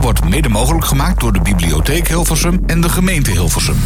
wordt 0.00 0.28
mede 0.28 0.48
mogelijk 0.48 0.84
gemaakt 0.84 1.20
door 1.20 1.32
de 1.32 1.40
Bibliotheek 1.40 2.08
Hilversum 2.08 2.62
en 2.66 2.80
de 2.80 2.88
gemeente 2.88 3.30
Hilversum. 3.30 3.76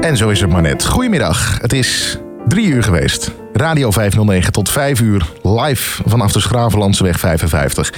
En 0.00 0.16
zo 0.16 0.28
is 0.28 0.40
het 0.40 0.50
maar 0.50 0.62
net. 0.62 0.86
Goedemiddag. 0.86 1.58
Het 1.60 1.72
is 1.72 2.18
drie 2.48 2.66
uur 2.66 2.82
geweest. 2.82 3.32
Radio 3.52 3.90
509 3.90 4.52
tot 4.52 4.70
vijf 4.70 5.00
uur 5.00 5.26
live 5.42 6.02
vanaf 6.06 6.32
de 6.32 6.40
Schravenlandseweg 6.40 7.18
55. 7.18 7.92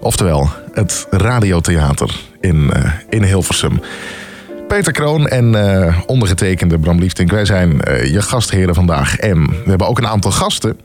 Oftewel, 0.00 0.50
het 0.72 1.06
Radiotheater 1.10 2.20
in, 2.40 2.70
uh, 2.76 2.92
in 3.08 3.22
Hilversum. 3.22 3.80
Peter 4.68 4.92
Kroon 4.92 5.28
en 5.28 5.52
uh, 5.52 5.98
ondergetekende 6.06 6.78
Bram 6.78 6.98
Liefdink. 6.98 7.30
Wij 7.30 7.44
zijn 7.44 7.80
uh, 7.88 8.04
je 8.12 8.22
gastheren 8.22 8.74
vandaag. 8.74 9.16
En 9.16 9.46
we 9.46 9.68
hebben 9.68 9.86
ook 9.86 9.98
een 9.98 10.06
aantal 10.06 10.30
gasten. 10.30 10.80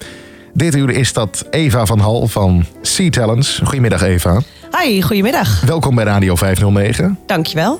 Dit 0.53 0.75
uur 0.75 0.89
is 0.89 1.13
dat 1.13 1.45
Eva 1.49 1.85
van 1.85 1.99
Hal 1.99 2.27
van 2.27 2.65
Sea 2.81 3.09
Talents. 3.09 3.61
Goedemiddag 3.63 4.01
Eva. 4.01 4.41
Hi, 4.79 5.01
goedemiddag. 5.01 5.61
Welkom 5.61 5.95
bij 5.95 6.03
Radio 6.03 6.35
509. 6.35 7.19
Dankjewel. 7.25 7.79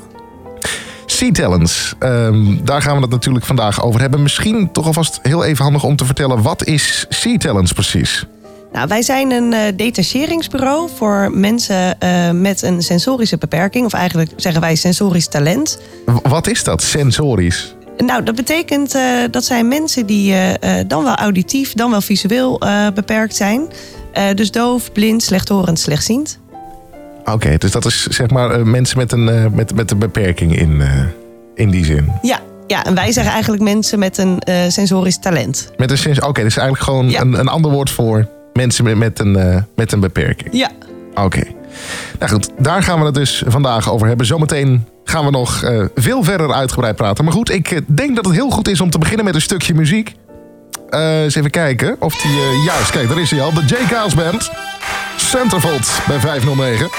Sea 1.05 1.31
Talents, 1.31 1.93
um, 1.99 2.65
daar 2.65 2.81
gaan 2.81 2.95
we 2.95 3.01
het 3.01 3.09
natuurlijk 3.09 3.45
vandaag 3.45 3.83
over 3.83 3.99
hebben. 4.01 4.21
Misschien 4.21 4.71
toch 4.71 4.85
alvast 4.85 5.19
heel 5.21 5.43
even 5.43 5.63
handig 5.63 5.83
om 5.83 5.95
te 5.95 6.05
vertellen... 6.05 6.41
wat 6.41 6.65
is 6.65 7.05
Sea 7.09 7.37
Talents 7.37 7.71
precies? 7.73 8.25
Nou, 8.71 8.87
wij 8.87 9.01
zijn 9.01 9.31
een 9.31 9.51
uh, 9.51 9.59
detacheringsbureau 9.75 10.89
voor 10.95 11.31
mensen 11.33 11.97
uh, 12.03 12.31
met 12.31 12.61
een 12.61 12.81
sensorische 12.81 13.37
beperking. 13.37 13.85
Of 13.85 13.93
eigenlijk 13.93 14.31
zeggen 14.35 14.61
wij 14.61 14.75
sensorisch 14.75 15.27
talent. 15.27 15.79
Wat 16.23 16.47
is 16.47 16.63
dat, 16.63 16.83
sensorisch? 16.83 17.75
Nou, 17.97 18.23
dat 18.23 18.35
betekent 18.35 18.95
uh, 18.95 19.03
dat 19.31 19.43
zijn 19.43 19.67
mensen 19.67 20.05
die 20.05 20.35
dan 20.87 21.03
wel 21.03 21.15
auditief, 21.15 21.73
dan 21.73 21.91
wel 21.91 22.01
visueel 22.01 22.61
beperkt 22.93 23.35
zijn. 23.35 23.67
dus 24.35 24.51
doof, 24.51 24.91
blind, 24.91 25.23
slechthorend, 25.23 25.79
slechtziend. 25.79 26.39
Oké, 27.21 27.31
okay, 27.31 27.57
dus 27.57 27.71
dat 27.71 27.85
is 27.85 28.07
zeg 28.07 28.29
maar 28.29 28.67
mensen 28.67 28.97
met 28.97 29.11
een, 29.11 29.55
met, 29.55 29.75
met 29.75 29.91
een 29.91 29.99
beperking 29.99 30.57
in, 30.57 30.81
in 31.55 31.69
die 31.69 31.85
zin. 31.85 32.11
Ja, 32.21 32.39
ja, 32.67 32.83
en 32.83 32.95
wij 32.95 33.11
zeggen 33.11 33.33
eigenlijk 33.33 33.63
mensen 33.63 33.99
met 33.99 34.17
een 34.17 34.41
sensorisch 34.71 35.19
talent. 35.19 35.71
Met 35.77 35.91
een 35.91 35.97
sens 35.97 36.17
Oké, 36.17 36.27
okay, 36.27 36.43
dus 36.43 36.57
eigenlijk 36.57 36.85
gewoon 36.85 37.09
ja. 37.09 37.21
een, 37.21 37.39
een 37.39 37.47
ander 37.47 37.71
woord 37.71 37.89
voor 37.89 38.27
mensen 38.53 38.97
met 38.97 39.19
een, 39.19 39.37
uh, 39.37 39.57
met 39.75 39.91
een 39.91 39.99
beperking. 39.99 40.49
Ja. 40.51 40.69
Oké. 41.11 41.21
Okay. 41.21 41.55
Nou 42.19 42.31
goed, 42.31 42.49
daar 42.57 42.83
gaan 42.83 42.99
we 42.99 43.05
het 43.05 43.13
dus 43.13 43.43
vandaag 43.47 43.91
over 43.91 44.07
hebben. 44.07 44.25
Zometeen 44.25 44.85
gaan 45.03 45.25
we 45.25 45.31
nog 45.31 45.63
veel 45.95 46.23
verder 46.23 46.53
uitgebreid 46.53 46.95
praten. 46.95 47.23
Maar 47.23 47.33
goed, 47.33 47.51
ik 47.51 47.81
denk 47.87 48.15
dat 48.15 48.25
het 48.25 48.33
heel 48.33 48.49
goed 48.49 48.67
is 48.67 48.81
om 48.81 48.89
te 48.89 48.97
beginnen 48.97 49.25
met 49.25 49.35
een 49.35 49.41
stukje 49.41 49.73
muziek. 49.73 50.15
Eens 50.89 51.35
even 51.35 51.49
kijken 51.49 51.95
of 51.99 52.15
die... 52.15 52.31
juist, 52.65 52.91
kijk, 52.91 53.07
daar 53.07 53.19
is 53.19 53.31
hij 53.31 53.41
al. 53.41 53.53
De 53.53 53.63
J. 53.65 53.73
Chaos 53.73 54.15
Band. 54.15 54.51
Centerfold 55.21 56.01
bij 56.07 56.19
509. 56.19 56.89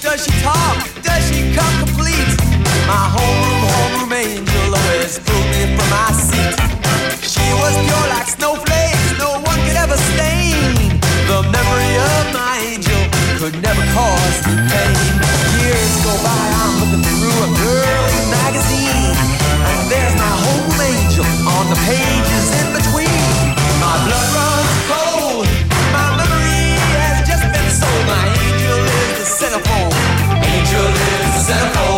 Does 0.00 0.24
she 0.24 0.42
talk? 0.42 0.76
Does 1.02 1.28
she 1.28 1.54
come 1.54 1.76
complete? 1.84 2.34
My 2.86 3.06
homeroom, 3.14 3.62
homeroom 3.72 4.12
angel 4.12 4.74
always 4.74 5.18
pulled 5.18 5.46
me 5.54 5.76
from 5.76 5.88
my 5.90 6.10
seat. 6.12 6.56
She 7.22 7.46
was 7.60 7.74
pure 7.86 8.08
like 8.08 8.26
snowflakes, 8.26 8.49
cause 13.94 14.38
me 14.46 14.54
pain. 14.70 14.96
Years 15.58 15.94
go 16.06 16.14
by, 16.22 16.44
I'm 16.62 16.72
looking 16.80 17.02
through 17.02 17.36
a 17.46 17.50
girly 17.58 18.22
magazine, 18.30 19.14
and 19.66 19.80
there's 19.90 20.14
my 20.14 20.32
homeroom 20.42 20.80
angel 20.80 21.26
on 21.56 21.64
the 21.70 21.78
pages 21.84 22.46
in 22.60 22.68
between. 22.78 23.26
My 23.82 23.94
blood 24.06 24.28
runs 24.36 24.72
cold, 24.90 25.46
my 25.92 26.08
memory 26.18 26.78
has 26.98 27.26
just 27.26 27.44
been 27.50 27.70
sold. 27.70 28.04
My 28.06 28.24
angel 28.46 28.78
is 28.78 29.12
the 29.20 29.26
centerfold. 29.38 29.94
Angel 30.38 30.86
is 30.86 31.30
the 31.36 31.52
centerfold. 31.52 31.89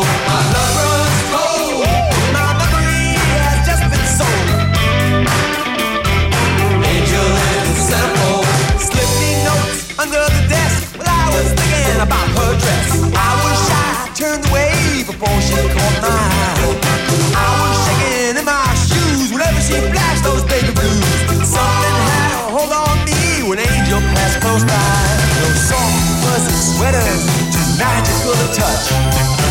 Touch. 28.72 28.88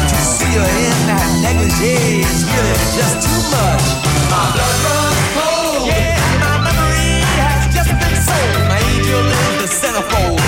To 0.09 0.17
see 0.17 0.53
her 0.57 0.65
in 0.65 0.97
that 1.09 1.29
negligee 1.41 2.25
is 2.25 2.41
really 2.49 2.87
just 2.97 3.21
too 3.21 3.39
much. 3.53 3.85
My 4.33 4.49
blood 4.53 4.77
runs 4.85 5.21
cold. 5.37 5.87
Yeah, 5.87 6.17
my 6.41 6.55
memory 6.65 7.21
has 7.37 7.69
just 7.73 7.91
been 8.01 8.17
sold. 8.17 8.67
My 8.67 8.79
angel 8.93 9.21
is 9.21 9.57
the 9.61 9.67
centerfold. 9.69 10.40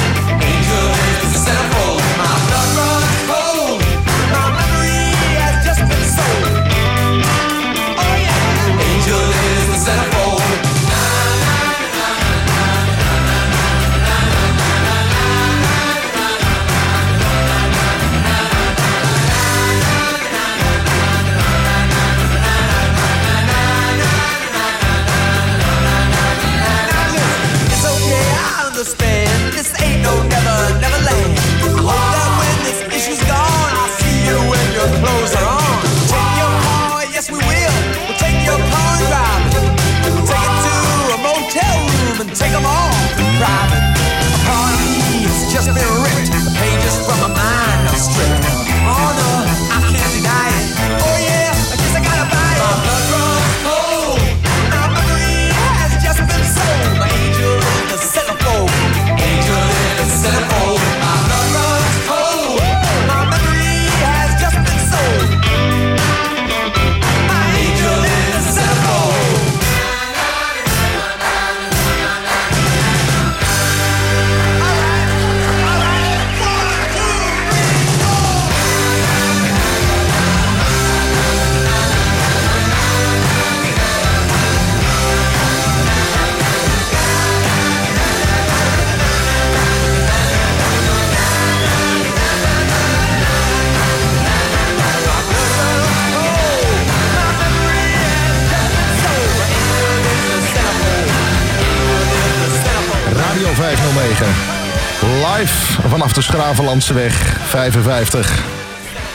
Schravenlandseweg 106.54 107.14
55. 107.48 108.44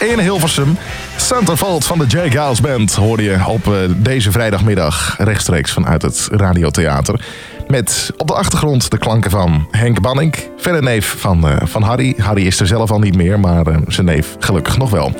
In 0.01 0.19
Hilversum. 0.19 0.79
Centerfold 1.17 1.85
van 1.85 1.99
de 1.99 2.05
J. 2.07 2.31
Giles 2.31 2.61
Band 2.61 2.95
hoorde 2.95 3.23
je 3.23 3.47
op 3.47 3.67
uh, 3.67 3.75
deze 3.97 4.31
vrijdagmiddag 4.31 5.15
rechtstreeks 5.19 5.73
vanuit 5.73 6.03
het 6.03 6.29
Radiotheater. 6.31 7.21
Met 7.69 8.11
op 8.17 8.27
de 8.27 8.35
achtergrond 8.35 8.91
de 8.91 8.99
klanken 8.99 9.31
van 9.31 9.69
Henk 9.71 10.01
Banning, 10.01 10.35
verder 10.57 10.83
neef 10.83 11.17
van, 11.19 11.49
uh, 11.49 11.57
van 11.65 11.83
Harry. 11.83 12.15
Harry 12.17 12.47
is 12.47 12.61
er 12.61 12.67
zelf 12.67 12.91
al 12.91 12.99
niet 12.99 13.17
meer, 13.17 13.41
maar 13.41 13.69
uh, 13.69 13.77
zijn 13.87 14.07
neef 14.07 14.37
gelukkig 14.39 14.79
nog 14.79 14.91
wel. 14.91 15.13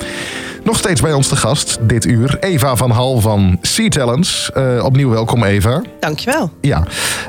Nog 0.69 0.77
steeds 0.77 1.01
bij 1.01 1.13
ons 1.13 1.27
te 1.27 1.35
gast 1.35 1.77
dit 1.81 2.05
uur. 2.05 2.37
Eva 2.39 2.75
van 2.75 2.91
Hal 2.91 3.19
van 3.19 3.57
Sea 3.61 3.87
Talents. 3.87 4.51
Eh, 4.53 4.83
opnieuw 4.83 5.09
welkom 5.09 5.43
Eva. 5.43 5.81
Dankjewel. 5.99 6.51
Ja, 6.61 6.83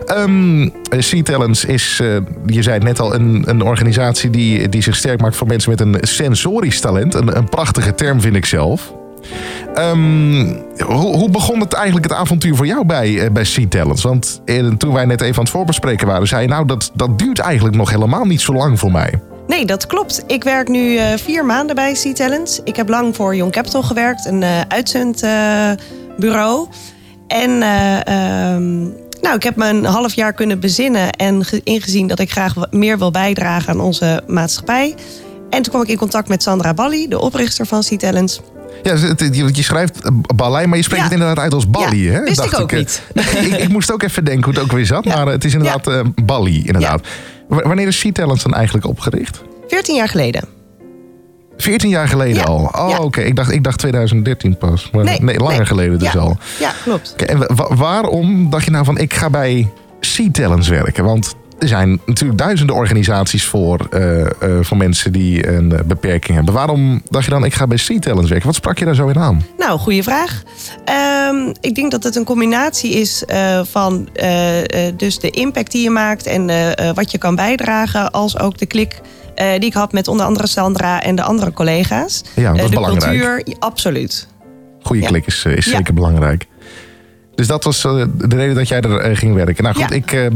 Ehm 0.07 0.69
Sea 0.99 1.23
Talents 1.23 1.65
is, 1.65 1.99
eh, 2.03 2.17
je 2.47 2.63
zei 2.63 2.75
het 2.75 2.85
net 2.85 3.01
al, 3.01 3.15
een, 3.15 3.43
een 3.47 3.63
organisatie 3.63 4.31
die, 4.31 4.69
die 4.69 4.83
zich 4.83 4.97
sterk 4.97 5.21
maakt 5.21 5.37
voor 5.37 5.47
mensen 5.47 5.71
met 5.71 5.81
een 5.81 5.97
sensorisch 6.01 6.81
talent. 6.81 7.15
Een, 7.15 7.37
een 7.37 7.49
prachtige 7.49 7.95
term 7.95 8.21
vind 8.21 8.37
ik 8.37 8.47
zelf. 8.47 8.93
Ehm, 9.75 10.55
hoe, 10.79 11.17
hoe 11.17 11.31
begon 11.31 11.61
het 11.61 11.73
eigenlijk 11.73 12.09
het 12.09 12.17
avontuur 12.19 12.57
voor 12.57 12.67
jou 12.67 12.87
bij, 12.87 13.33
bij 13.33 13.45
Sea 13.45 13.67
Talents? 13.69 14.03
Want 14.03 14.41
toen 14.79 14.93
wij 14.93 15.05
net 15.05 15.21
even 15.21 15.37
aan 15.37 15.43
het 15.43 15.53
voorbespreken 15.53 16.07
waren, 16.07 16.29
zei 16.29 16.43
je 16.43 16.49
nou 16.49 16.67
dat, 16.67 16.91
dat 16.95 17.19
duurt 17.19 17.39
eigenlijk 17.39 17.77
nog 17.77 17.91
helemaal 17.91 18.25
niet 18.25 18.41
zo 18.41 18.53
lang 18.53 18.79
voor 18.79 18.93
mij. 18.93 19.30
Nee, 19.51 19.67
dat 19.67 19.87
klopt. 19.87 20.23
Ik 20.27 20.45
werk 20.45 20.69
nu 20.69 20.97
eh, 20.97 21.07
vier 21.17 21.45
maanden 21.45 21.75
bij 21.77 21.95
Sea 21.95 22.13
Talents. 22.13 22.61
Ik 22.65 22.77
heb 22.77 22.89
lang 22.89 23.17
voor 23.17 23.37
Young 23.37 23.53
Capital 23.53 23.83
gewerkt, 23.83 24.27
een 24.27 24.43
eh 24.43 24.61
uitzendbureau. 24.69 26.69
en 27.29 27.63
eh, 27.63 28.07
ehm, 28.07 28.81
nou, 29.21 29.35
ik 29.35 29.43
heb 29.43 29.57
me 29.57 29.69
een 29.69 29.85
half 29.85 30.15
jaar 30.15 30.33
kunnen 30.33 30.61
bezinnen 30.61 31.11
en 31.13 31.45
ge- 31.45 31.61
ingezien 31.65 32.07
dat 32.07 32.19
ik 32.19 32.31
graag 32.31 32.55
meer 32.71 32.99
wil 32.99 33.11
bijdragen 33.11 33.69
aan 33.73 33.81
onze 33.81 34.23
maatschappij. 34.27 34.95
En 35.51 35.63
toen 35.63 35.73
kwam 35.73 35.83
ik 35.83 35.89
in 35.89 35.97
contact 35.97 36.29
met 36.29 36.43
Sandra 36.43 36.75
Balli, 36.75 37.09
de 37.09 37.21
oprichter 37.21 37.67
van 37.67 37.83
Sea 37.83 37.99
Talents. 37.99 38.41
Ja, 38.83 38.95
je, 39.53 39.63
schrijft 39.63 39.99
Ballei, 40.37 40.67
maar 40.67 40.77
je 40.77 40.83
spreekt 40.85 41.03
Ja. 41.03 41.09
het 41.09 41.19
inderdaad 41.19 41.45
uit 41.45 41.55
als 41.55 41.71
Bali. 41.71 42.05
Ja, 42.05 42.13
hè? 42.13 42.21
wist 42.23 42.45
ik 42.45 42.61
ook 42.61 42.73
niet. 42.73 43.03
ik, 43.15 43.57
ik 43.57 43.69
moest 43.69 43.93
ook 43.93 44.03
even 44.03 44.25
denken 44.25 44.45
hoe 44.45 44.55
het 44.55 44.63
ook 44.63 44.73
weer 44.73 44.87
zat, 44.87 45.05
Ja. 45.05 45.17
maar 45.17 45.27
het 45.33 45.45
is 45.45 45.53
inderdaad 45.53 45.87
eh 45.87 46.01
Bali. 46.25 46.63
Inderdaad. 46.67 47.01
Wanneer 47.51 47.87
is 47.87 47.99
Sea 47.99 48.13
Talents 48.13 48.43
dan 48.43 48.55
eigenlijk 48.55 48.87
opgericht? 48.87 49.43
14 49.69 49.95
jaar 49.95 50.09
geleden. 50.09 50.45
14 51.57 51.89
jaar 51.91 52.09
geleden 52.09 52.35
Ja. 52.37 52.43
al. 52.43 52.71
Oh, 52.73 52.89
Ja. 52.91 52.99
oké. 52.99 53.21
Ik, 53.21 53.37
dacht, 53.37 53.51
ik 53.53 53.65
dacht 53.65 53.79
2013 53.79 54.57
pas. 54.59 54.91
Maar 54.91 55.05
nee, 55.05 55.39
langer 55.39 55.57
nee. 55.57 55.67
geleden 55.67 55.99
dus 55.99 56.13
Ja. 56.13 56.21
al. 56.21 56.37
Ja, 56.61 56.73
klopt. 56.85 57.11
Oké, 57.13 57.25
en 57.25 57.55
wa- 57.57 57.75
waarom 57.75 58.51
dacht 58.51 58.65
je 58.65 58.71
nou 58.71 58.85
van 58.85 58.99
ik 58.99 59.15
ga 59.15 59.31
bij 59.31 59.69
Sea 60.01 60.29
Talents 60.33 60.69
werken? 60.69 61.05
Want 61.05 61.35
er 61.61 61.69
zijn 61.69 62.01
natuurlijk 62.07 62.39
duizenden 62.39 62.77
organisaties 62.77 63.45
voor, 63.45 63.87
eh, 63.91 64.27
voor 64.61 64.77
mensen 64.77 65.13
die 65.13 65.49
een 65.49 65.73
eh, 65.73 65.81
beperking 65.85 66.37
hebben. 66.37 66.55
Waarom 66.55 67.03
dacht 67.09 67.25
je 67.25 67.31
dan 67.31 67.45
ik 67.45 67.55
ga 67.55 67.67
bij 67.67 67.77
Sea 67.77 67.99
werken? 68.01 68.47
Wat 68.47 68.55
sprak 68.55 68.79
je 68.79 68.85
daar 68.85 68.95
zo 68.95 69.09
in 69.09 69.19
aan? 69.19 69.45
Nou, 69.59 69.79
goede 69.79 70.03
vraag. 70.03 70.43
Ehm, 70.85 71.53
ik 71.61 71.75
denk 71.75 71.91
dat 71.91 72.03
het 72.05 72.17
een 72.17 72.25
combinatie 72.25 72.91
is 72.93 73.25
van 73.63 74.09
dus 74.97 75.19
de 75.19 75.31
impact 75.31 75.73
die 75.73 75.83
je 75.83 75.91
maakt 75.91 76.27
en 76.27 76.47
wat 76.95 77.11
je 77.11 77.19
kan 77.19 77.35
bijdragen, 77.35 78.11
als 78.11 78.39
ook 78.39 78.59
de 78.59 78.67
klik 78.67 79.01
die 79.35 79.65
ik 79.69 79.75
had 79.75 79.93
met 79.93 80.09
onder 80.09 80.27
andere 80.27 80.47
Sandra 80.47 81.03
en 81.03 81.15
de 81.15 81.23
andere 81.23 81.53
collega's. 81.53 82.23
Ja, 82.35 82.53
dat 82.53 82.57
is 82.65 82.69
de 82.71 82.75
belangrijk. 82.75 83.21
cultuur, 83.21 83.57
absoluut. 83.59 84.29
Goede 84.83 85.03
Ja. 85.03 85.09
klik 85.09 85.27
is, 85.27 85.45
is 85.45 85.65
Ja. 85.65 85.77
zeker 85.77 85.95
belangrijk. 85.95 86.47
Dus 87.35 87.47
dat 87.47 87.65
was 87.65 87.83
de 87.83 88.09
reden 88.29 88.55
dat 88.55 88.69
jij 88.69 88.81
er 88.81 89.17
ging 89.17 89.35
werken. 89.35 89.65
Nou 89.65 89.77
goed, 89.77 89.89
Ja. 89.89 89.95
ik. 89.97 90.31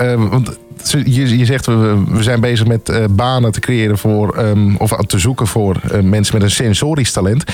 Ehm, 0.00 0.22
eh, 0.22 0.30
want 0.30 0.58
je, 0.84 1.38
je 1.38 1.44
zegt 1.44 1.66
we, 1.66 2.04
zijn 2.20 2.40
bezig 2.40 2.66
met 2.66 2.88
eh, 2.88 3.04
banen 3.10 3.52
te 3.52 3.60
creëren 3.60 3.98
voor. 3.98 4.36
ehm, 4.36 4.76
of 4.76 4.96
te 5.06 5.18
zoeken 5.18 5.46
voor 5.46 5.80
eh, 5.90 6.00
mensen 6.00 6.34
met 6.34 6.42
een 6.42 6.50
sensorisch 6.50 7.12
talent. 7.12 7.44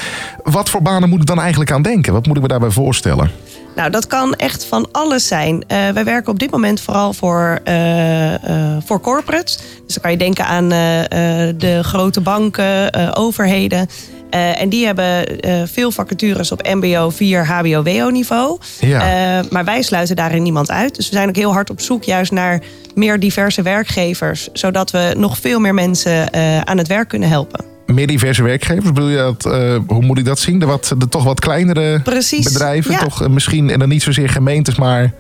Wat 0.43 0.69
voor 0.69 0.83
banen 0.83 1.09
moet 1.09 1.21
ik 1.21 1.27
dan 1.27 1.41
eigenlijk 1.41 1.71
aan 1.71 1.83
denken? 1.83 2.13
Wat 2.13 2.27
moet 2.27 2.37
ik 2.37 2.43
me 2.43 2.49
daarbij 2.49 2.71
voorstellen? 2.71 3.31
Nou, 3.77 3.91
dat 3.91 4.07
kan 4.07 4.35
echt 4.35 4.65
van 4.65 4.89
alles 4.93 5.27
zijn. 5.27 5.65
Eh, 5.67 5.89
wij 5.89 6.05
werken 6.05 6.33
op 6.33 6.39
dit 6.39 6.51
moment 6.51 6.81
vooral 6.81 7.13
voor, 7.13 7.61
voor 8.85 9.01
corporates. 9.01 9.57
Dus 9.57 9.95
dan 9.95 10.03
kan 10.03 10.11
je 10.11 10.17
denken 10.17 10.47
aan 10.47 10.69
de 11.59 11.79
grote 11.83 12.21
banken, 12.21 13.17
overheden. 13.17 13.89
Eh, 14.31 14.61
en 14.61 14.69
die 14.69 14.87
hebben 14.87 15.41
eh, 15.41 15.63
veel 15.65 15.91
vacatures 15.91 16.53
op 16.53 16.63
MBO 16.75 17.11
4, 17.11 17.47
HBO, 17.47 17.83
WO 17.83 18.09
niveau. 18.09 18.59
Ja. 18.81 19.01
Eh, 19.01 19.51
maar 19.51 19.65
wij 19.65 19.83
sluiten 19.83 20.17
daarin 20.17 20.43
niemand 20.43 20.71
uit. 20.71 20.95
Dus 20.95 21.09
we 21.09 21.15
zijn 21.15 21.29
ook 21.29 21.37
heel 21.37 21.53
hard 21.53 21.71
op 21.71 21.81
zoek 21.81 22.05
juist 22.05 22.33
naar 22.33 22.63
meer 22.95 23.21
diverse 23.21 23.63
werkgevers. 23.63 24.49
Zodat 24.53 24.91
we 24.91 25.15
nog 25.17 25.39
veel 25.39 25.61
meer 25.61 25.75
mensen 25.75 26.33
aan 26.67 26.79
het 26.79 26.87
werk 26.87 27.09
kunnen 27.09 27.29
helpen. 27.29 27.65
Meer 27.87 28.07
diverse 28.07 28.43
werkgevers, 28.43 28.93
bedoel 28.93 29.09
je 29.09 29.17
dat? 29.17 29.43
hoe 29.87 30.03
moet 30.03 30.19
ik 30.19 30.25
dat 30.25 30.39
zien? 30.39 30.59
De, 30.59 30.67
wat, 30.67 30.95
de 30.99 31.09
toch 31.09 31.25
wat 31.25 31.41
kleinere 31.41 32.01
Precies, 32.01 32.45
bedrijven, 32.45 32.93
ja. 32.93 32.99
toch 32.99 33.29
misschien 33.29 33.71
en 33.71 33.79
dan 33.79 33.89
niet 33.89 34.03
zozeer 34.03 34.29
gemeentes, 34.29 34.77
maar. 34.77 35.13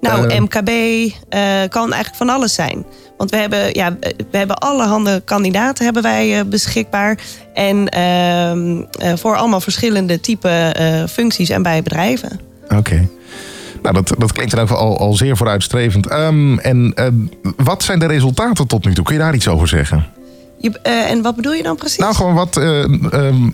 Nou, 0.00 0.28
Eh. 0.28 0.40
MKB 0.40 0.68
eh, 0.68 1.40
kan 1.68 1.82
eigenlijk 1.92 2.14
van 2.16 2.28
alles 2.28 2.54
zijn. 2.54 2.84
Want 3.16 3.30
we 3.30 3.36
hebben, 3.36 3.74
ja, 3.74 3.96
we 4.30 4.36
hebben 4.38 4.58
allerhande 4.58 5.22
kandidaten 5.24 5.84
hebben 5.84 6.02
wij 6.02 6.38
eh, 6.38 6.44
beschikbaar. 6.46 7.18
En 7.54 7.88
ehm, 7.88 8.82
eh, 8.98 9.12
voor 9.16 9.36
allemaal 9.36 9.60
verschillende 9.60 10.20
type 10.20 10.74
functies 11.10 11.48
en 11.48 11.62
bij 11.62 11.82
bedrijven. 11.82 12.40
Oké. 12.76 13.08
Nou, 13.82 13.94
dat, 13.94 14.14
dat 14.18 14.32
klinkt 14.32 14.50
dan 14.52 14.60
ook 14.60 14.68
wel 14.68 14.78
al, 14.78 14.98
al 14.98 15.12
zeer 15.12 15.36
vooruitstrevend. 15.36 16.06
Ehm, 16.06 16.58
en 16.58 16.94
wat 17.56 17.82
zijn 17.82 17.98
de 17.98 18.06
resultaten 18.06 18.66
tot 18.66 18.84
nu 18.84 18.94
toe? 18.94 19.04
Kun 19.04 19.14
je 19.14 19.20
daar 19.20 19.34
iets 19.34 19.48
over 19.48 19.68
zeggen? 19.68 20.06
Je, 20.58 20.70
en 20.82 21.22
wat 21.22 21.36
bedoel 21.36 21.52
je 21.52 21.62
dan 21.62 21.76
precies? 21.76 21.98
Nou, 21.98 22.14
gewoon 22.14 22.34
wat. 22.34 22.56
eh, 22.56 22.82
ehm, 23.12 23.50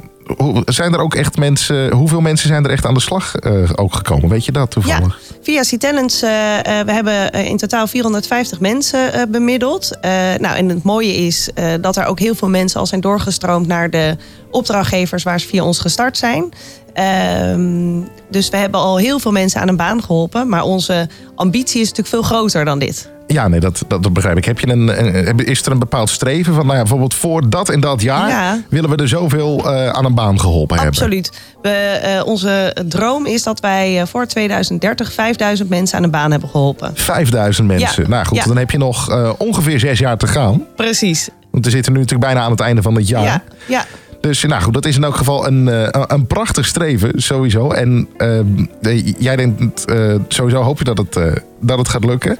zijn 0.65 0.93
er 0.93 1.01
ook 1.01 1.15
echt 1.15 1.37
mensen. 1.37 1.93
Hoeveel 1.93 2.21
mensen 2.21 2.49
zijn 2.49 2.65
er 2.65 2.71
echt 2.71 2.87
aan 2.87 2.95
de 2.95 3.01
slag 3.01 3.37
eh, 3.37 3.71
ook 3.75 3.95
gekomen? 3.95 4.29
Weet 4.29 4.45
je 4.45 4.53
dat 4.53 4.75
ja, 4.75 4.81
toevallig? 4.81 5.21
via 5.43 5.63
C-Talents, 5.63 6.23
eh, 6.23 6.59
eh, 6.59 6.87
we 6.87 6.93
hebben 6.93 7.33
in 7.33 7.57
totaal 7.57 7.87
450 7.87 8.61
mensen 8.61 9.31
bemiddeld. 9.31 9.99
Nou, 10.39 10.57
en 10.57 10.69
het 10.69 10.83
mooie 10.83 11.15
is 11.15 11.51
dat 11.81 11.97
er 11.97 12.07
ook 12.07 12.19
heel 12.19 12.35
veel 12.35 12.49
mensen 12.49 12.81
al 12.81 12.87
zijn 12.87 13.01
doorgestroomd 13.01 13.67
naar 13.67 13.91
de 13.91 14.17
opdrachtgevers 14.51 15.23
waar 15.23 15.41
ze 15.41 15.49
via 15.49 15.65
ons 15.65 15.79
gestart 15.79 16.17
zijn. 16.17 16.53
Ehm, 16.93 18.01
dus 18.31 18.49
we 18.49 18.57
hebben 18.57 18.81
al 18.81 18.97
heel 18.97 19.19
veel 19.19 19.33
mensen 19.33 19.61
aan 19.61 19.69
een 19.69 19.77
baan 19.77 20.03
geholpen. 20.03 20.49
Maar 20.49 20.63
onze 20.63 21.09
ambitie 21.35 21.81
is 21.81 21.89
natuurlijk 21.89 22.09
veel 22.09 22.23
groter 22.23 22.65
dan 22.65 22.79
dit. 22.79 23.15
Ja, 23.27 23.49
nee, 23.49 23.61
dat, 23.61 23.85
dat, 23.89 24.03
dat 24.03 24.13
begrijp 24.13 24.37
ik. 24.37 24.45
Heb 24.45 24.59
je 24.59 24.69
een, 24.69 25.39
is 25.39 25.67
er 25.67 25.73
een 25.73 25.79
bepaald 25.79 26.11
streven 26.11 26.55
van, 26.55 26.65
nou 26.65 26.75
ja, 26.77 26.83
bijvoorbeeld 26.83 27.15
voor 27.15 27.51
dat 27.51 27.69
en 27.69 27.81
dat 27.81 28.03
jaar 28.03 28.29
Ja. 28.29 28.61
willen 28.69 28.91
we 28.91 28.97
er 28.97 29.09
zoveel 29.09 29.73
eh, 29.73 29.89
aan 29.89 30.05
een 30.05 30.15
baan 30.15 30.41
geholpen 30.41 30.77
hebben? 30.77 30.95
Absoluut. 30.95 31.33
Eh, 31.63 32.23
onze 32.25 32.77
droom 32.89 33.27
is 33.27 33.43
dat 33.43 33.61
wij 33.61 34.01
eh, 34.01 34.07
voor 34.07 34.27
2030 34.27 35.13
5000 35.13 35.69
mensen 35.69 35.99
aan 35.99 36.05
een 36.05 36.11
baan 36.11 36.31
hebben 36.31 36.49
geholpen. 36.49 36.91
5000 36.95 37.67
mensen. 37.67 38.03
Ja. 38.03 38.09
Nou 38.09 38.27
goed, 38.27 38.47
dan 38.47 38.57
heb 38.57 38.71
je 38.71 38.79
nog 38.79 39.11
ongeveer 39.39 39.79
zes 39.81 39.99
jaar 39.99 40.17
te 40.17 40.27
gaan. 40.27 40.65
Precies. 40.77 41.29
Want 41.51 41.65
we 41.65 41.71
zitten 41.71 41.93
nu 41.93 41.99
natuurlijk 41.99 42.27
bijna 42.27 42.45
aan 42.45 42.51
het 42.51 42.61
einde 42.61 42.83
van 42.83 42.95
het 42.95 43.09
jaar. 43.09 43.25
Ja, 43.25 43.43
ja. 43.67 43.85
Dus 44.27 44.43
nou 44.43 44.63
goed, 44.63 44.75
dat 44.75 44.85
is 44.87 44.97
in 44.97 45.05
elk 45.05 45.17
geval 45.17 45.47
een, 45.47 45.69
eh, 45.69 46.03
een 46.07 46.27
prachtig 46.27 46.67
streven, 46.67 47.13
sowieso. 47.23 47.71
En 47.71 48.09
eh, 48.17 49.15
jij 49.19 49.37
denkt, 49.37 49.85
eh, 49.85 50.15
sowieso 50.29 50.63
hoop 50.63 50.79
je 50.79 50.85
dat 50.85 50.99
het, 50.99 51.17
eh, 51.17 51.33
dat 51.61 51.79
het 51.79 51.89
gaat 51.89 52.05
lukken. 52.05 52.39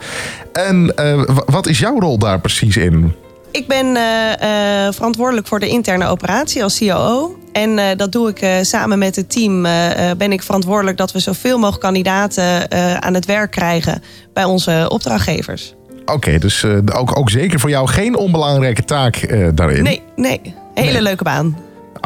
En 0.53 0.93
eh, 0.97 1.15
wa- 1.27 1.43
wat 1.47 1.67
is 1.67 1.79
jouw 1.79 2.01
rol 2.01 2.19
daar 2.19 2.41
precies 2.41 2.77
in? 2.77 3.13
Ik 3.51 3.67
ben 3.67 3.97
eh, 3.97 4.87
eh, 4.87 4.93
verantwoordelijk 4.95 5.47
voor 5.47 5.61
de 5.61 5.69
interne 5.69 6.07
operatie 6.07 6.63
als 6.63 6.79
COO. 6.79 7.39
En 7.53 7.79
eh, 7.79 7.97
dat 7.97 8.13
doe 8.13 8.29
ik 8.29 8.41
eh, 8.41 8.51
samen 8.63 8.99
met 8.99 9.17
het 9.17 9.31
team. 9.31 9.67
eh, 9.67 10.11
eh, 10.11 10.17
ben 10.17 10.33
ik 10.33 10.43
verantwoordelijk 10.43 10.97
dat 10.97 11.13
we 11.13 11.19
zoveel 11.19 11.57
mogelijk 11.59 11.83
kandidaten 11.83 12.69
eh, 12.69 12.95
aan 12.97 13.15
het 13.15 13.25
werk 13.27 13.51
krijgen 13.51 14.03
bij 14.33 14.45
onze 14.45 14.87
opdrachtgevers. 14.89 15.75
Oké, 16.07 16.39
dus 16.39 16.63
eh, 16.63 16.77
ook, 16.95 17.19
ook 17.19 17.31
zeker 17.31 17.61
voor 17.61 17.71
jou 17.71 17.89
geen 17.89 18.17
onbelangrijke 18.17 18.85
taak 18.85 19.17
eh, 19.17 19.49
daarin. 19.55 19.83
Nee, 19.83 20.03
nee. 20.17 20.41
Hele 20.75 20.93
Nee. 20.93 21.03
leuke 21.03 21.25
baan. 21.25 21.57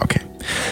Oké. 0.02 0.19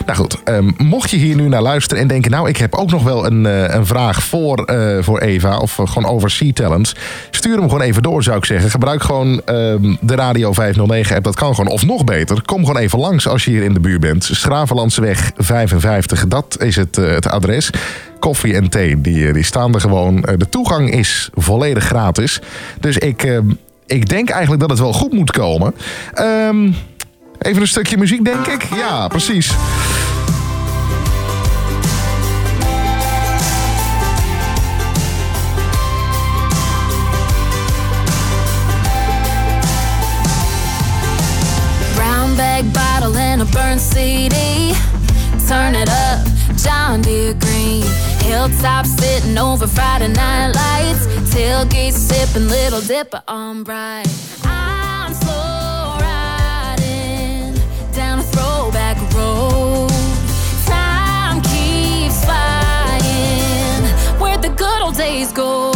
Nou 0.07 0.19
goed, 0.19 0.43
ehm, 0.45 0.71
mocht 0.77 1.11
je 1.11 1.17
hier 1.17 1.37
nu 1.37 1.49
naar 1.49 1.63
luisteren 1.63 2.03
en 2.03 2.09
denken... 2.09 2.31
nou, 2.31 2.49
ik 2.49 2.57
heb 2.57 2.75
ook 2.75 2.91
nog 2.91 3.03
wel 3.03 3.27
een, 3.27 3.47
eh, 3.47 3.75
een 3.75 3.87
vraag 3.87 4.23
voor, 4.23 4.65
eh, 4.65 5.03
voor 5.03 5.19
Eva... 5.19 5.59
of 5.59 5.79
eh, 5.79 5.87
gewoon 5.87 6.11
over 6.11 6.31
Sea 6.31 6.53
Talents... 6.53 6.95
stuur 7.31 7.57
hem 7.57 7.69
gewoon 7.69 7.81
even 7.81 8.03
door, 8.03 8.23
zou 8.23 8.37
ik 8.37 8.45
zeggen. 8.45 8.71
Gebruik 8.71 9.03
gewoon 9.03 9.43
ehm, 9.45 9.95
de 10.01 10.15
Radio 10.15 10.53
509-app, 10.53 11.25
dat 11.25 11.35
kan 11.35 11.55
gewoon. 11.55 11.73
Of 11.73 11.87
nog 11.87 12.05
beter, 12.05 12.43
kom 12.45 12.67
gewoon 12.67 12.83
even 12.83 12.99
langs 12.99 13.29
als 13.29 13.45
je 13.45 13.51
hier 13.51 13.63
in 13.63 13.75
de 13.75 13.81
buurt 13.81 14.01
bent. 14.01 14.25
Schravenlandseweg 14.25 15.33
55, 15.37 16.29
dat 16.29 16.57
is 16.61 16.77
het, 16.77 16.97
het 16.97 17.29
adres. 17.29 17.71
Koffie 18.19 18.55
en 18.55 18.69
thee, 18.69 19.01
die, 19.01 19.33
die 19.33 19.45
staan 19.45 19.75
er 19.75 19.81
gewoon. 19.81 20.21
De 20.21 20.49
toegang 20.49 20.91
is 20.91 21.31
volledig 21.35 21.85
gratis. 21.85 22.41
Dus 22.81 22.99
ik, 22.99 23.25
ehm, 23.25 23.51
ik 23.87 24.09
denk 24.09 24.29
eigenlijk 24.31 24.61
dat 24.61 24.71
het 24.71 24.79
wel 24.79 24.93
goed 24.93 25.13
moet 25.13 25.31
komen. 25.31 25.75
Ehm... 26.15 26.71
Even 27.39 27.61
een 27.63 27.69
stukje 27.69 27.97
muziek, 27.97 28.25
denk 28.25 28.47
ik. 28.47 28.63
Ja, 28.75 29.09
precies. 29.09 29.53
Brown 41.95 42.37
bag 42.37 42.63
bottle 42.73 43.21
and 43.21 43.41
a 43.41 43.45
burnt 43.45 43.81
CD. 43.81 44.37
Turn 45.47 45.75
it 45.75 45.89
up, 45.89 46.27
John 46.63 47.01
Deere 47.01 47.35
green. 47.39 47.85
Hilltop 48.25 48.85
sitting 48.85 49.39
over 49.39 49.69
Friday 49.69 50.09
night 50.09 50.55
lights. 50.55 51.07
Tailgate 51.35 51.93
sipping, 51.93 52.49
little 52.49 52.81
dipper 52.81 53.23
on 53.27 53.63
bright. 53.63 54.09
always 65.29 65.33
go. 65.33 65.68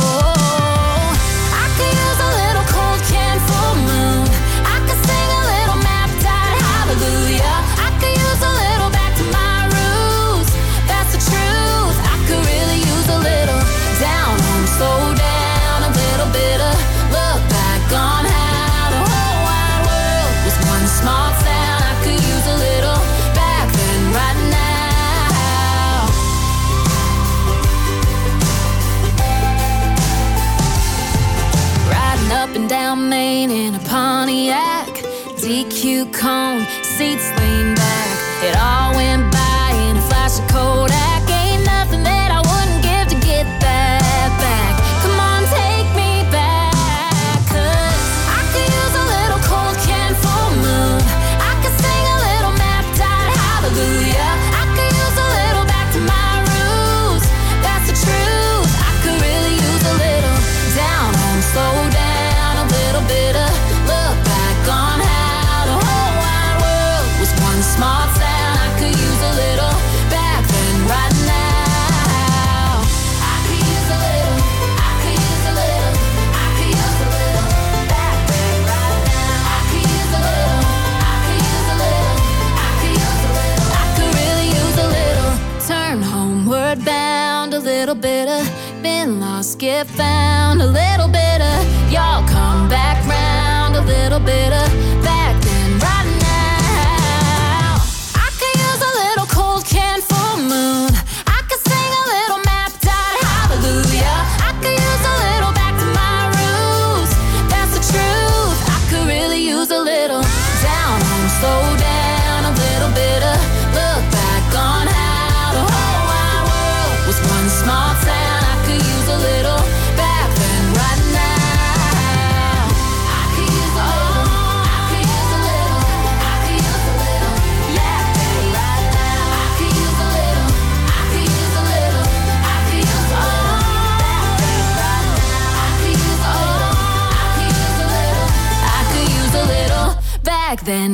DQ 35.42 36.12
cone, 36.12 36.64
seats 36.84 37.28
lean 37.40 37.74
back. 37.74 38.44
It 38.44 38.56
all 38.56 38.94
went 38.94 39.32
back. 39.32 39.51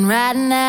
riding 0.08 0.50
out. 0.52 0.67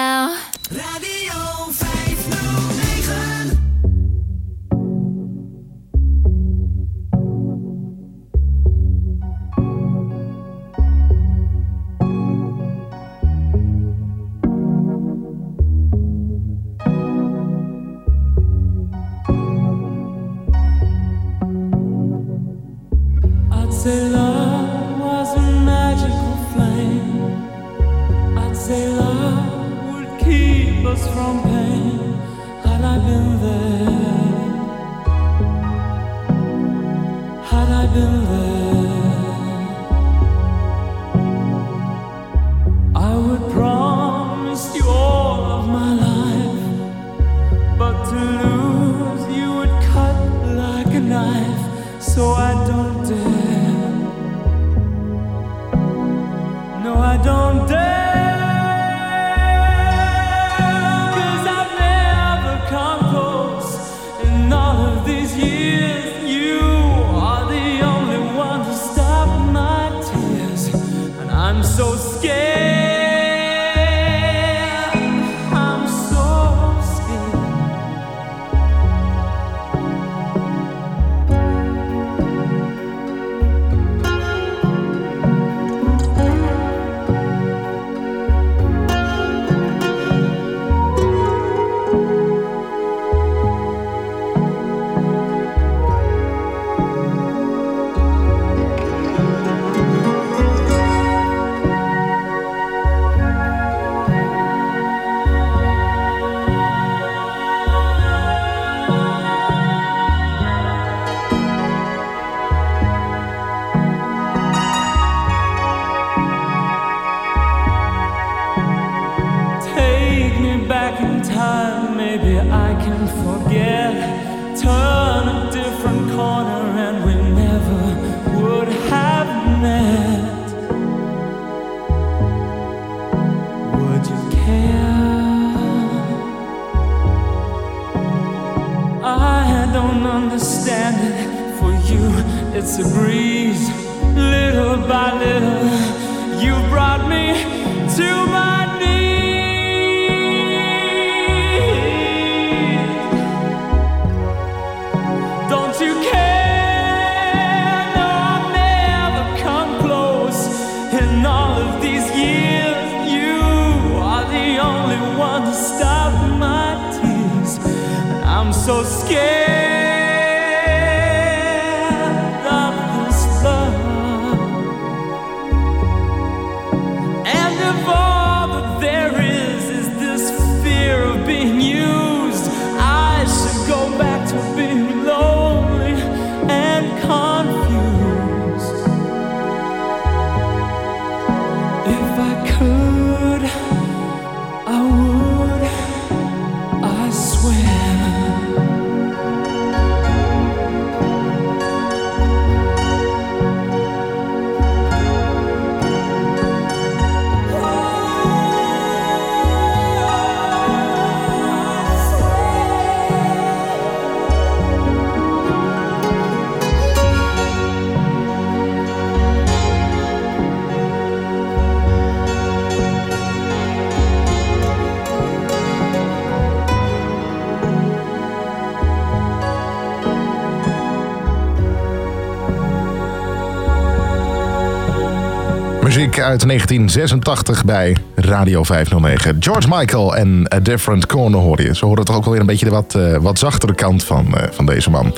Uit 236.23 236.45
1986 236.45 237.65
bij 237.65 237.95
Radio 238.15 238.63
509. 238.63 239.37
George 239.39 239.67
Michael 239.69 240.15
en 240.15 240.53
A 240.53 240.59
Different 240.59 241.05
Corner 241.05 241.39
hoor 241.39 241.61
je. 241.61 241.75
Ze 241.75 241.85
horen 241.85 242.05
toch 242.05 242.15
ook 242.15 242.23
wel 242.23 242.31
weer 242.31 242.41
een 242.41 242.47
beetje 242.47 242.65
de 242.65 242.71
wat, 242.71 242.95
eh, 242.95 243.17
wat 243.17 243.39
zachtere 243.39 243.75
kant 243.75 244.03
van, 244.03 244.37
eh, 244.37 244.43
van 244.51 244.65
deze 244.65 244.89
man. 244.89 245.15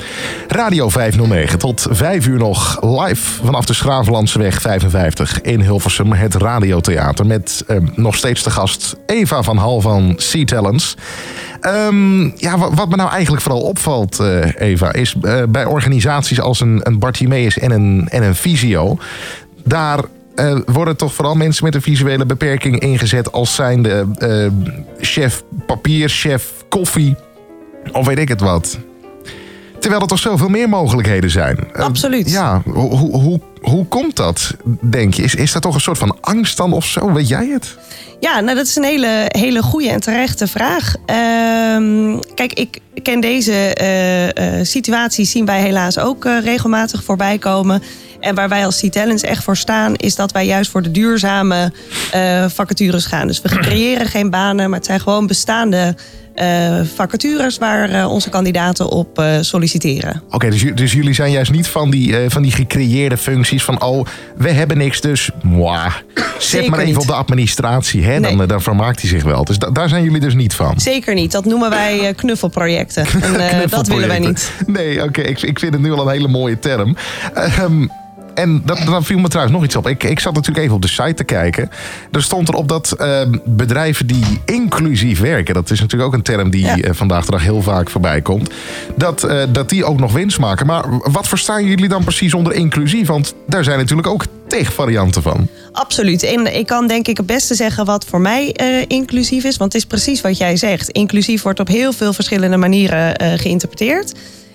Radio 0.48 0.88
509 0.88 1.58
tot 1.58 1.86
5 1.90 2.26
uur 2.26 2.38
nog 2.38 2.78
live 2.80 3.44
vanaf 3.44 3.64
de 3.64 3.74
Schravenlandseweg 3.74 4.60
55 4.60 5.40
in 5.40 5.60
Hilversum. 5.60 6.12
Het 6.12 6.34
Radiotheater 6.34 7.26
met 7.26 7.64
eh, 7.66 7.76
nog 7.94 8.16
steeds 8.16 8.42
de 8.42 8.50
gast 8.50 8.96
Eva 9.06 9.42
van 9.42 9.56
Hal 9.56 9.80
van 9.80 10.14
Sea 10.16 10.44
Talents. 10.44 10.96
Ehm, 11.60 12.22
ja, 12.22 12.58
wat, 12.58 12.74
wat 12.74 12.88
me 12.88 12.96
nou 12.96 13.10
eigenlijk 13.10 13.42
vooral 13.42 13.62
opvalt, 13.62 14.18
eh, 14.18 14.38
Eva, 14.58 14.92
is 14.92 15.16
bij 15.48 15.64
organisaties 15.64 16.40
als 16.40 16.60
een, 16.60 16.80
een 16.82 16.98
Bartimeus 16.98 17.58
en 17.58 17.70
een, 17.70 18.06
en 18.10 18.22
een 18.22 18.34
Visio, 18.34 18.98
daar 19.64 20.00
eh, 20.42 20.58
worden 20.66 20.96
toch 20.96 21.14
vooral 21.14 21.34
mensen 21.34 21.64
met 21.64 21.74
een 21.74 21.82
visuele 21.82 22.26
beperking 22.26 22.80
ingezet 22.80 23.32
als 23.32 23.54
zijnde 23.54 24.06
eh, 24.18 24.46
chef 25.00 25.42
papier, 25.66 26.08
chef 26.08 26.52
koffie 26.68 27.16
of 27.92 28.06
weet 28.06 28.18
ik 28.18 28.28
het 28.28 28.40
wat. 28.40 28.78
Terwijl 29.78 30.02
er 30.02 30.08
toch 30.08 30.18
zoveel 30.18 30.48
meer 30.48 30.68
mogelijkheden 30.68 31.30
zijn. 31.30 31.58
Eh, 31.72 31.84
Absoluut. 31.84 32.30
Ja, 32.30 32.62
hoe, 32.64 32.96
hoe, 32.96 33.20
hoe, 33.20 33.40
hoe 33.60 33.86
komt 33.86 34.16
dat, 34.16 34.56
denk 34.80 35.14
je? 35.14 35.22
Is, 35.22 35.34
is 35.34 35.52
dat 35.52 35.62
toch 35.62 35.74
een 35.74 35.80
soort 35.80 35.98
van 35.98 36.16
angst 36.20 36.56
dan 36.56 36.72
of 36.72 36.84
zo? 36.84 37.12
Weet 37.12 37.28
jij 37.28 37.46
het? 37.46 37.76
Ja, 38.20 38.40
nou 38.40 38.56
dat 38.56 38.66
is 38.66 38.76
een 38.76 38.84
hele, 38.84 39.24
hele 39.28 39.62
goede 39.62 39.88
en 39.90 40.00
terechte 40.00 40.46
vraag. 40.46 40.94
Ehm, 41.06 42.18
kijk, 42.34 42.52
ik 42.52 42.80
ken 43.02 43.20
deze 43.20 43.74
eh, 43.74 44.64
situatie, 44.64 45.24
zien 45.24 45.44
wij 45.44 45.60
helaas 45.60 45.98
ook 45.98 46.24
regelmatig 46.24 47.04
voorbij 47.04 47.38
komen. 47.38 47.82
En 48.22 48.34
waar 48.34 48.48
wij 48.48 48.64
als 48.64 48.80
C-Talents 48.80 49.22
echt 49.22 49.44
voor 49.44 49.56
staan, 49.56 49.94
is 49.94 50.14
dat 50.14 50.32
wij 50.32 50.46
juist 50.46 50.70
voor 50.70 50.82
de 50.82 50.90
duurzame 50.90 51.72
eh, 52.12 52.44
vacatures 52.48 53.06
gaan. 53.06 53.26
Dus 53.26 53.40
we 53.40 53.48
creëren 53.68 54.06
geen 54.06 54.30
banen, 54.30 54.68
maar 54.70 54.78
het 54.78 54.86
zijn 54.86 55.00
gewoon 55.00 55.26
bestaande 55.26 55.96
eh, 56.34 56.80
vacatures 56.94 57.58
waar 57.58 57.90
eh, 57.90 58.12
onze 58.12 58.30
kandidaten 58.30 58.88
op 58.90 59.22
solliciteren. 59.40 60.22
Oké, 60.30 60.50
dus, 60.50 60.64
dus 60.74 60.92
jullie 60.92 61.14
zijn 61.14 61.30
juist 61.30 61.50
niet 61.52 61.66
van 61.66 61.90
die, 61.90 62.30
van 62.30 62.42
die 62.42 62.52
gecreëerde 62.52 63.16
functies 63.16 63.64
van... 63.64 63.82
oh, 63.82 64.06
we 64.36 64.50
hebben 64.50 64.78
niks, 64.78 65.00
dus 65.00 65.30
moi. 65.42 65.90
Zet 66.38 66.68
maar 66.68 66.78
even 66.78 66.92
niet. 66.92 67.00
op 67.00 67.06
de 67.06 67.12
administratie, 67.14 68.04
hè? 68.04 68.20
Dan, 68.20 68.36
Nee. 68.36 68.46
dan 68.46 68.62
vermaakt 68.62 69.00
hij 69.00 69.08
zich 69.08 69.22
wel. 69.22 69.44
Dus 69.44 69.58
da- 69.58 69.70
daar 69.70 69.88
zijn 69.88 70.02
jullie 70.02 70.20
dus 70.20 70.34
niet 70.34 70.54
van. 70.54 70.80
Zeker 70.80 71.14
niet. 71.14 71.32
Dat 71.32 71.44
noemen 71.44 71.70
wij 71.70 72.14
knuffelprojecten. 72.16 73.06
En 73.38 73.68
dat 73.68 73.86
willen 73.88 74.08
wij 74.08 74.18
niet. 74.18 74.52
Nee, 74.66 75.02
oké, 75.02 75.20
ik, 75.20 75.42
ik 75.42 75.58
vind 75.58 75.72
het 75.72 75.82
nu 75.82 75.92
al 75.92 76.00
een 76.06 76.12
hele 76.12 76.28
mooie 76.28 76.58
term. 76.58 76.96
Ehm, 77.34 77.86
en 78.34 78.62
dat, 78.64 78.78
dan 78.86 79.04
viel 79.04 79.18
me 79.18 79.28
trouwens 79.28 79.56
nog 79.56 79.64
iets 79.64 79.76
op. 79.76 79.88
Ik, 79.88 80.04
ik 80.04 80.20
zat 80.20 80.34
natuurlijk 80.34 80.64
even 80.64 80.76
op 80.76 80.82
de 80.82 80.88
site 80.88 81.14
te 81.14 81.24
kijken. 81.24 81.70
Er 82.12 82.22
stond 82.22 82.48
erop 82.48 82.68
dat 82.68 82.92
ehm, 82.92 83.38
bedrijven 83.44 84.06
die 84.06 84.40
inclusief 84.44 85.20
werken... 85.20 85.54
dat 85.54 85.70
is 85.70 85.80
natuurlijk 85.80 86.10
ook 86.10 86.16
een 86.16 86.22
term 86.22 86.50
die 86.50 86.64
Ja. 86.64 86.76
eh, 86.76 86.90
vandaag 86.94 87.24
de 87.24 87.30
dag 87.30 87.42
heel 87.42 87.62
vaak 87.62 87.90
voorbij 87.90 88.20
komt... 88.20 88.50
Dat, 88.96 89.24
eh, 89.24 89.42
dat 89.48 89.68
die 89.68 89.84
ook 89.84 90.00
nog 90.00 90.12
winst 90.12 90.38
maken. 90.38 90.66
Maar 90.66 90.84
wat 90.98 91.28
verstaan 91.28 91.64
jullie 91.64 91.88
dan 91.88 92.04
precies 92.04 92.34
onder 92.34 92.52
inclusief? 92.52 93.06
Want 93.06 93.34
daar 93.46 93.64
zijn 93.64 93.78
natuurlijk 93.78 94.08
ook 94.08 94.24
tegenvarianten 94.48 95.22
van. 95.22 95.48
Absoluut. 95.72 96.22
En 96.22 96.56
ik 96.56 96.66
kan 96.66 96.86
denk 96.86 97.08
ik 97.08 97.16
het 97.16 97.26
beste 97.26 97.54
zeggen 97.54 97.84
wat 97.84 98.04
voor 98.04 98.20
mij 98.20 98.52
eh, 98.52 98.84
inclusief 98.86 99.44
is. 99.44 99.56
Want 99.56 99.72
het 99.72 99.82
is 99.82 99.88
precies 99.88 100.20
wat 100.20 100.38
jij 100.38 100.56
zegt. 100.56 100.88
Inclusief 100.88 101.42
wordt 101.42 101.60
op 101.60 101.68
heel 101.68 101.92
veel 101.92 102.12
verschillende 102.12 102.56
manieren 102.56 103.38
geïnterpreteerd. 103.38 104.12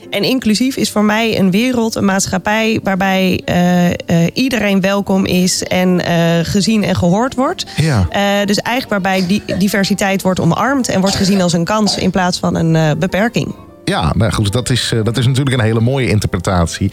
En 0.09 0.23
inclusief 0.23 0.75
is 0.75 0.91
voor 0.91 1.03
mij 1.03 1.39
een 1.39 1.51
wereld, 1.51 1.95
een 1.95 2.05
maatschappij 2.05 2.79
waarbij 2.83 3.41
eh, 3.45 3.87
eh, 3.87 3.93
iedereen 4.33 4.81
welkom 4.81 5.25
is 5.25 5.63
en 5.63 6.05
eh, 6.05 6.45
gezien 6.45 6.83
en 6.83 6.95
gehoord 6.95 7.35
wordt. 7.35 7.65
Ja. 7.75 8.07
Dus 8.45 8.57
eigenlijk 8.57 8.89
waarbij 8.89 9.27
die 9.27 9.43
diversiteit 9.57 10.21
wordt 10.21 10.39
omarmd 10.39 10.89
en 10.89 10.99
wordt 10.99 11.15
gezien 11.15 11.41
als 11.41 11.53
een 11.53 11.63
kans 11.63 11.97
in 11.97 12.11
plaats 12.11 12.39
van 12.39 12.55
een 12.55 12.99
beperking. 12.99 13.55
Ja, 13.83 14.13
nou 14.15 14.31
goed, 14.31 14.51
dat 14.51 14.69
is, 14.69 14.93
dat 15.03 15.17
is 15.17 15.25
natuurlijk 15.25 15.57
een 15.57 15.63
hele 15.63 15.79
mooie 15.79 16.09
interpretatie. 16.09 16.91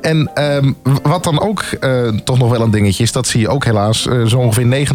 En 0.00 0.30
ehm, 0.34 0.72
wat 1.02 1.24
dan 1.24 1.40
ook 1.40 1.64
toch 2.24 2.38
nog 2.38 2.50
wel 2.50 2.60
een 2.60 2.70
dingetje 2.70 3.02
is, 3.02 3.12
dat 3.12 3.26
zie 3.26 3.40
je 3.40 3.48
ook 3.48 3.64
helaas. 3.64 4.02
zo 4.26 4.38
ongeveer 4.38 4.86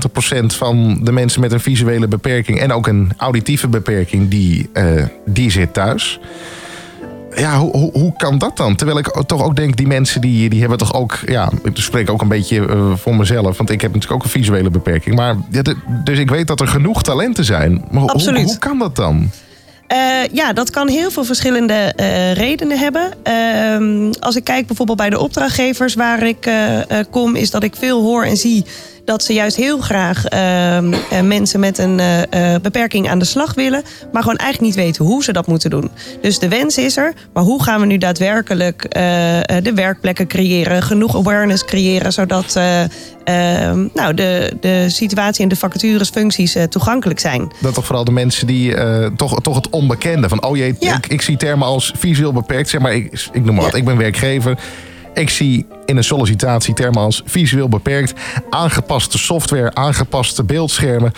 90% 0.42 0.46
van 0.46 1.00
de 1.04 1.12
mensen 1.12 1.42
met 1.42 1.52
een 1.52 1.60
visuele 1.60 2.08
beperking 2.08 2.60
en 2.60 2.74
ook 2.74 2.88
een 2.88 3.12
auditieve 3.18 3.68
beperking, 3.68 4.30
die, 4.30 4.70
die 5.26 5.52
zit 5.52 5.74
thuis. 5.74 6.20
Ja, 7.36 7.58
hoe, 7.60 7.72
hoe, 7.72 7.92
hoe 7.92 8.14
kan 8.18 8.38
dat 8.38 8.58
dan? 8.58 8.76
Terwijl 8.76 8.98
ik 9.00 9.08
toch 9.26 9.44
ook 9.44 9.56
denk, 9.56 9.78
die 9.78 9.88
mensen 9.88 10.22
die, 10.22 10.50
die 10.50 10.60
hebben 10.60 10.78
toch 10.78 10.94
ook... 10.94 11.20
Ja, 11.26 11.50
ik 11.64 11.72
spreek 11.78 12.10
ook 12.10 12.22
een 12.22 12.28
beetje 12.28 12.68
eh, 12.68 12.92
voor 12.96 13.16
mezelf, 13.16 13.58
want 13.58 13.70
ik 13.70 13.82
heb 13.82 13.94
natuurlijk 13.94 14.20
ook 14.20 14.24
een 14.24 14.40
visuele 14.40 14.70
beperking. 14.70 15.16
Maar, 15.16 15.36
ja, 15.52 15.62
de- 15.62 15.76
dus 16.04 16.18
ik 16.20 16.30
weet 16.30 16.48
dat 16.48 16.60
er 16.60 16.68
genoeg 16.68 17.04
talenten 17.04 17.46
zijn. 17.46 17.84
Maar 17.92 18.02
hoe- 18.02 18.10
Absoluut. 18.12 18.46
Hoe, 18.46 18.58
kan 18.58 18.80
dat 18.80 18.96
dan? 18.96 19.30
Eh, 19.88 19.98
ja, 20.32 20.54
dat 20.54 20.70
kan 20.70 20.88
heel 20.90 21.12
veel 21.12 21.24
verschillende 21.24 21.74
eh, 21.74 22.34
redenen 22.34 22.78
hebben. 22.80 23.12
Ehm, 23.24 24.12
als 24.20 24.36
ik 24.36 24.44
kijk 24.44 24.68
bijvoorbeeld 24.68 24.98
bij 24.98 25.10
de 25.10 25.20
opdrachtgevers 25.20 25.94
waar 25.94 26.24
ik 26.24 26.52
kom, 27.12 27.36
is 27.36 27.52
dat 27.52 27.64
ik 27.64 27.76
veel 27.76 28.02
hoor 28.02 28.24
en 28.24 28.38
zie 28.38 28.66
dat 29.10 29.24
ze 29.24 29.34
juist 29.34 29.56
heel 29.56 29.78
graag 29.78 30.26
ehm, 30.26 30.94
eh, 30.94 31.22
mensen 31.22 31.60
met 31.60 31.78
een 31.78 32.00
eh, 32.00 32.54
eh, 32.54 32.62
beperking 32.62 33.10
aan 33.10 33.20
de 33.20 33.26
slag 33.26 33.54
willen, 33.54 33.84
maar 34.12 34.22
gewoon 34.22 34.38
eigenlijk 34.38 34.76
niet 34.76 34.86
weten 34.86 35.06
hoe 35.06 35.24
ze 35.24 35.32
dat 35.32 35.48
moeten 35.48 35.70
doen. 35.70 35.90
Dus 36.22 36.40
de 36.40 36.48
wens 36.48 36.78
is 36.78 36.98
er, 36.98 37.14
maar 37.34 37.44
hoe 37.44 37.64
gaan 37.64 37.80
we 37.80 37.86
nu 37.86 37.98
daadwerkelijk 37.98 38.82
de 39.64 39.72
werkplekken 39.76 40.28
creëren, 40.28 40.82
genoeg 40.82 41.16
awareness 41.16 41.66
creëren, 41.66 42.14
zodat 42.14 42.56
ehm, 42.56 43.88
nou, 43.94 44.14
de, 44.14 44.58
de 44.60 44.86
situatie 44.90 45.44
en 45.44 45.50
de 45.50 45.56
vacatures, 45.56 46.10
functies 46.10 46.56
toegankelijk 46.70 47.20
zijn. 47.20 47.52
Dat 47.60 47.74
toch 47.74 47.86
vooral 47.86 48.04
de 48.04 48.12
mensen 48.12 48.48
die 48.48 48.74
toch, 49.16 49.42
toch 49.42 49.56
het 49.56 49.70
onbekende. 49.70 50.30
Van 50.30 50.44
oh 50.46 50.58
jee, 50.58 50.76
Ja. 50.80 50.96
ik, 50.96 51.08
ik 51.08 51.22
zie 51.22 51.38
termen 51.38 51.68
als 51.68 51.94
visueel 51.98 52.34
beperkt. 52.34 52.70
Zeg 52.70 52.82
maar, 52.82 52.96
ik, 52.96 53.30
ik 53.32 53.46
noem 53.46 53.56
maar 53.56 53.64
wat. 53.64 53.76
Ik 53.76 53.86
ben 53.86 53.98
werkgever. 53.98 54.58
Ik 55.14 55.30
zie 55.30 55.66
in 55.90 55.98
een 55.98 56.04
sollicitatie 56.04 56.74
termen 56.74 57.02
als 57.02 57.22
visueel 57.26 57.70
beperkt. 57.70 58.14
Aangepaste 58.50 59.18
software, 59.18 59.74
aangepaste 59.74 60.44
beeldschermen. 60.44 61.12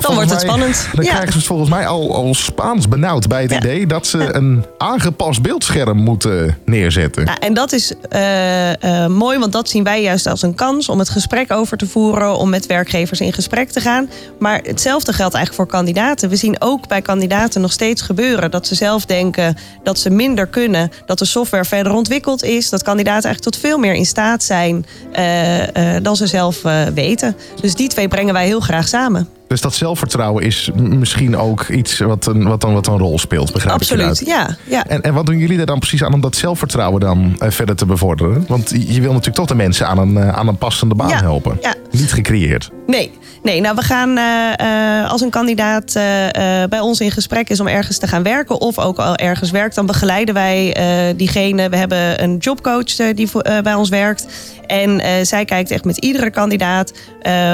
Dan 0.00 0.14
wordt 0.14 0.30
het 0.30 0.38
mij- 0.40 0.48
spannend. 0.48 0.88
Dan 0.92 1.04
Ja. 1.04 1.10
krijgen 1.14 1.32
ze 1.40 1.46
volgens 1.46 1.70
mij 1.70 1.86
al, 1.86 2.14
al 2.14 2.34
Spaans 2.34 2.88
benauwd 2.88 3.28
bij 3.28 3.42
het 3.42 3.50
Ja. 3.50 3.56
idee 3.56 3.86
dat 3.86 4.06
ze 4.06 4.34
een 4.34 4.64
aangepast 4.78 5.42
beeldscherm 5.42 5.98
moeten 5.98 6.58
neerzetten. 6.64 7.24
Nou, 7.24 7.38
en 7.40 7.54
dat 7.54 7.72
is 7.72 7.92
eh, 8.08 9.04
eh, 9.04 9.10
mooi, 9.10 9.38
want 9.38 9.52
dat 9.52 9.68
zien 9.68 9.84
wij 9.84 10.02
juist 10.02 10.26
als 10.26 10.42
een 10.42 10.54
kans 10.54 10.88
om 10.88 10.98
het 10.98 11.08
gesprek 11.08 11.52
over 11.52 11.76
te 11.76 11.86
voeren, 11.86 12.36
om 12.36 12.48
met 12.50 12.66
werkgevers 12.66 13.20
in 13.20 13.32
gesprek 13.32 13.70
te 13.70 13.80
gaan. 13.80 14.08
Maar 14.38 14.60
hetzelfde 14.62 15.12
geldt 15.12 15.34
eigenlijk 15.34 15.68
voor 15.68 15.78
kandidaten. 15.78 16.28
We 16.28 16.36
zien 16.36 16.56
ook 16.58 16.88
bij 16.88 17.02
kandidaten 17.02 17.60
nog 17.60 17.72
steeds 17.72 18.02
gebeuren 18.02 18.50
dat 18.50 18.66
ze 18.66 18.74
zelf 18.74 19.04
denken 19.06 19.56
dat 19.82 19.98
ze 19.98 20.10
minder 20.10 20.46
kunnen, 20.46 20.90
dat 21.06 21.18
de 21.18 21.24
software 21.24 21.64
verder 21.64 21.92
ontwikkeld 21.92 22.42
is, 22.42 22.70
dat 22.70 22.82
kandidaten 22.82 23.24
eigenlijk 23.24 23.54
tot 23.54 23.62
veel 23.70 23.78
meer 23.78 23.94
in 23.94 24.06
staat 24.06 24.42
zijn 24.42 24.86
eh, 25.12 25.24
dan 26.02 26.16
ze 26.16 26.26
zelf 26.26 26.62
weten. 26.94 27.36
Dus 27.60 27.74
die 27.74 27.88
twee 27.88 28.08
brengen 28.08 28.32
wij 28.34 28.46
heel 28.46 28.60
graag 28.60 28.88
samen. 28.88 29.28
Dus 29.50 29.60
dat 29.60 29.74
zelfvertrouwen 29.74 30.44
is 30.44 30.70
misschien 30.74 31.36
ook 31.36 31.68
iets 31.68 31.98
wat 31.98 32.26
een, 32.26 32.42
wat 32.48 32.60
dan 32.60 32.72
wat 32.72 32.86
een 32.86 32.98
rol 32.98 33.18
speelt, 33.18 33.52
begrijp 33.52 33.74
ik 33.74 33.80
Absoluut, 33.80 34.22
ja. 34.26 34.56
ja. 34.64 34.86
En, 34.86 35.02
en 35.02 35.14
wat 35.14 35.26
doen 35.26 35.38
jullie 35.38 35.58
er 35.58 35.66
dan 35.66 35.78
precies 35.78 36.04
aan 36.04 36.12
om 36.12 36.20
dat 36.20 36.36
zelfvertrouwen 36.36 37.00
dan 37.00 37.36
eh, 37.38 37.50
verder 37.50 37.76
te 37.76 37.86
bevorderen? 37.86 38.44
Want 38.48 38.70
je 38.70 39.00
wil 39.00 39.10
natuurlijk 39.10 39.36
toch 39.36 39.46
de 39.46 39.54
mensen 39.54 39.86
aan 39.86 39.98
een, 39.98 40.16
eh, 40.16 40.28
aan 40.28 40.48
een 40.48 40.58
passende 40.58 40.94
baan 40.94 41.08
Ja, 41.08 41.20
helpen. 41.20 41.58
ja. 41.60 41.74
Niet 41.90 42.12
gecreëerd. 42.12 42.70
Nee, 42.86 43.10
nee 43.42 43.60
nou 43.60 43.74
we 43.74 43.82
gaan 43.82 44.16
eh, 44.16 45.10
als 45.10 45.20
een 45.20 45.30
kandidaat 45.30 45.92
bij 46.68 46.80
ons 46.80 47.00
in 47.00 47.10
gesprek 47.10 47.50
is 47.50 47.60
om 47.60 47.66
ergens 47.66 47.98
te 47.98 48.06
gaan 48.06 48.22
werken 48.22 48.60
of 48.60 48.78
ook 48.78 48.98
al 48.98 49.16
ergens 49.16 49.50
werkt, 49.50 49.74
dan 49.74 49.86
begeleiden 49.86 50.34
wij 50.34 50.74
diegene. 51.16 51.68
We 51.68 51.76
hebben 51.76 52.22
een 52.22 52.36
jobcoach 52.36 52.94
die 53.14 53.28
bij 53.62 53.74
ons 53.74 53.88
werkt. 53.88 54.26
En 54.66 55.26
zij 55.26 55.44
kijkt 55.44 55.70
echt 55.70 55.84
met 55.84 55.96
iedere 55.96 56.30
kandidaat. 56.30 56.92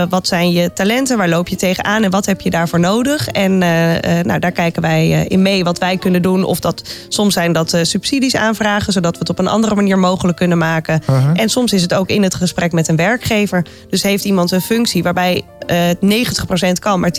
wat 0.09 0.27
zijn 0.27 0.51
je 0.51 0.73
talenten? 0.73 1.19
Waar 1.19 1.29
loop 1.29 1.49
je 1.49 1.57
En 1.87 2.11
wat 2.11 2.27
heb 2.27 2.41
je 2.41 2.51
daarvoor 2.51 2.81
nodig? 2.81 3.29
En 3.29 3.63
eh, 3.63 4.19
eh, 4.19 4.27
nou, 4.27 4.39
daar 4.39 4.53
kijken 4.53 4.83
wij 4.83 5.13
eh, 5.13 5.25
in 5.29 5.43
mee 5.43 5.65
wat 5.65 5.79
wij 5.79 5.97
kunnen 5.97 6.23
doen. 6.23 6.45
Of 6.45 6.61
dat 6.61 6.83
soms 7.09 7.35
zijn 7.35 7.53
dat 7.53 7.79
subsidies 7.83 8.37
aanvragen, 8.37 8.93
zodat 8.93 9.13
we 9.13 9.19
het 9.19 9.29
op 9.29 9.39
een 9.39 9.49
andere 9.49 9.75
manier 9.75 9.99
mogelijk 9.99 10.37
kunnen 10.37 10.59
maken. 10.59 11.03
En 11.35 11.49
soms 11.49 11.73
is 11.73 11.83
het 11.83 11.95
ook 11.95 12.09
in 12.09 12.23
het 12.23 12.35
gesprek 12.35 12.73
met 12.73 12.89
een 12.89 12.97
werkgever. 12.97 13.65
Dus 13.91 14.03
heeft 14.03 14.25
iemand 14.25 14.51
een 14.51 14.61
functie 14.61 15.03
waarbij 15.03 15.43
het 15.67 15.99
90% 16.01 16.73
kan, 16.79 17.01
maar 17.01 17.13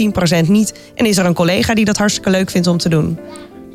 10% 0.43 0.47
niet. 0.47 0.73
En 0.95 1.05
is 1.05 1.17
er 1.17 1.25
een 1.25 1.33
collega 1.33 1.73
die 1.73 1.85
dat 1.85 1.97
hartstikke 1.97 2.29
leuk 2.29 2.49
vindt 2.49 2.67
om 2.67 2.77
te 2.77 2.89
doen. 2.89 3.19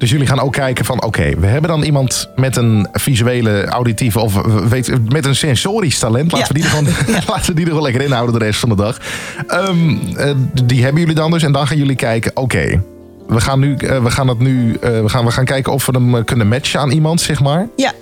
Dus 0.02 0.10
jullie 0.10 0.26
gaan 0.26 0.40
ook 0.40 0.52
kijken 0.52 0.84
van 0.84 1.02
oké, 1.02 1.34
we 1.38 1.46
hebben 1.46 1.70
dan 1.70 1.82
iemand 1.82 2.28
met 2.36 2.56
een 2.56 2.88
visuele, 2.92 3.64
auditieve 3.64 4.20
of 4.20 4.36
eh, 4.36 4.56
weet, 4.56 5.12
met 5.12 5.24
een 5.26 5.34
sensorisch 5.36 5.98
talent. 5.98 6.32
Laten, 6.32 6.38
Ja. 6.38 6.46
we 6.46 6.54
die 6.54 6.62
er 6.62 6.68
gewoon, 6.70 7.14
laten 7.34 7.46
we 7.46 7.54
die 7.54 7.66
er 7.66 7.72
wel 7.72 7.82
lekker 7.82 8.02
inhouden 8.02 8.38
de 8.38 8.44
rest 8.44 8.60
van 8.60 8.68
de 8.68 8.74
dag. 8.74 8.98
Ehm, 9.46 9.96
eh, 10.16 10.30
die 10.64 10.82
hebben 10.82 11.00
jullie 11.00 11.14
dan 11.16 11.30
dus 11.30 11.42
en 11.42 11.52
dan 11.52 11.66
gaan 11.66 11.76
jullie 11.76 11.96
kijken, 11.96 12.30
oké. 12.34 12.82
we 13.28 13.40
gaan 13.40 13.58
nu, 13.60 13.74
eh, 13.76 14.02
we 14.02 14.10
gaan 14.10 14.28
het 14.28 14.38
nu, 14.38 14.76
we 14.80 15.08
gaan, 15.08 15.24
we 15.24 15.30
gaan 15.30 15.44
kijken 15.44 15.72
of 15.72 15.86
we 15.86 15.92
hem 15.92 16.24
kunnen 16.24 16.48
matchen 16.48 16.80
aan 16.80 16.90
iemand, 16.90 17.20
zeg 17.20 17.40
maar. 17.40 17.68
Ja, 17.76 17.92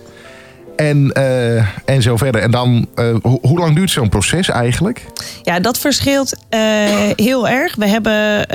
En, 0.80 1.12
eh, 1.12 1.56
en 1.84 2.02
zo 2.02 2.16
verder. 2.16 2.40
En 2.40 2.50
dan, 2.50 2.86
eh, 2.94 3.14
ho- 3.22 3.38
hoe 3.42 3.58
lang 3.58 3.74
duurt 3.74 3.90
zo'n 3.90 4.08
proces 4.08 4.48
eigenlijk? 4.48 5.04
Ja, 5.42 5.60
dat 5.60 5.78
verschilt 5.78 6.34
eh, 6.48 6.60
heel 7.16 7.48
erg. 7.48 7.74
We 7.76 7.86
hebben 7.86 8.46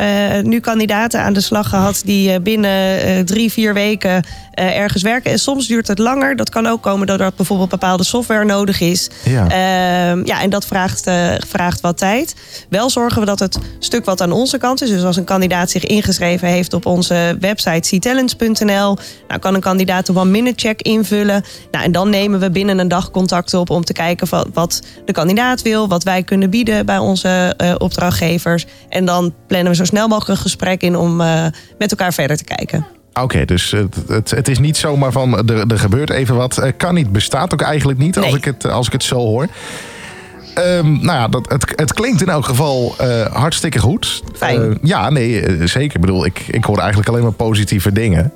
nu 0.50 0.60
kandidaten 0.60 1.22
aan 1.22 1.34
de 1.34 1.42
slag 1.42 1.70
gehad 1.70 2.02
die 2.06 2.40
binnen 2.40 3.26
drie, 3.26 3.52
vier 3.52 3.74
weken 3.74 4.24
ergens 4.54 5.04
werken. 5.04 5.32
En 5.32 5.40
soms 5.40 5.68
duurt 5.68 5.88
het 5.88 5.98
langer. 6.00 6.36
Dat 6.36 6.50
kan 6.50 6.68
ook 6.68 6.82
komen 6.82 7.08
doordat 7.08 7.36
bijvoorbeeld 7.36 7.70
bepaalde 7.70 8.04
software 8.04 8.46
nodig 8.46 8.80
is. 8.80 9.10
Ja. 9.24 9.44
Ehm, 9.44 10.26
ja, 10.26 10.42
en 10.42 10.50
dat 10.50 10.66
vraagt, 10.66 11.10
vraagt 11.48 11.82
wat 11.82 11.98
tijd. 11.98 12.36
Wel 12.70 12.90
zorgen 12.90 13.20
we 13.20 13.26
dat 13.26 13.40
het 13.40 13.58
stuk 13.80 14.06
wat 14.06 14.22
aan 14.22 14.32
onze 14.32 14.58
kant 14.58 14.82
is. 14.82 14.90
Dus 14.90 15.04
als 15.04 15.18
een 15.18 15.24
kandidaat 15.24 15.70
zich 15.70 15.84
ingeschreven 15.86 16.48
heeft 16.48 16.74
op 16.74 16.86
onze 16.86 17.38
website 17.40 17.98
ctalents.nl. 17.98 18.98
Nou 19.28 19.40
kan 19.40 19.54
een 19.56 19.62
kandidaat 19.62 20.08
een 20.08 20.18
one-minute 20.18 20.68
check 20.68 20.82
invullen. 20.82 21.44
Nou, 21.72 21.86
en 21.86 21.92
dan 21.92 22.10
nemen 22.16 22.40
we 22.40 22.52
binnen 22.52 22.80
een 22.80 22.88
dag 22.88 23.12
contact 23.12 23.54
op 23.54 23.70
om 23.70 23.84
te 23.84 23.94
kijken 23.94 24.28
van 24.28 24.50
wat 24.54 24.82
de 25.06 25.12
kandidaat 25.12 25.62
wil. 25.62 25.88
Wat 25.88 26.04
wij 26.04 26.24
kunnen 26.24 26.50
bieden 26.50 26.86
bij 26.86 26.98
onze 26.98 27.54
eh, 27.58 27.76
opdrachtgevers. 27.78 28.66
En 28.90 29.06
dan 29.06 29.34
plannen 29.48 29.72
we 29.72 29.76
zo 29.76 29.84
snel 29.84 30.08
mogelijk 30.08 30.38
een 30.38 30.44
gesprek 30.44 30.82
in 30.82 30.96
om 30.96 31.22
eh, 31.22 31.46
met 31.78 31.92
elkaar 31.92 32.14
verder 32.14 32.38
te 32.38 32.44
kijken. 32.44 32.86
Oké, 33.14 33.46
dus 33.46 33.72
het, 33.72 33.96
het, 34.08 34.32
het 34.32 34.48
is 34.48 34.60
niet 34.60 34.78
zomaar 34.78 35.12
van 35.12 35.50
er, 35.50 35.68
er 35.68 35.80
gebeurt 35.80 36.10
even 36.10 36.36
wat. 36.36 36.58
Eh, 36.58 36.72
kan 36.78 36.94
niet, 36.94 37.12
bestaat 37.12 37.54
ook 37.54 37.62
eigenlijk 37.62 38.00
niet 38.00 38.18
als, 38.18 38.26
Nee. 38.26 38.36
ik, 38.36 38.46
het, 38.46 38.66
als 38.66 38.88
ik 38.88 38.94
het 38.94 39.04
zo 39.04 39.16
hoor. 39.16 39.48
Ehm, 40.54 40.92
nou 40.92 41.18
ja, 41.18 41.28
dat, 41.28 41.50
het, 41.50 41.74
het 41.76 41.94
klinkt 41.94 42.22
in 42.22 42.30
elk 42.30 42.46
geval 42.46 42.96
hartstikke 43.32 43.80
goed. 43.80 44.24
Fijn. 44.36 44.78
Ja, 44.82 45.10
nee, 45.10 45.68
zeker. 45.68 45.96
Ik 45.96 46.02
bedoel, 46.02 46.26
ik, 46.26 46.40
ik 46.48 46.64
hoor 46.64 46.78
eigenlijk 46.78 47.10
alleen 47.10 47.24
maar 47.24 47.32
positieve 47.32 47.92
dingen. 47.92 48.34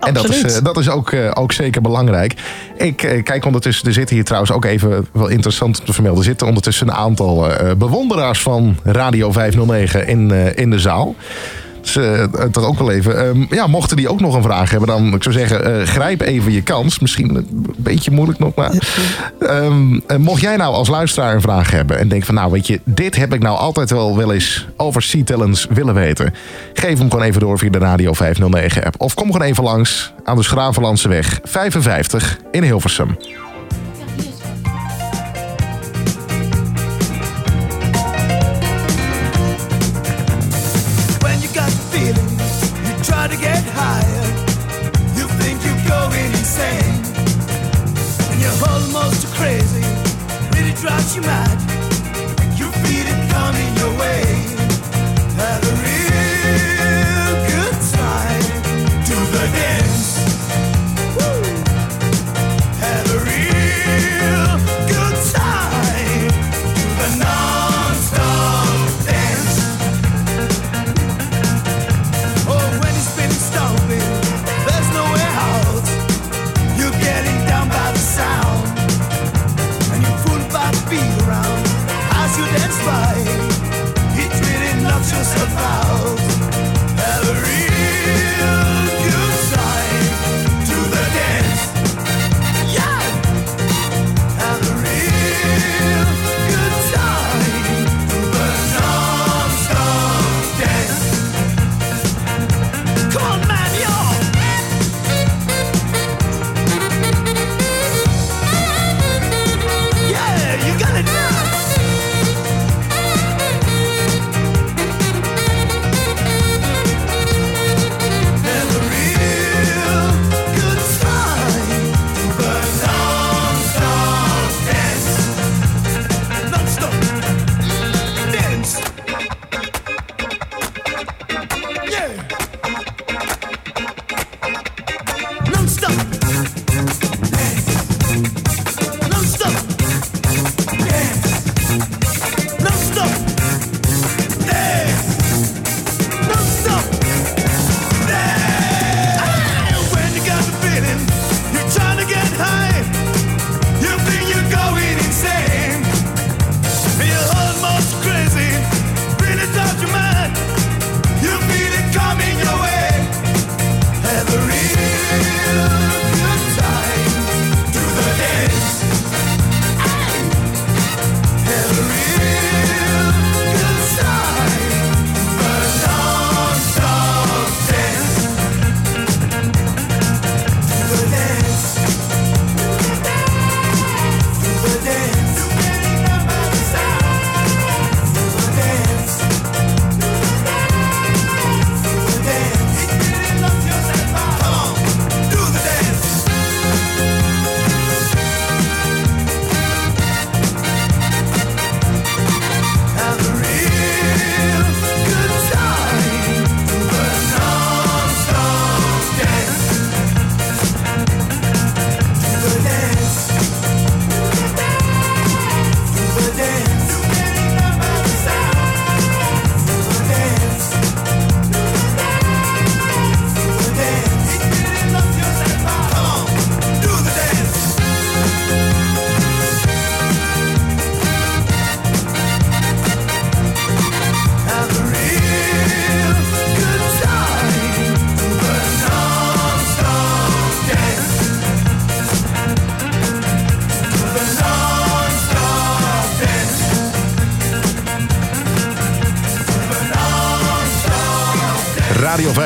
En 0.00 0.14
dat 0.14 0.28
is, 0.28 0.42
eh, 0.42 0.64
dat 0.64 0.78
is 0.78 0.88
ook, 0.88 1.12
eh, 1.12 1.30
ook 1.34 1.52
zeker 1.52 1.82
belangrijk. 1.82 2.34
Ik 2.76 3.02
eh, 3.02 3.22
kijk 3.22 3.44
ondertussen, 3.44 3.86
er 3.86 3.92
zitten 3.92 4.14
hier 4.14 4.24
trouwens 4.24 4.52
ook 4.52 4.64
even 4.64 5.06
wel 5.12 5.28
interessant 5.28 5.78
om 5.78 5.84
te 5.84 5.92
vermelden. 5.92 6.20
Er 6.20 6.28
zitten 6.28 6.46
ondertussen 6.46 6.88
een 6.88 6.94
aantal 6.94 7.46
bewonderaars 7.78 8.42
van 8.42 8.76
Radio 8.84 9.32
509 9.32 10.06
in, 10.06 10.30
in 10.56 10.70
de 10.70 10.78
zaal. 10.78 11.14
Dus 11.80 11.96
eh, 11.96 12.24
dat 12.50 12.64
ook 12.64 12.78
wel 12.78 12.90
even. 12.90 13.28
Ehm, 13.28 13.54
ja, 13.54 13.66
mochten 13.66 13.96
die 13.96 14.08
ook 14.08 14.20
nog 14.20 14.34
een 14.34 14.42
vraag 14.42 14.70
hebben, 14.70 14.88
dan 14.88 15.14
ik 15.14 15.22
zou 15.22 15.34
zeggen, 15.34 15.64
eh, 15.64 15.86
grijp 15.86 16.20
even 16.20 16.52
je 16.52 16.62
kans. 16.62 16.98
Misschien 16.98 17.34
een 17.34 17.66
beetje 17.76 18.10
moeilijk 18.10 18.38
nog, 18.38 18.54
maar. 18.54 18.72
Ehm, 19.38 19.98
eh, 20.06 20.16
mocht 20.16 20.40
jij 20.40 20.56
nou 20.56 20.74
als 20.74 20.88
luisteraar 20.88 21.34
een 21.34 21.40
vraag 21.40 21.70
hebben 21.70 21.98
en 21.98 22.08
denk 22.08 22.24
van, 22.24 22.34
nou 22.34 22.50
weet 22.50 22.66
je, 22.66 22.80
dit 22.84 23.16
heb 23.16 23.34
ik 23.34 23.42
nou 23.42 23.58
altijd 23.58 23.90
wel 23.90 24.16
wel 24.16 24.32
eens 24.32 24.66
over 24.76 25.02
Sea-Talents 25.02 25.66
willen 25.70 25.94
weten. 25.94 26.34
Geef 26.74 26.98
hem 26.98 27.10
gewoon 27.10 27.24
even 27.24 27.40
door 27.40 27.58
via 27.58 27.70
de 27.70 27.78
Radio 27.78 28.12
509 28.12 28.84
app. 28.84 28.94
Of 28.98 29.14
kom 29.14 29.32
gewoon 29.32 29.46
even 29.46 29.64
langs 29.64 30.12
aan 30.24 30.36
de 30.36 30.42
Schravenlandse 30.42 31.08
weg 31.08 31.40
55 31.42 32.38
in 32.50 32.62
Hilversum. 32.62 33.16
Drives 50.80 51.14
you 51.14 51.20
mad. 51.20 51.49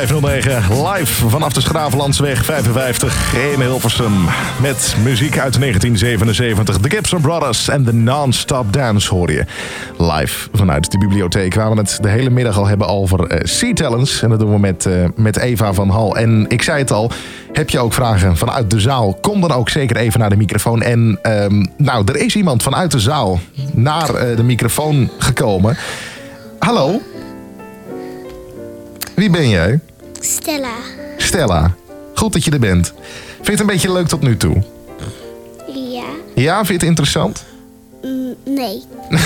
509 0.07 0.87
live 0.87 1.29
vanaf 1.29 1.53
de 1.53 1.61
Schravenlandsweg 1.61 2.45
55 2.45 3.35
in 3.53 3.61
Hilversum. 3.61 4.13
Met 4.63 4.97
muziek 5.03 5.39
uit 5.39 5.61
1977. 5.61 6.79
The 6.79 6.91
Gibson 6.91 7.21
Brothers 7.21 7.69
en 7.69 7.85
de 7.85 7.93
Non-Stop 7.93 8.73
Dance 8.73 9.15
hoor 9.15 9.31
je. 9.31 9.45
Live 9.99 10.49
vanuit 10.53 10.91
de 10.91 10.99
bibliotheek 10.99 11.55
waar 11.55 11.71
we 11.71 11.77
het 11.77 11.99
de 12.01 12.09
hele 12.09 12.31
middag 12.31 12.59
al 12.59 12.67
hebben 12.67 12.89
over 12.89 13.27
eh, 13.27 13.39
Sea 13.43 13.73
Talents. 13.73 14.23
En 14.23 14.29
dat 14.29 14.39
doen 14.39 14.53
we 14.53 14.59
met, 14.59 14.87
eh, 14.87 15.05
met 15.17 15.37
Eva 15.37 15.73
van 15.73 15.89
Hal. 15.89 16.17
En 16.17 16.47
ik 16.49 16.63
zei 16.63 16.79
het 16.79 16.93
al, 16.93 17.11
heb 17.53 17.71
je 17.71 17.79
ook 17.79 17.93
vragen 17.93 18.37
vanuit 18.37 18.71
de 18.71 18.81
zaal? 18.81 19.19
Kom 19.21 19.41
dan 19.41 19.53
ook 19.53 19.69
zeker 19.69 19.97
even 19.97 20.21
naar 20.21 20.31
de 20.31 20.37
microfoon. 20.37 20.83
En 20.83 21.19
ehm, 21.23 21.65
nou, 21.77 22.05
er 22.07 22.17
is 22.17 22.37
iemand 22.37 22.63
vanuit 22.63 22.91
de 22.91 23.01
zaal 23.01 23.41
naar 23.73 24.15
eh, 24.15 24.37
de 24.37 24.43
microfoon 24.43 25.11
gekomen. 25.19 25.77
Hallo? 26.59 27.01
Wie 29.15 29.31
ben 29.31 29.49
jij? 29.49 29.81
Stella. 30.45 30.75
Stella. 31.17 31.75
Goed 32.15 32.33
dat 32.33 32.45
je 32.45 32.51
er 32.51 32.59
bent. 32.59 32.93
Vind 33.35 33.47
je 33.47 33.51
het 33.51 33.61
een 33.61 33.67
beetje 33.67 33.93
leuk 33.93 34.07
tot 34.07 34.21
nu 34.21 34.37
toe? 34.37 34.63
Ja. 35.75 36.05
Ja, 36.35 36.55
vind 36.57 36.67
je 36.67 36.73
het 36.73 36.83
interessant? 36.83 37.45
Mm, 38.03 38.35
nee. 38.45 38.83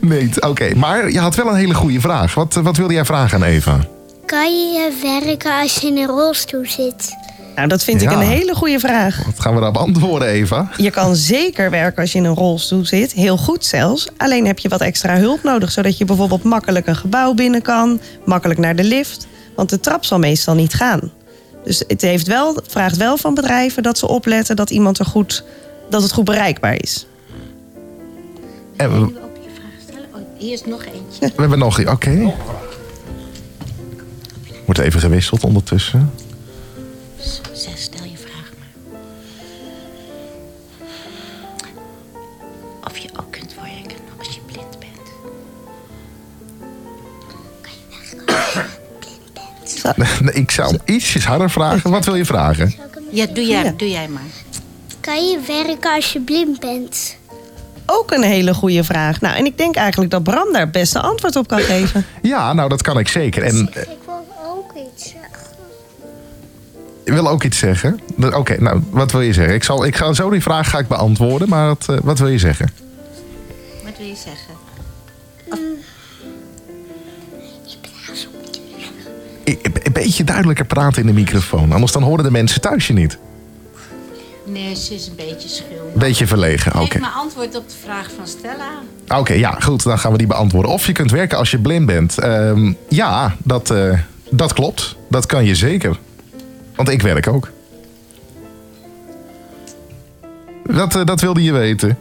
Nee, 0.00 0.30
oké. 0.40 0.74
Maar 0.74 1.10
je 1.10 1.18
had 1.18 1.34
wel 1.34 1.48
een 1.48 1.54
hele 1.54 1.74
goede 1.74 2.00
vraag. 2.00 2.34
Wat, 2.34 2.54
wat 2.54 2.76
wilde 2.76 2.94
jij 2.94 3.04
vragen 3.04 3.38
aan 3.42 3.48
Eva? 3.48 3.78
Kan 4.26 4.72
je 4.72 4.98
werken 5.02 5.60
als 5.60 5.76
je 5.76 5.86
in 5.86 5.96
een 5.96 6.06
rolstoel 6.06 6.64
zit? 6.66 7.14
Nou, 7.54 7.68
dat 7.68 7.84
vind 7.84 8.02
ik 8.02 8.10
een 8.10 8.20
hele 8.20 8.54
goede 8.54 8.78
vraag. 8.78 9.24
Wat 9.24 9.40
gaan 9.40 9.54
we 9.54 9.60
daar 9.60 9.72
beantwoorden, 9.72 10.28
Eva? 10.28 10.70
Je 10.76 10.90
kan 10.90 11.16
zeker 11.16 11.70
werken 11.70 12.02
als 12.02 12.12
je 12.12 12.18
in 12.18 12.24
een 12.24 12.34
rolstoel 12.34 12.84
zit. 12.84 13.12
Heel 13.12 13.36
goed 13.36 13.64
zelfs. 13.64 14.08
Alleen 14.16 14.46
heb 14.46 14.58
je 14.58 14.68
wat 14.68 14.80
extra 14.80 15.16
hulp 15.16 15.42
nodig. 15.42 15.72
Zodat 15.72 15.98
je 15.98 16.04
bijvoorbeeld 16.04 16.42
makkelijk 16.42 16.86
een 16.86 16.96
gebouw 16.96 17.34
binnen 17.34 17.62
kan. 17.62 18.00
Makkelijk 18.24 18.60
naar 18.60 18.76
de 18.76 18.84
lift. 18.84 19.26
Want 19.56 19.70
de 19.70 19.80
trap 19.80 20.04
zal 20.04 20.18
meestal 20.18 20.54
niet 20.54 20.74
gaan. 20.74 21.12
Dus 21.64 21.84
het 21.86 22.00
heeft 22.00 22.26
wel, 22.26 22.58
vraagt 22.66 22.96
wel 22.96 23.16
van 23.16 23.34
bedrijven 23.34 23.82
dat 23.82 23.98
ze 23.98 24.08
opletten 24.08 24.56
dat 24.56 24.70
iemand 24.70 24.98
er 24.98 25.04
goed, 25.04 25.44
dat 25.90 26.02
het 26.02 26.12
goed 26.12 26.24
bereikbaar 26.24 26.82
is. 26.82 27.06
En 28.76 28.90
we, 28.90 28.96
ook 28.98 29.36
je 29.42 29.48
vraag 29.54 29.80
stellen? 29.82 30.08
Oh, 30.14 30.20
hier 30.38 30.52
is 30.52 30.64
nog 30.64 30.84
eentje. 30.84 31.32
we 31.34 31.40
hebben 31.40 31.58
nog... 31.58 31.86
Oké. 31.86 32.34
Wordt 34.64 34.80
even 34.80 35.00
gewisseld 35.00 35.44
ondertussen. 35.44 36.10
Zes, 37.52 37.82
stel 37.82 38.04
je 38.04 38.16
vraag 38.16 38.50
maar. 38.58 38.72
Of 42.84 42.98
je 42.98 43.08
ook 43.16 43.30
kunt 43.32 43.54
werken 43.54 43.96
als 44.18 44.28
je 44.34 44.40
blind 44.46 44.78
bent. 44.78 44.92
Nee, 50.20 50.32
ik 50.32 50.50
zou 50.50 50.68
hem 50.68 50.80
ietsjes 50.94 51.24
harder 51.24 51.50
vragen. 51.50 51.90
Wat 51.90 52.04
wil 52.04 52.14
je 52.14 52.24
vragen? 52.24 52.74
Ja, 53.10 53.26
doe 53.26 53.46
jij, 53.46 53.76
doe 53.76 53.90
jij 53.90 54.08
maar. 54.08 54.22
Kan 55.00 55.28
je 55.28 55.40
werken 55.46 55.94
als 55.94 56.12
je 56.12 56.20
blind 56.20 56.60
bent? 56.60 57.16
Ook 57.86 58.10
een 58.10 58.22
hele 58.22 58.54
goede 58.54 58.84
vraag. 58.84 59.20
Nou, 59.20 59.36
en 59.36 59.44
ik 59.44 59.58
denk 59.58 59.76
eigenlijk 59.76 60.10
dat 60.10 60.22
Bram 60.22 60.52
daar 60.52 60.60
het 60.60 60.72
beste 60.72 61.00
antwoord 61.00 61.36
op 61.36 61.48
kan 61.48 61.60
geven. 61.60 62.06
Ja, 62.22 62.52
nou 62.52 62.68
dat 62.68 62.82
kan 62.82 62.98
ik 62.98 63.08
zeker. 63.08 63.42
En 63.42 63.70
wil 67.04 67.28
ook 67.28 67.42
iets 67.42 67.58
zeggen? 67.58 68.00
Oké, 68.32 68.60
nou 68.60 68.82
wat 68.90 69.12
wil 69.12 69.20
je 69.20 69.32
zeggen? 69.32 69.54
Ik, 69.54 69.64
zal, 69.64 69.84
ik 69.84 69.96
ga 69.96 70.12
zo 70.12 70.30
die 70.30 70.42
vraag 70.42 70.70
ga 70.70 70.78
ik 70.78 70.88
beantwoorden. 70.88 71.48
Maar 71.48 71.66
wat, 71.66 71.86
eh, 71.88 71.96
wat 72.02 72.18
wil 72.18 72.28
je 72.28 72.38
zeggen? 72.38 72.70
Wat 73.84 73.98
wil 73.98 74.06
je 74.06 74.16
zeggen? 74.16 74.54
Een 79.84 79.92
beetje 79.92 80.24
duidelijker 80.24 80.64
praten 80.64 81.00
in 81.00 81.06
de 81.06 81.12
microfoon. 81.12 81.72
Anders 81.72 81.92
dan 81.92 82.02
horen 82.02 82.24
de 82.24 82.30
mensen 82.30 82.60
thuis 82.60 82.86
je 82.86 82.92
niet. 82.92 83.18
Nee, 84.46 84.74
ze 84.74 84.94
is 84.94 85.06
een 85.06 85.16
beetje 85.16 85.48
schil. 85.48 85.92
Beetje 85.94 86.26
verlegen, 86.26 86.74
oké. 86.74 86.90
Geef 86.90 87.00
maar 87.00 87.10
antwoord 87.10 87.56
op 87.56 87.68
de 87.68 87.74
vraag 87.82 88.10
van 88.16 88.26
Stella. 88.26 88.70
Oké, 89.08 89.32
ja, 89.32 89.56
goed. 89.60 89.82
Dan 89.82 89.98
gaan 89.98 90.12
we 90.12 90.18
die 90.18 90.26
beantwoorden. 90.26 90.72
Of 90.72 90.86
je 90.86 90.92
kunt 90.92 91.10
werken 91.10 91.38
als 91.38 91.50
je 91.50 91.58
blind 91.58 91.86
bent. 91.86 92.18
Ehm, 92.18 92.72
ja, 92.88 93.36
dat, 93.42 93.70
eh, 93.70 93.98
dat 94.30 94.52
klopt. 94.52 94.96
Dat 95.08 95.26
kan 95.26 95.44
je 95.44 95.54
zeker. 95.54 95.98
Want 96.76 96.88
ik 96.88 97.02
werk 97.02 97.28
ook. 97.28 97.50
Dat, 100.64 100.96
eh, 100.96 101.04
dat 101.04 101.20
wilde 101.20 101.42
je 101.42 101.52
weten. 101.52 101.98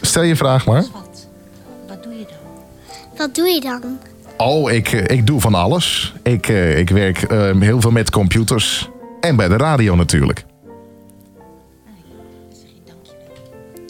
Stel 0.00 0.22
je 0.22 0.36
vraag 0.36 0.66
maar. 0.66 0.84
Wat? 0.92 1.28
Wat 1.88 2.02
doe 2.02 2.12
je 2.14 2.24
dan? 2.24 2.64
Wat 3.16 3.34
doe 3.34 3.48
je 3.48 3.60
dan? 3.60 3.98
Oh, 4.36 4.70
ik, 4.70 4.92
eh, 4.92 5.16
ik 5.16 5.26
doe 5.26 5.40
van 5.40 5.54
alles. 5.54 6.14
Ik, 6.22 6.48
eh, 6.48 6.78
ik 6.78 6.90
werk 6.90 7.22
eh, 7.22 7.50
heel 7.60 7.80
veel 7.80 7.90
met 7.90 8.10
computers. 8.10 8.88
En 9.20 9.36
bij 9.36 9.48
de 9.48 9.56
radio 9.56 9.94
natuurlijk. 9.94 10.44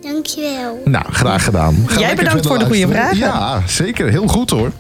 Dankjewel. 0.01 0.81
Nou, 0.85 1.05
graag 1.13 1.45
gedaan. 1.45 1.85
Ga 1.87 2.01
Jij 2.01 2.15
bedankt 2.15 2.47
voor 2.47 2.59
de 2.59 2.65
goede 2.65 2.89
vragen. 2.89 3.17
Ja, 3.17 3.63
zeker. 3.67 4.09
Heel 4.11 4.27
goed 4.27 4.51
hoor. 4.51 4.73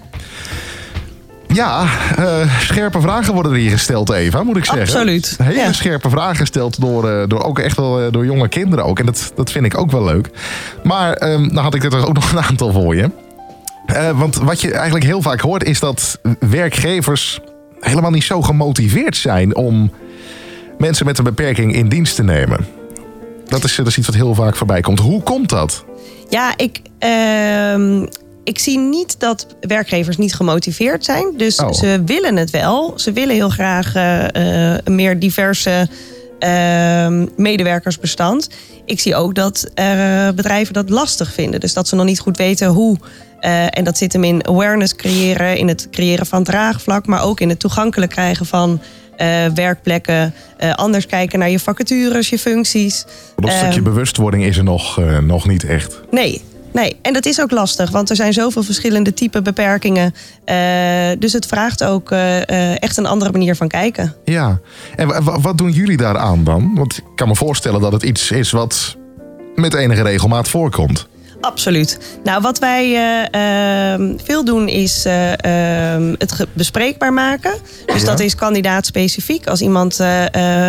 Ja, 1.57 1.87
eh, 2.17 2.61
scherpe 2.61 3.01
vragen 3.01 3.35
worden 3.35 3.53
er 3.53 3.59
hier 3.59 3.71
gesteld, 3.71 4.11
Eva, 4.11 4.43
moet 4.43 4.57
ik 4.57 4.65
zeggen. 4.65 4.83
Absoluut, 4.83 5.37
Hele 5.43 5.59
ja. 5.59 5.73
scherpe 5.73 6.11
vragen 6.11 6.37
gesteld 6.37 6.81
door, 6.81 7.11
eh, 7.11 7.29
door 7.29 7.43
ook 7.43 7.59
echt 7.59 7.77
wel 7.77 8.01
eh, 8.01 8.13
door 8.13 8.25
jonge 8.25 8.49
kinderen 8.49 8.85
ook. 8.85 8.99
En 8.99 9.07
dat, 9.07 9.33
dat 9.35 9.51
vind 9.51 9.65
ik 9.65 9.79
ook 9.79 9.91
wel 9.91 10.05
leuk. 10.05 10.31
Maar 10.83 11.13
ehm 11.13 11.49
dan 11.49 11.63
had 11.63 11.75
ik 11.75 11.85
er 11.85 12.07
ook 12.07 12.15
nog 12.21 12.33
een 12.33 12.41
aantal 12.41 12.73
voor 12.73 12.97
je. 12.97 13.11
Want 14.15 14.37
wat 14.37 14.61
je 14.61 14.73
eigenlijk 14.73 15.05
heel 15.05 15.23
vaak 15.23 15.41
hoort 15.41 15.65
is 15.65 15.81
dat 15.81 16.21
werkgevers 16.41 17.41
helemaal 17.81 18.11
niet 18.11 18.25
zo 18.25 18.43
gemotiveerd 18.43 19.17
zijn 19.17 19.57
om 19.57 19.93
mensen 20.79 21.07
met 21.07 21.19
een 21.19 21.25
beperking 21.25 21.75
in 21.75 21.89
dienst 21.89 22.15
te 22.17 22.23
nemen. 22.23 22.67
Dat 23.45 23.65
is, 23.65 23.75
dat 23.75 23.87
is 23.87 23.99
iets 23.99 24.07
wat 24.07 24.17
heel 24.17 24.35
vaak 24.35 24.57
voorbij 24.57 24.81
komt. 24.81 24.99
Hoe 24.99 25.23
komt 25.23 25.49
dat? 25.49 25.85
Ja, 26.29 26.55
ik, 26.57 26.81
ehm, 26.99 28.07
ik 28.47 28.59
zie 28.59 28.79
niet 28.79 29.21
dat 29.21 29.47
werkgevers 29.61 30.17
niet 30.17 30.35
gemotiveerd 30.35 31.05
zijn. 31.05 31.33
Dus 31.37 31.59
Oh. 31.61 31.73
ze 31.73 32.03
willen 32.05 32.37
het 32.37 32.51
wel. 32.51 32.93
Ze 32.97 33.13
willen 33.13 33.35
heel 33.35 33.49
graag 33.49 33.95
eh, 33.95 34.25
eh, 34.75 34.79
een 34.85 34.95
meer 34.95 35.19
diverse 35.19 35.89
ehm, 36.39 37.27
medewerkersbestand. 37.37 38.49
Ik 38.85 39.01
zie 39.01 39.15
ook 39.15 39.35
dat 39.35 39.71
eh, 39.75 40.29
bedrijven 40.35 40.75
dat 40.75 40.91
lastig 40.91 41.33
vinden. 41.33 41.61
Dus 41.61 41.73
dat 41.73 41.89
ze 41.89 41.95
nog 41.97 42.05
niet 42.05 42.21
goed 42.21 42.37
weten 42.37 42.69
hoe. 42.69 42.97
En 43.71 43.85
dat 43.85 43.99
zit 43.99 44.13
hem 44.13 44.25
in 44.25 44.47
awareness 44.47 44.95
creëren, 44.97 45.57
in 45.57 45.69
het 45.69 45.89
creëren 45.91 46.27
van 46.27 46.45
draagvlak, 46.45 47.07
maar 47.07 47.23
ook 47.23 47.41
in 47.41 47.49
het 47.49 47.61
toegankelijk 47.61 48.13
krijgen 48.13 48.47
van 48.47 48.81
werkplekken. 49.55 50.35
anders 50.75 51.07
kijken 51.07 51.39
naar 51.39 51.51
je 51.51 51.59
vacatures, 51.59 52.29
je 52.29 52.39
functies. 52.39 53.05
Dat 53.37 53.51
Ehm, 53.51 53.59
stukje 53.59 53.83
bewustwording 53.83 54.45
is 54.45 54.57
er 54.57 54.65
nog, 54.65 55.01
nog 55.21 55.47
niet 55.49 55.65
echt. 55.65 56.01
Nee, 56.11 56.43
nee. 56.77 56.97
En 57.03 57.13
dat 57.13 57.27
is 57.27 57.41
ook 57.41 57.51
lastig, 57.51 57.91
want 57.91 58.11
er 58.11 58.17
zijn 58.17 58.33
zoveel 58.33 58.63
verschillende 58.63 59.15
type 59.15 59.43
beperkingen. 59.43 60.15
Eh, 60.45 60.57
dus 61.19 61.33
het 61.33 61.47
vraagt 61.47 61.85
ook 61.85 62.11
eh, 62.11 62.49
eh, 62.49 62.77
echt 62.83 62.97
een 62.97 63.07
andere 63.07 63.33
manier 63.33 63.57
van 63.57 63.69
kijken. 63.69 64.15
Ja. 64.25 64.59
En 64.97 65.09
wa- 65.09 65.23
wa- 65.23 65.41
wat 65.41 65.59
doen 65.59 65.71
jullie 65.71 65.97
daaraan 65.97 66.45
dan? 66.45 66.75
Want 66.75 66.97
ik 66.97 67.05
kan 67.15 67.29
me 67.29 67.37
voorstellen 67.37 67.81
dat 67.81 67.93
het 67.93 68.03
iets 68.03 68.31
is 68.31 68.51
wat 68.51 68.97
met 69.55 69.75
enige 69.75 70.03
regelmaat 70.03 70.49
voorkomt. 70.49 71.07
Absoluut. 71.41 72.19
Nou, 72.25 72.43
wat 72.43 72.59
wij 72.59 72.95
eh, 72.95 73.93
ehm, 73.93 74.19
veel 74.25 74.45
doen 74.45 74.69
is 74.69 75.05
eh, 75.05 75.33
ehm, 75.95 76.15
het 76.19 76.47
bespreekbaar 76.53 77.13
maken. 77.13 77.55
Dus 77.87 78.01
Ja. 78.01 78.07
dat 78.07 78.21
is 78.21 78.35
kandidaat 78.35 78.87
specifiek. 78.87 79.47
Als 79.47 79.61
iemand 79.61 80.01
eh, 80.01 80.25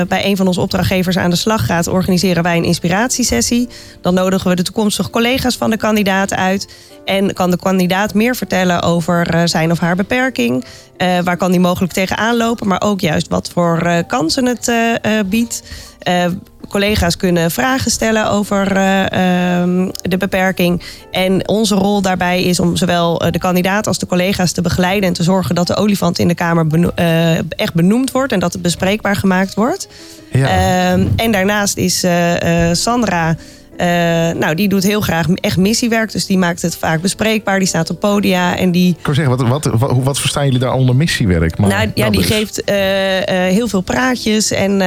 bij 0.08 0.26
een 0.26 0.38
van 0.38 0.48
onze 0.48 0.62
opdrachtgevers 0.62 1.18
aan 1.18 1.30
de 1.30 1.36
slag 1.36 1.66
gaat, 1.66 1.88
organiseren 1.88 2.44
wij 2.44 2.58
een 2.58 2.64
inspiratiesessie. 2.64 3.70
Dan 4.02 4.14
nodigen 4.14 4.50
we 4.50 4.56
de 4.56 4.64
toekomstige 4.64 5.10
collega's 5.10 5.56
van 5.56 5.70
de 5.70 5.78
kandidaat 5.78 6.34
uit. 6.34 6.68
En 7.06 7.34
kan 7.34 7.52
de 7.52 7.58
kandidaat 7.58 8.14
meer 8.14 8.36
vertellen 8.36 8.82
over 8.82 9.50
zijn 9.50 9.72
of 9.72 9.80
haar 9.80 9.96
beperking. 9.96 10.66
Waar 11.24 11.38
kan 11.38 11.52
die 11.52 11.60
mogelijk 11.60 11.94
tegenaan 11.94 12.38
lopen, 12.38 12.68
maar 12.68 12.82
ook 12.82 13.00
juist 13.00 13.28
wat 13.28 13.50
voor 13.54 14.04
kansen 14.08 14.46
het 14.46 14.72
biedt. 15.30 15.64
Collega's 16.70 17.18
kunnen 17.18 17.52
vragen 17.52 17.92
stellen 17.92 18.30
over 18.30 18.72
eh, 18.76 19.60
ehm, 19.62 19.90
de 20.02 20.18
beperking. 20.18 20.82
En 21.12 21.48
onze 21.48 21.76
rol 21.76 22.02
daarbij 22.02 22.44
is 22.44 22.60
om 22.60 22.76
zowel 22.76 23.22
eh, 23.22 23.32
de 23.32 23.40
kandidaat 23.40 23.88
als 23.88 24.00
de 24.00 24.06
collega's 24.06 24.52
te 24.52 24.62
begeleiden 24.62 25.10
en 25.10 25.16
te 25.16 25.24
zorgen 25.24 25.56
dat 25.56 25.68
de 25.68 25.76
olifant 25.76 26.20
in 26.20 26.28
de 26.28 26.36
Kamer 26.36 26.68
beno- 26.68 26.92
eh, 26.96 27.38
echt 27.38 27.74
benoemd 27.74 28.12
wordt 28.12 28.32
en 28.32 28.40
dat 28.40 28.54
het 28.54 28.62
bespreekbaar 28.62 29.16
gemaakt 29.16 29.54
wordt. 29.54 29.88
Ja. 30.32 30.48
Ehm, 30.48 31.08
en 31.16 31.32
daarnaast 31.32 31.78
is 31.78 32.06
Sandra. 32.72 33.36
Eh, 33.78 33.88
nou, 34.40 34.56
die 34.56 34.68
doet 34.68 34.84
heel 34.84 35.02
graag 35.02 35.30
echt 35.30 35.58
missiewerk. 35.58 36.12
Dus 36.12 36.26
die 36.26 36.38
maakt 36.38 36.62
het 36.62 36.78
vaak 36.78 37.02
bespreekbaar. 37.02 37.60
Die 37.60 37.68
staat 37.68 37.90
op 37.90 38.00
podia 38.00 38.58
en 38.58 38.72
die 38.72 38.96
ik 39.00 39.06
wil 39.06 39.16
zeggen, 39.16 39.38
wat, 39.38 39.48
wat, 39.48 39.80
wat, 39.80 39.98
wat 40.04 40.20
verstaan 40.20 40.46
jullie 40.46 40.60
daar 40.60 40.74
onder 40.74 40.96
missiewerk? 40.96 41.58
Maar 41.58 41.70
nou, 41.70 41.92
ja, 41.94 42.04
dat 42.04 42.14
die 42.14 42.22
is- 42.22 42.28
geeft 42.28 42.64
eh, 42.64 43.46
eh, 43.48 43.54
heel 43.54 43.68
veel 43.68 43.82
praatjes. 43.82 44.52
En, 44.52 44.78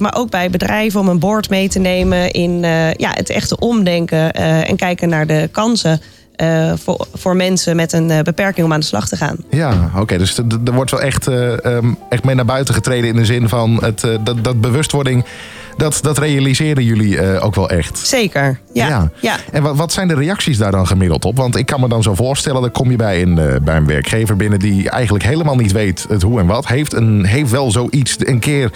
maar 0.00 0.14
ook 0.16 0.30
bij 0.30 0.50
bedrijven 0.50 1.00
om 1.00 1.08
een 1.08 1.18
board 1.18 1.50
mee 1.50 1.68
te 1.68 1.78
nemen 1.78 2.30
in 2.30 2.58
ja, 2.96 3.10
het 3.10 3.30
echte 3.30 3.58
omdenken. 3.58 4.32
en 4.32 4.76
kijken 4.76 5.08
naar 5.08 5.26
de 5.26 5.48
kansen 5.52 6.00
voor, 6.84 7.06
voor 7.14 7.36
mensen 7.36 7.76
met 7.76 7.92
een 7.92 8.06
beperking 8.22 8.66
om 8.66 8.72
aan 8.72 8.80
de 8.80 8.86
slag 8.86 9.08
te 9.08 9.16
gaan. 9.16 9.36
Ja, 9.50 9.90
oké. 9.96 10.18
dus 10.18 10.38
er- 10.38 10.72
wordt 10.72 10.90
wel 10.90 11.00
echt, 11.02 11.26
eh, 11.26 11.64
ehm, 11.64 11.92
echt 12.08 12.24
mee 12.24 12.34
naar 12.34 12.44
buiten 12.44 12.74
getreden 12.74 13.08
in 13.10 13.16
de 13.16 13.24
zin 13.24 13.48
van 13.48 13.84
het, 13.84 14.00
dat, 14.24 14.44
dat 14.44 14.60
bewustwording. 14.60 15.24
Dat, 15.76 15.98
dat 16.02 16.18
realiseren 16.18 16.84
jullie 16.84 17.18
eh, 17.18 17.44
ook 17.44 17.54
wel 17.54 17.70
echt. 17.70 17.98
Zeker, 17.98 18.60
ja. 18.72 19.10
ja. 19.20 19.36
En 19.52 19.62
wat, 19.62 19.76
wat 19.76 19.92
zijn 19.92 20.08
de 20.08 20.14
reacties 20.14 20.58
daar 20.58 20.70
dan 20.70 20.86
gemiddeld 20.86 21.24
op? 21.24 21.36
Want 21.36 21.56
ik 21.56 21.66
kan 21.66 21.80
me 21.80 21.88
dan 21.88 22.02
zo 22.02 22.14
voorstellen, 22.14 22.60
dan 22.60 22.70
kom 22.70 22.90
je 22.90 22.96
bij 22.96 23.22
een, 23.22 23.38
eh, 23.38 23.60
bij 23.62 23.76
een 23.76 23.86
werkgever 23.86 24.36
binnen 24.36 24.58
die 24.58 24.90
eigenlijk 24.90 25.24
helemaal 25.24 25.56
niet 25.56 25.72
weet 25.72 26.06
het 26.08 26.22
hoe 26.22 26.40
en 26.40 26.46
wat. 26.46 26.66
Heeft, 26.66 26.92
een, 26.92 27.24
heeft 27.24 27.50
wel 27.50 27.70
zoiets 27.70 28.16
een 28.18 28.38
keer, 28.38 28.70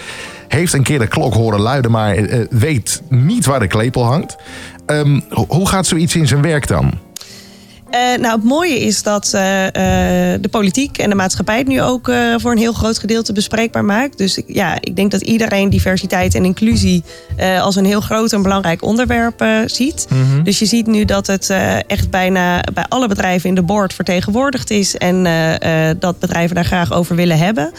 heeft 0.47 0.73
een 0.73 0.83
keer 0.83 0.99
de 0.99 1.07
klok 1.07 1.33
horen 1.33 1.59
luiden, 1.61 1.91
maar 1.91 2.15
eh, 2.15 2.39
weet 2.49 3.01
niet 3.09 3.45
waar 3.45 3.59
de 3.59 3.67
klepel 3.67 4.03
hangt. 4.03 4.35
Ho- 5.29 5.45
hoe 5.47 5.67
gaat 5.67 5.85
zoiets 5.87 6.15
in 6.15 6.27
zijn 6.27 6.41
werk 6.41 6.67
dan? 6.67 6.93
Eh, 7.89 7.99
nou, 8.19 8.35
het 8.35 8.43
mooie 8.43 8.79
is 8.79 9.03
dat 9.03 9.33
eh, 9.33 9.67
eh, 9.67 10.41
de 10.41 10.49
politiek 10.49 10.97
en 10.97 11.09
de 11.09 11.15
maatschappij 11.15 11.57
het 11.57 11.67
nu 11.67 11.81
ook 11.81 12.11
voor 12.37 12.51
een 12.51 12.57
heel 12.57 12.73
groot 12.73 12.99
gedeelte 12.99 13.33
bespreekbaar 13.33 13.85
maakt. 13.85 14.17
Dus 14.17 14.41
ja, 14.47 14.77
ik 14.79 14.95
denk 14.95 15.11
dat 15.11 15.21
iedereen 15.21 15.69
diversiteit 15.69 16.35
en 16.35 16.45
inclusie 16.45 17.03
als 17.61 17.75
een 17.75 17.85
heel 17.85 18.01
groot 18.01 18.33
en 18.33 18.41
belangrijk 18.41 18.83
onderwerp 18.83 19.45
ziet. 19.65 20.07
Dus 20.43 20.59
je 20.59 20.65
ziet 20.65 20.87
nu 20.87 21.05
dat 21.05 21.27
het 21.27 21.53
echt 21.87 22.09
bijna 22.09 22.61
bij 22.73 22.85
alle 22.89 23.07
bedrijven 23.07 23.49
in 23.49 23.55
de 23.55 23.61
board 23.61 23.93
vertegenwoordigd 23.93 24.69
is. 24.69 24.97
En 24.97 25.23
dat 25.99 26.19
bedrijven 26.19 26.55
daar 26.55 26.65
graag 26.65 26.93
over 26.93 27.15
willen 27.15 27.37
hebben. 27.37 27.71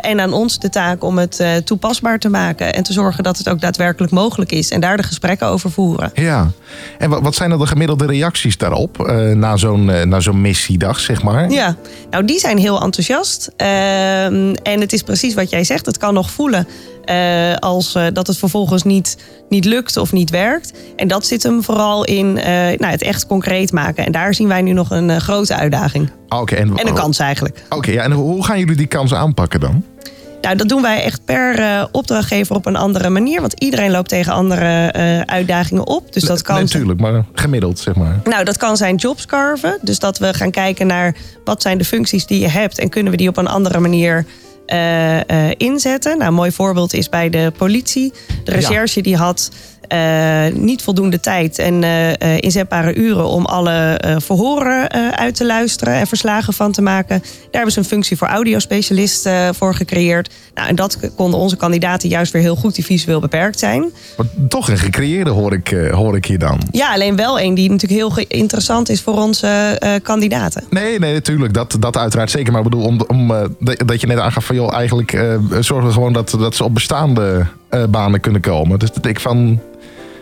En 0.00 0.20
aan 0.20 0.32
ons 0.32 0.58
de 0.58 0.68
taak 0.68 1.04
om 1.04 1.18
het 1.18 1.42
toepasbaar 1.64 2.18
te 2.18 2.28
maken. 2.28 2.74
En 2.74 2.82
te 2.82 2.92
zorgen 2.92 3.24
dat 3.24 3.38
het 3.38 3.48
ook 3.48 3.60
daadwerkelijk 3.60 4.12
mogelijk 4.12 4.52
is. 4.52 4.70
En 4.70 4.80
daar 4.80 4.96
de 4.96 5.02
gesprekken 5.02 5.46
over 5.46 5.70
voeren. 5.70 6.10
Ja. 6.14 6.50
En 6.98 7.10
wat 7.22 7.34
zijn 7.34 7.50
dan 7.50 7.58
de 7.58 7.66
gemiddelde 7.66 8.06
reacties 8.06 8.56
daarop 8.56 8.98
eh, 9.28 9.36
na 9.36 9.56
zo'n 9.56 9.90
eh, 9.90 10.04
na 10.04 10.20
zo'n 10.20 10.40
missiedag, 10.40 11.00
zeg 11.00 11.22
maar? 11.22 11.50
Ja, 11.50 11.76
nou 12.10 12.24
die 12.24 12.38
zijn 12.38 12.58
heel 12.58 12.82
enthousiast. 12.82 13.50
Ehm, 13.56 14.54
en 14.62 14.80
het 14.80 14.92
is 14.92 15.02
precies 15.02 15.34
wat 15.34 15.50
jij 15.50 15.64
zegt. 15.64 15.86
Het 15.86 15.98
kan 15.98 16.14
nog 16.14 16.30
voelen 16.30 16.66
eh, 17.04 17.54
als 17.54 17.92
dat 18.12 18.26
het 18.26 18.38
vervolgens 18.38 18.82
niet, 18.82 19.16
niet 19.48 19.64
lukt 19.64 19.96
of 19.96 20.12
niet 20.12 20.30
werkt. 20.30 20.72
En 20.96 21.08
dat 21.08 21.26
zit 21.26 21.42
hem 21.42 21.62
vooral 21.62 22.04
in 22.04 22.32
nou, 22.32 22.84
het 22.84 23.02
echt 23.02 23.26
concreet 23.26 23.72
maken. 23.72 24.06
En 24.06 24.12
daar 24.12 24.34
zien 24.34 24.48
wij 24.48 24.62
nu 24.62 24.72
nog 24.72 24.90
een 24.90 25.20
grote 25.20 25.54
uitdaging. 25.54 26.10
Ah, 26.28 26.40
Oké, 26.40 26.54
en, 26.54 26.76
En 26.76 26.88
een 26.88 26.94
kans 26.94 27.18
eigenlijk. 27.18 27.64
Oké, 27.68 27.90
ja, 27.90 28.02
en 28.02 28.12
hoe 28.12 28.44
gaan 28.44 28.58
jullie 28.58 28.76
die 28.76 28.86
kans 28.86 29.14
aanpakken 29.14 29.60
dan? 29.60 29.84
Nou, 30.40 30.56
dat 30.56 30.68
doen 30.68 30.82
wij 30.82 31.02
echt 31.02 31.24
per 31.24 31.58
eh, 31.58 31.84
opdrachtgever 31.92 32.56
op 32.56 32.66
een 32.66 32.76
andere 32.76 33.08
manier. 33.08 33.40
Want 33.40 33.52
iedereen 33.52 33.90
loopt 33.90 34.08
tegen 34.08 34.32
andere 34.32 34.86
eh, 34.86 35.20
uitdagingen 35.20 35.86
op. 35.86 36.12
Dus 36.12 36.22
dat 36.22 36.42
kan 36.42 36.60
Natuurlijk, 36.60 37.00
maar 37.00 37.24
gemiddeld, 37.32 37.78
zeg 37.78 37.94
maar. 37.94 38.20
Nou, 38.24 38.44
dat 38.44 38.56
kan 38.56 38.76
zijn 38.76 38.96
jobscarven. 38.96 39.78
Dus 39.82 39.98
dat 39.98 40.18
we 40.18 40.34
gaan 40.34 40.50
kijken 40.50 40.86
naar 40.86 41.16
wat 41.44 41.62
zijn 41.62 41.78
de 41.78 41.84
functies 41.84 42.26
die 42.26 42.40
je 42.40 42.48
hebt 42.48 42.78
en 42.78 42.88
kunnen 42.88 43.12
we 43.12 43.18
die 43.18 43.28
op 43.28 43.36
een 43.36 43.46
andere 43.46 43.80
manier 43.80 44.24
eh, 44.66 45.50
inzetten. 45.56 46.18
Nou, 46.18 46.30
een 46.30 46.36
mooi 46.36 46.52
voorbeeld 46.52 46.94
is 46.94 47.08
bij 47.08 47.30
de 47.30 47.52
politie. 47.56 48.12
De 48.44 48.50
recherche 48.50 49.00
die 49.00 49.16
had 49.16 49.50
niet 50.54 50.82
voldoende 50.82 51.20
tijd 51.20 51.58
en 51.58 51.84
eh, 51.84 52.08
eh, 52.20 52.38
inzetbare 52.40 52.94
uren 52.94 53.26
om 53.28 53.44
alle 53.46 53.72
eh, 53.94 54.16
verhoren 54.18 54.88
eh, 54.88 55.08
uit 55.08 55.34
te 55.36 55.46
luisteren 55.46 55.94
en 55.94 56.06
verslagen 56.06 56.52
van 56.52 56.72
te 56.72 56.82
maken. 56.82 57.18
Daar 57.18 57.48
hebben 57.50 57.72
ze 57.72 57.78
een 57.78 57.84
functie 57.84 58.16
voor 58.16 58.28
audiospecialist 58.28 59.26
eh, 59.26 59.48
voor 59.52 59.74
gecreëerd. 59.74 60.30
Nou, 60.54 60.68
en 60.68 60.74
dat 60.74 60.98
konden 61.16 61.40
onze 61.40 61.56
kandidaten 61.56 62.08
juist 62.08 62.32
weer 62.32 62.42
heel 62.42 62.56
goed 62.56 62.74
die 62.74 62.84
visueel 62.84 63.20
beperkt 63.20 63.58
zijn. 63.58 63.90
Maar 64.16 64.26
toch 64.48 64.68
een 64.68 64.78
gecreëerde 64.78 65.30
hoor 65.30 65.52
ik, 65.52 65.70
eh, 65.72 65.92
hoor 65.92 66.16
ik 66.16 66.24
hier 66.24 66.38
dan. 66.38 66.60
Ja, 66.70 66.92
alleen 66.92 67.16
wel 67.16 67.40
een 67.40 67.54
die 67.54 67.70
natuurlijk 67.70 68.00
heel 68.16 68.24
interessant 68.28 68.88
is 68.88 69.00
voor 69.00 69.14
onze 69.22 69.46
eh, 69.78 69.92
kandidaten. 70.02 70.64
Nee, 70.70 70.98
nee, 70.98 71.12
natuurlijk. 71.12 71.54
Dat, 71.54 71.76
dat 71.80 71.96
uiteraard 71.96 72.30
zeker. 72.30 72.52
Maar 72.52 72.62
ik 72.62 72.68
bedoel, 72.70 72.84
om, 72.86 73.00
om, 73.06 73.30
eh, 73.30 73.42
dat- 73.86 74.00
je 74.00 74.06
net 74.06 74.18
aangaf 74.18 74.44
van... 74.44 74.56
joh, 74.56 74.74
eigenlijk 74.74 75.12
eh, 75.12 75.34
zorgen 75.60 75.86
we 75.86 75.92
gewoon 75.92 76.12
dat, 76.12 76.36
dat 76.38 76.54
ze 76.54 76.64
op 76.64 76.74
bestaande 76.74 77.46
eh, 77.68 77.84
banen 77.90 78.20
kunnen 78.20 78.40
komen. 78.40 78.78
Dus 78.78 78.92
dat 78.92 79.06
ik 79.06 79.20
van... 79.20 79.60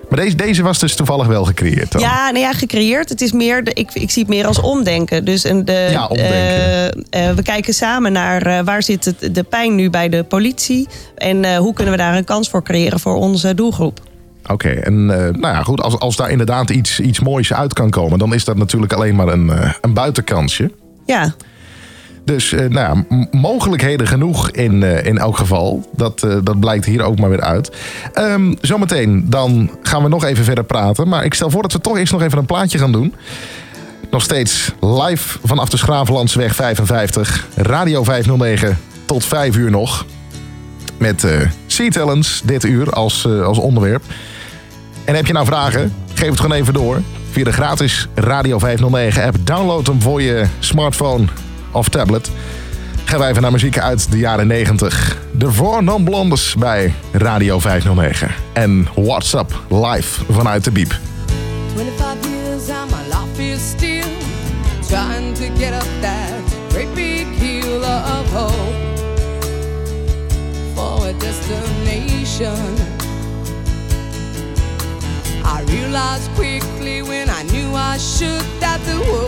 Maar 0.09 0.19
deze, 0.21 0.37
deze 0.37 0.63
was 0.63 0.79
dus 0.79 0.95
toevallig 0.95 1.27
wel 1.27 1.45
gecreëerd 1.45 1.93
dan. 1.93 2.01
Ja, 2.01 2.31
nou 2.31 2.39
ja, 2.45 2.53
gecreëerd. 2.53 3.09
Het 3.09 3.21
is 3.21 3.33
meer, 3.33 3.65
de, 3.65 3.73
ik, 3.73 3.91
ik 3.95 4.11
zie 4.11 4.23
het 4.23 4.31
meer 4.31 4.47
als 4.47 4.61
omdenken. 4.61 5.25
Dus 5.25 5.45
een, 5.45 5.65
de, 5.65 5.89
Ja, 5.91 6.07
omdenken. 6.07 6.37
eh, 7.11 7.29
eh, 7.29 7.37
we 7.37 7.43
kijken 7.43 7.75
samen 7.75 8.13
naar 8.13 8.43
eh, 8.43 8.65
waar 8.65 8.83
zit 8.83 9.05
het, 9.05 9.35
de 9.35 9.43
pijn 9.43 9.75
nu 9.75 9.91
bij 9.91 10.09
de 10.09 10.25
politie. 10.25 10.89
En 11.17 11.57
hoe 11.57 11.73
kunnen 11.75 11.93
we 11.93 11.99
daar 12.01 12.17
een 12.17 12.25
kans 12.25 12.49
voor 12.49 12.63
creëren 12.63 13.01
voor 13.01 13.15
onze 13.15 13.55
doelgroep. 13.55 14.01
Oké, 14.47 14.69
en 14.69 15.07
nou 15.07 15.41
ja, 15.41 15.63
goed. 15.63 15.81
Als, 15.83 15.99
als 15.99 16.17
daar 16.17 16.31
inderdaad 16.31 16.71
iets, 16.71 17.01
iets 17.01 17.21
moois 17.21 17.53
uit 17.53 17.73
kan 17.73 17.91
komen... 17.91 18.19
dan 18.19 18.35
is 18.35 18.45
dat 18.45 18.57
natuurlijk 18.57 18.93
alleen 18.93 19.15
maar 19.17 19.29
een, 19.29 19.53
een 19.81 19.95
buitenkansje. 19.95 20.71
Ja, 21.07 21.35
Dus 22.29 22.53
eh, 22.53 22.69
nou 22.69 23.05
ja, 23.09 23.19
mogelijkheden 23.31 24.07
genoeg 24.07 24.51
in, 24.51 24.83
eh, 24.83 25.05
in 25.05 25.19
elk 25.19 25.37
geval. 25.37 25.89
Dat, 25.97 26.23
eh, 26.23 26.37
dat 26.43 26.61
blijkt 26.61 26.85
hier 26.85 27.03
ook 27.03 27.19
maar 27.19 27.29
weer 27.31 27.41
uit. 27.41 27.77
Ehm, 28.13 28.55
zometeen 28.61 29.25
dan 29.29 29.71
gaan 29.83 30.03
we 30.03 30.09
nog 30.09 30.25
even 30.25 30.45
verder 30.45 30.65
praten. 30.65 31.09
Maar 31.09 31.25
ik 31.25 31.35
stel 31.35 31.51
voor 31.51 31.63
dat 31.63 31.73
we 31.73 31.81
toch 31.81 31.99
eerst 31.99 32.13
nog 32.13 32.23
even 32.23 32.39
een 32.39 32.47
plaatje 32.47 32.79
gaan 32.79 32.93
doen. 32.93 33.15
Nog 34.11 34.23
steeds 34.23 34.73
live 34.81 35.39
vanaf 35.45 35.69
de 35.69 35.77
Schravenlandsweg 35.77 36.55
55. 36.55 37.47
Radio 37.57 38.05
509 38.05 38.79
tot 39.05 39.25
5 39.25 39.57
uur 39.57 39.71
nog. 39.71 40.07
Met 40.99 41.27
Sea 41.67 41.89
Talents 41.89 42.43
dit 42.45 42.65
uur 42.65 42.91
als, 42.91 43.27
als 43.27 43.59
onderwerp. 43.59 44.03
En 45.05 45.15
heb 45.15 45.27
je 45.27 45.33
nou 45.33 45.47
vragen? 45.47 45.95
Geef 46.15 46.31
het 46.31 46.41
gewoon 46.41 46.57
even 46.57 46.75
door. 46.75 47.03
Via 47.31 47.45
de 47.45 47.53
gratis 47.53 48.09
Radio 48.15 48.59
509 48.59 49.25
app. 49.25 49.37
Download 49.45 49.87
hem 49.87 50.03
voor 50.03 50.23
je 50.23 50.45
smartphone 50.59 51.27
of 51.73 51.89
tablet. 51.89 52.31
Gaan 53.05 53.19
wij 53.19 53.31
even 53.31 53.43
naar 53.43 53.53
muziek 53.53 53.79
uit 53.79 54.11
de 54.11 54.19
jaren 54.19 54.47
90. 54.47 55.19
De 55.33 55.53
Four 55.53 55.83
Non 55.83 56.05
Blondes 56.05 56.55
bij 56.59 56.95
Radio 57.13 57.59
509. 57.59 58.31
En 58.53 58.89
What's 58.95 59.35
Up 59.35 59.63
live 59.69 60.25
vanuit 60.33 60.65
de 60.65 60.71
Biep. 60.71 60.99
25 61.75 62.31
years 62.31 62.69
and 62.69 62.91
my 62.91 62.97
life 63.09 63.53
is 63.53 63.69
still 63.69 64.05
trying 64.89 65.35
to 65.35 65.45
get 65.59 65.73
up 65.73 65.89
that 66.01 66.31
great 66.71 66.95
big 66.95 67.27
hill 67.27 67.83
of 67.83 68.33
hope 68.33 68.89
for 70.75 71.07
a 71.09 71.13
destination. 71.19 72.77
I 75.45 75.63
realized 75.67 76.31
quickly 76.35 77.03
when 77.03 77.29
I 77.29 77.43
knew 77.43 77.75
I 77.75 77.99
should 77.99 78.45
that 78.61 78.81
the 78.85 78.99
world 79.11 79.28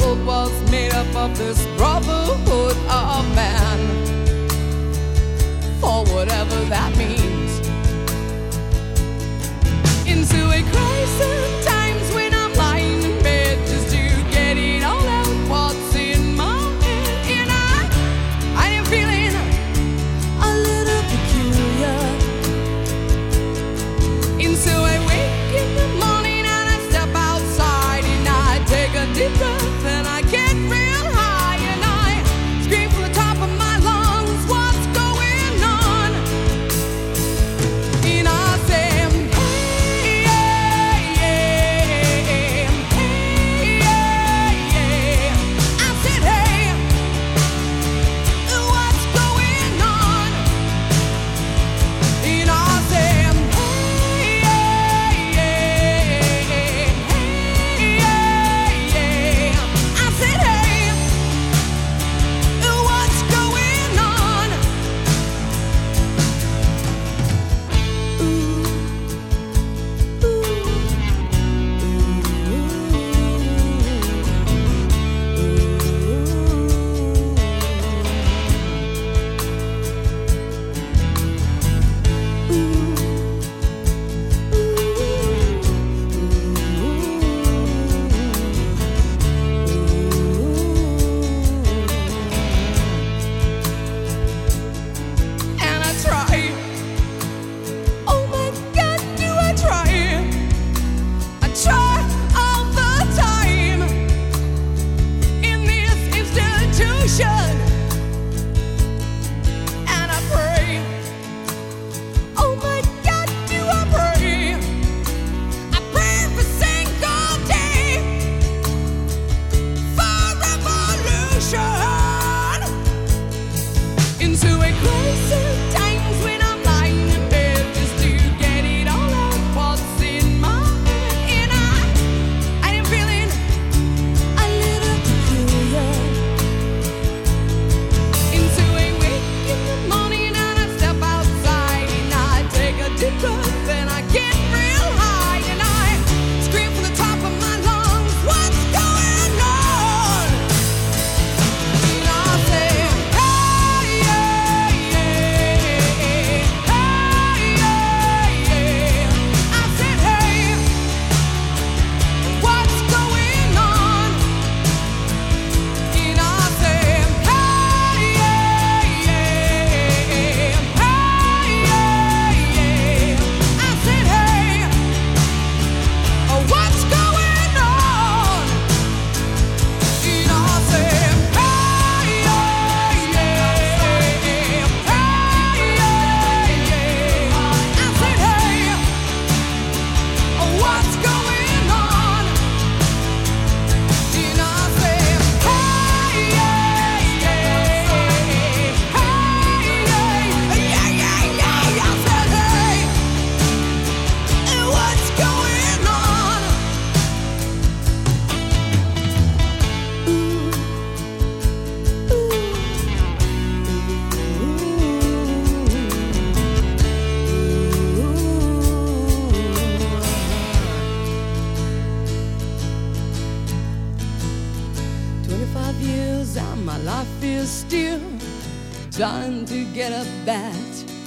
of 1.21 1.37
this 1.37 1.67
brotherhood 1.77 2.77
of 2.89 3.35
man. 3.35 3.79
For 5.79 6.03
whatever 6.15 6.57
that 6.71 6.97
means 6.97 7.59
into 10.07 10.41
a 10.49 10.63
crisis 10.73 11.50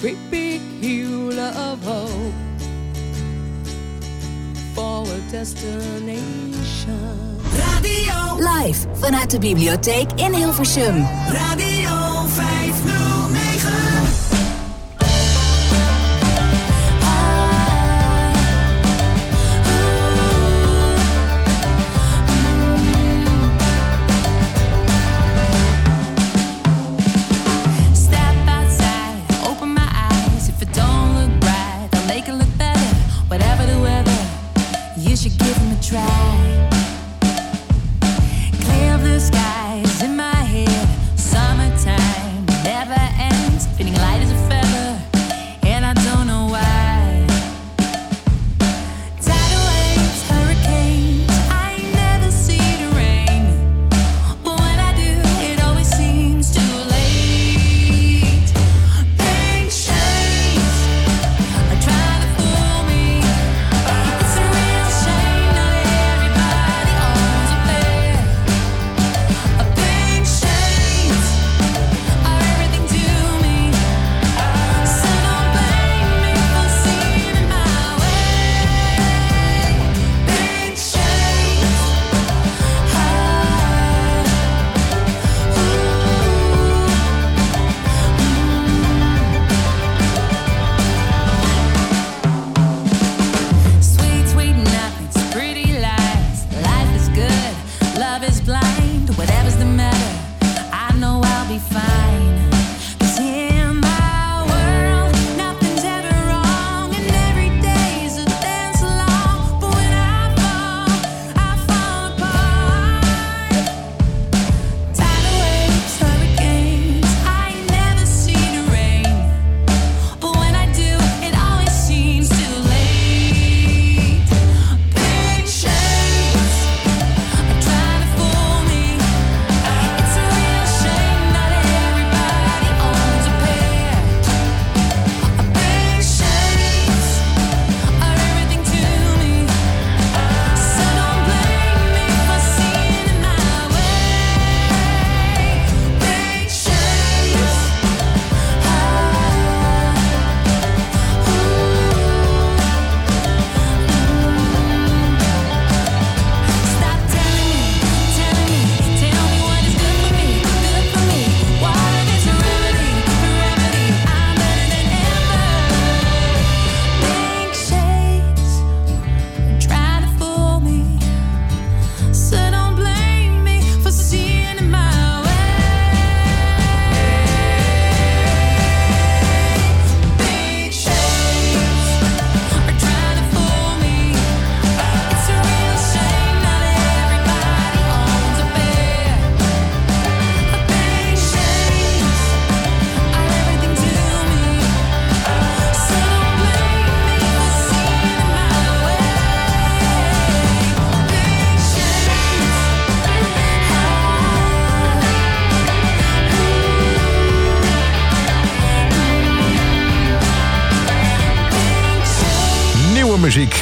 great 0.03 0.17
big 0.29 0.59
hill 0.81 1.39
of 1.39 1.81
hope 1.81 2.33
for 4.75 5.07
a 5.07 5.31
destination. 5.31 6.19
Radio, 7.55 8.35
Live 8.37 8.85
vanuit 8.93 9.31
de 9.31 9.39
bibliotheek 9.39 10.11
in 10.15 10.33
Hilversum. 10.33 11.07
Radio 11.27 11.82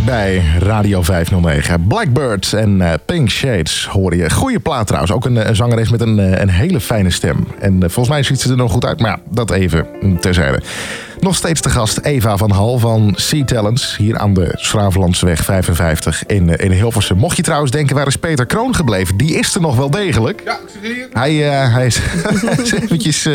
Bij 0.06 0.44
Radio 0.60 1.02
509. 1.02 1.88
Blackbird 1.88 2.54
en 2.54 2.82
eh, 2.82 2.94
Pink 3.06 3.30
Shades 3.30 3.86
hoor 3.86 4.16
je. 4.16 4.30
Goeie 4.30 4.60
plaat 4.60 4.88
trouwens. 4.88 5.14
Ook 5.14 5.26
een, 5.26 5.38
eh, 5.38 5.48
een 5.48 5.56
zangeres 5.56 5.90
met 5.90 6.02
een, 6.02 6.20
eh, 6.20 6.42
een 6.42 6.50
hele 6.50 6.80
fijne 6.80 7.10
stem. 7.10 7.48
En 7.60 7.74
eh, 7.74 7.80
volgens 7.80 8.10
mij 8.10 8.24
ziet 8.24 8.42
ze 8.42 8.50
er 8.50 8.56
nog 8.56 8.72
goed 8.72 8.86
uit. 8.86 9.00
Maar 9.00 9.12
ja, 9.12 9.20
dat 9.30 9.52
even 9.52 9.88
terzijde. 10.20 10.62
Nog 11.22 11.36
steeds 11.36 11.62
te 11.62 11.70
gast 11.70 12.00
Eva 12.02 12.38
van 12.38 12.52
Hal 12.52 12.80
van 12.80 13.14
Sea 13.16 13.44
Talents. 13.44 13.98
Hier 13.98 14.18
aan 14.18 14.34
de 14.34 14.52
Schravenlandseweg 14.56 15.44
55 15.44 16.26
in, 16.26 16.58
eh, 16.58 16.66
in 16.66 16.72
Hilversum. 16.72 17.18
Mocht 17.18 17.38
je 17.38 17.44
trouwens 17.44 17.72
denken, 17.72 17.96
waar 17.96 18.08
is 18.08 18.16
Peter 18.16 18.46
Kroon 18.46 18.76
gebleven? 18.76 19.18
Die 19.18 19.34
is 19.36 19.56
er 19.56 19.62
nog 19.62 19.76
wel 19.76 19.90
degelijk. 19.90 20.42
Ja, 20.46 20.54
ik 20.54 20.70
zit 20.74 20.94
hier. 20.94 21.08
Hij, 21.14 21.50
eh, 21.50 21.74
hij, 21.74 21.86
is, 21.86 22.00
is 22.64 22.72
eventjes, 22.72 23.26
eh, 23.26 23.34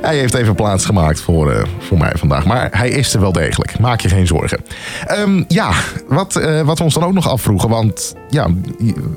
hij 0.00 0.16
heeft 0.16 0.34
even 0.34 0.54
plaats 0.54 0.84
gemaakt 0.84 1.20
voor, 1.20 1.68
voor 1.78 1.98
mij 1.98 2.12
vandaag. 2.14 2.44
Maar 2.44 2.68
hij 2.70 2.88
is 2.88 3.14
er 3.14 3.20
wel 3.20 3.32
degelijk. 3.32 3.78
Maak 3.78 4.00
je 4.00 4.08
geen 4.08 4.26
zorgen. 4.26 4.64
Ehm, 5.06 5.42
ja, 5.48 5.70
wat, 6.08 6.32
wat 6.64 6.78
we 6.78 6.84
ons 6.84 6.94
dan 6.94 7.04
ook 7.04 7.12
nog 7.12 7.28
afvroegen. 7.28 7.68
Want 7.68 8.14
ja, 8.28 8.46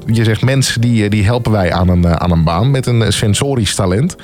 je, 0.06 0.24
zegt 0.24 0.42
mensen 0.42 0.82
die, 0.82 1.10
die 1.10 1.26
helpen 1.26 1.52
wij 1.52 1.74
aan 1.74 1.90
een, 1.90 2.20
aan 2.20 2.32
een 2.32 2.44
baan 2.44 2.72
met 2.72 2.86
een 2.86 3.14
sensorisch 3.14 3.76
talent. 3.76 4.16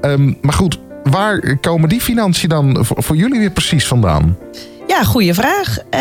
Ehm, 0.00 0.32
maar 0.40 0.54
goed, 0.54 0.78
waar 1.10 1.56
komen 1.60 1.88
die 1.88 2.00
financiën 2.00 2.48
dan 2.48 2.84
voor, 2.84 3.02
voor 3.02 3.16
jullie 3.16 3.38
weer 3.38 3.50
precies 3.50 3.86
vandaan? 3.86 4.36
Ja, 4.86 5.04
goede 5.04 5.34
vraag. 5.34 5.78
Eh, 5.90 6.00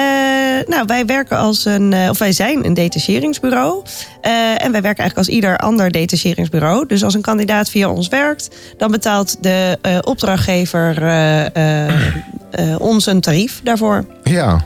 nou, 0.67 0.83
wij 0.85 1.05
werken 1.05 1.37
als 1.37 1.65
een, 1.65 1.93
eh, 1.93 2.09
of 2.09 2.17
wij 2.17 2.31
zijn 2.31 2.65
een 2.65 2.73
detacheringsbureau. 2.73 3.83
Eh, 4.21 4.31
en 4.63 4.71
wij 4.71 4.81
werken 4.81 5.03
eigenlijk 5.03 5.17
als 5.17 5.27
ieder 5.27 5.57
ander 5.57 5.91
detacheringsbureau. 5.91 6.85
Dus 6.87 7.03
als 7.03 7.13
een 7.13 7.21
kandidaat 7.21 7.69
via 7.69 7.89
ons 7.89 8.07
werkt, 8.07 8.55
dan 8.77 8.91
betaalt 8.91 9.43
de 9.43 9.77
opdrachtgever 10.01 11.03
ons 12.79 13.05
een 13.05 13.21
tarief 13.21 13.61
daarvoor. 13.63 14.05
Ja. 14.23 14.65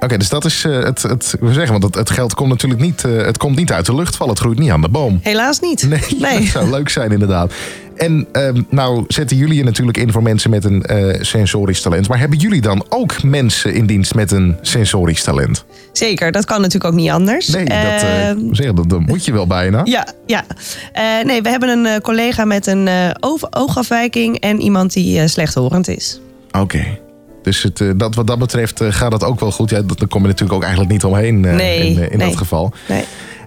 Oké, 0.00 0.16
dus 0.18 0.28
dat 0.28 0.44
is 0.44 0.64
eh, 0.64 0.82
het, 0.82 1.02
het. 1.02 1.34
We 1.40 1.52
zeggen, 1.52 1.72
want 1.72 1.82
het, 1.84 1.94
het 1.94 2.10
geld 2.10 2.34
komt 2.34 2.48
natuurlijk 2.48 2.80
niet, 2.80 3.04
eh, 3.04 3.16
het 3.24 3.36
komt 3.36 3.56
niet 3.56 3.72
uit 3.72 3.86
de 3.86 3.94
lucht 3.94 4.16
vallen. 4.16 4.32
Het 4.32 4.42
groeit 4.42 4.58
niet 4.58 4.70
aan 4.70 4.80
de 4.80 4.88
boom. 4.88 5.18
Helaas 5.22 5.60
niet. 5.60 5.88
Nee, 5.88 6.00
dat 6.40 6.42
zou 6.52 6.70
leuk 6.70 6.88
zijn 6.88 7.10
inderdaad. 7.12 7.52
En 7.96 8.26
ehm, 8.32 8.62
nou 8.68 9.04
zetten 9.08 9.36
jullie 9.36 9.56
je 9.56 9.64
natuurlijk 9.64 9.98
in 9.98 10.12
voor 10.12 10.22
mensen 10.22 10.50
met 10.50 10.64
een 10.64 10.82
eh, 10.82 11.22
sensorisch 11.22 11.80
talent. 11.80 12.08
Maar 12.08 12.18
hebben 12.18 12.38
jullie 12.38 12.60
dan 12.60 12.84
ook 12.88 13.22
mensen 13.22 13.74
in 13.74 13.86
dienst 13.86 14.14
met 14.14 14.30
een 14.30 14.56
sensorisch 14.60 15.22
talent? 15.22 15.64
Zeker, 15.92 16.32
dat 16.32 16.44
kan 16.44 16.60
natuurlijk 16.60 16.92
ook 16.94 17.00
niet 17.00 17.10
anders. 17.10 17.48
Nee, 17.48 17.64
dat, 17.64 17.76
eh, 17.76 18.28
Ehm, 18.28 18.38
zeggen, 18.54 18.74
dat, 18.74 18.88
dat 18.90 19.00
moet 19.06 19.24
je 19.24 19.32
wel 19.32 19.46
bijna. 19.46 19.80
Ja, 19.84 20.06
ja. 20.26 20.44
Nee, 21.24 21.42
we 21.42 21.48
hebben 21.48 21.68
een 21.68 22.00
collega 22.00 22.44
met 22.44 22.66
een 22.66 22.88
oog- 23.20 23.46
oogafwijking 23.50 24.38
en 24.38 24.60
iemand 24.60 24.92
die 24.92 25.28
slechthorend 25.28 25.88
is. 25.88 26.20
Oké. 26.58 26.98
Dus 27.42 27.62
het, 27.62 27.80
eh, 27.80 27.88
dat, 27.96 28.14
wat 28.14 28.26
dat 28.26 28.38
betreft 28.38 28.80
eh, 28.80 28.92
gaat 28.92 29.10
dat 29.10 29.24
ook 29.24 29.40
wel 29.40 29.50
goed. 29.50 29.70
Ja, 29.70 29.82
dat, 29.82 29.98
daar 29.98 30.08
kom 30.08 30.22
je 30.22 30.28
natuurlijk 30.28 30.54
ook 30.54 30.62
eigenlijk 30.62 30.92
niet 30.92 31.04
omheen 31.04 31.44
eh, 31.44 31.54
Nee, 31.54 31.78
in, 31.78 32.10
in 32.10 32.18
nee. 32.18 32.28
dat 32.28 32.36
geval. 32.36 32.72
Nee. 32.88 33.04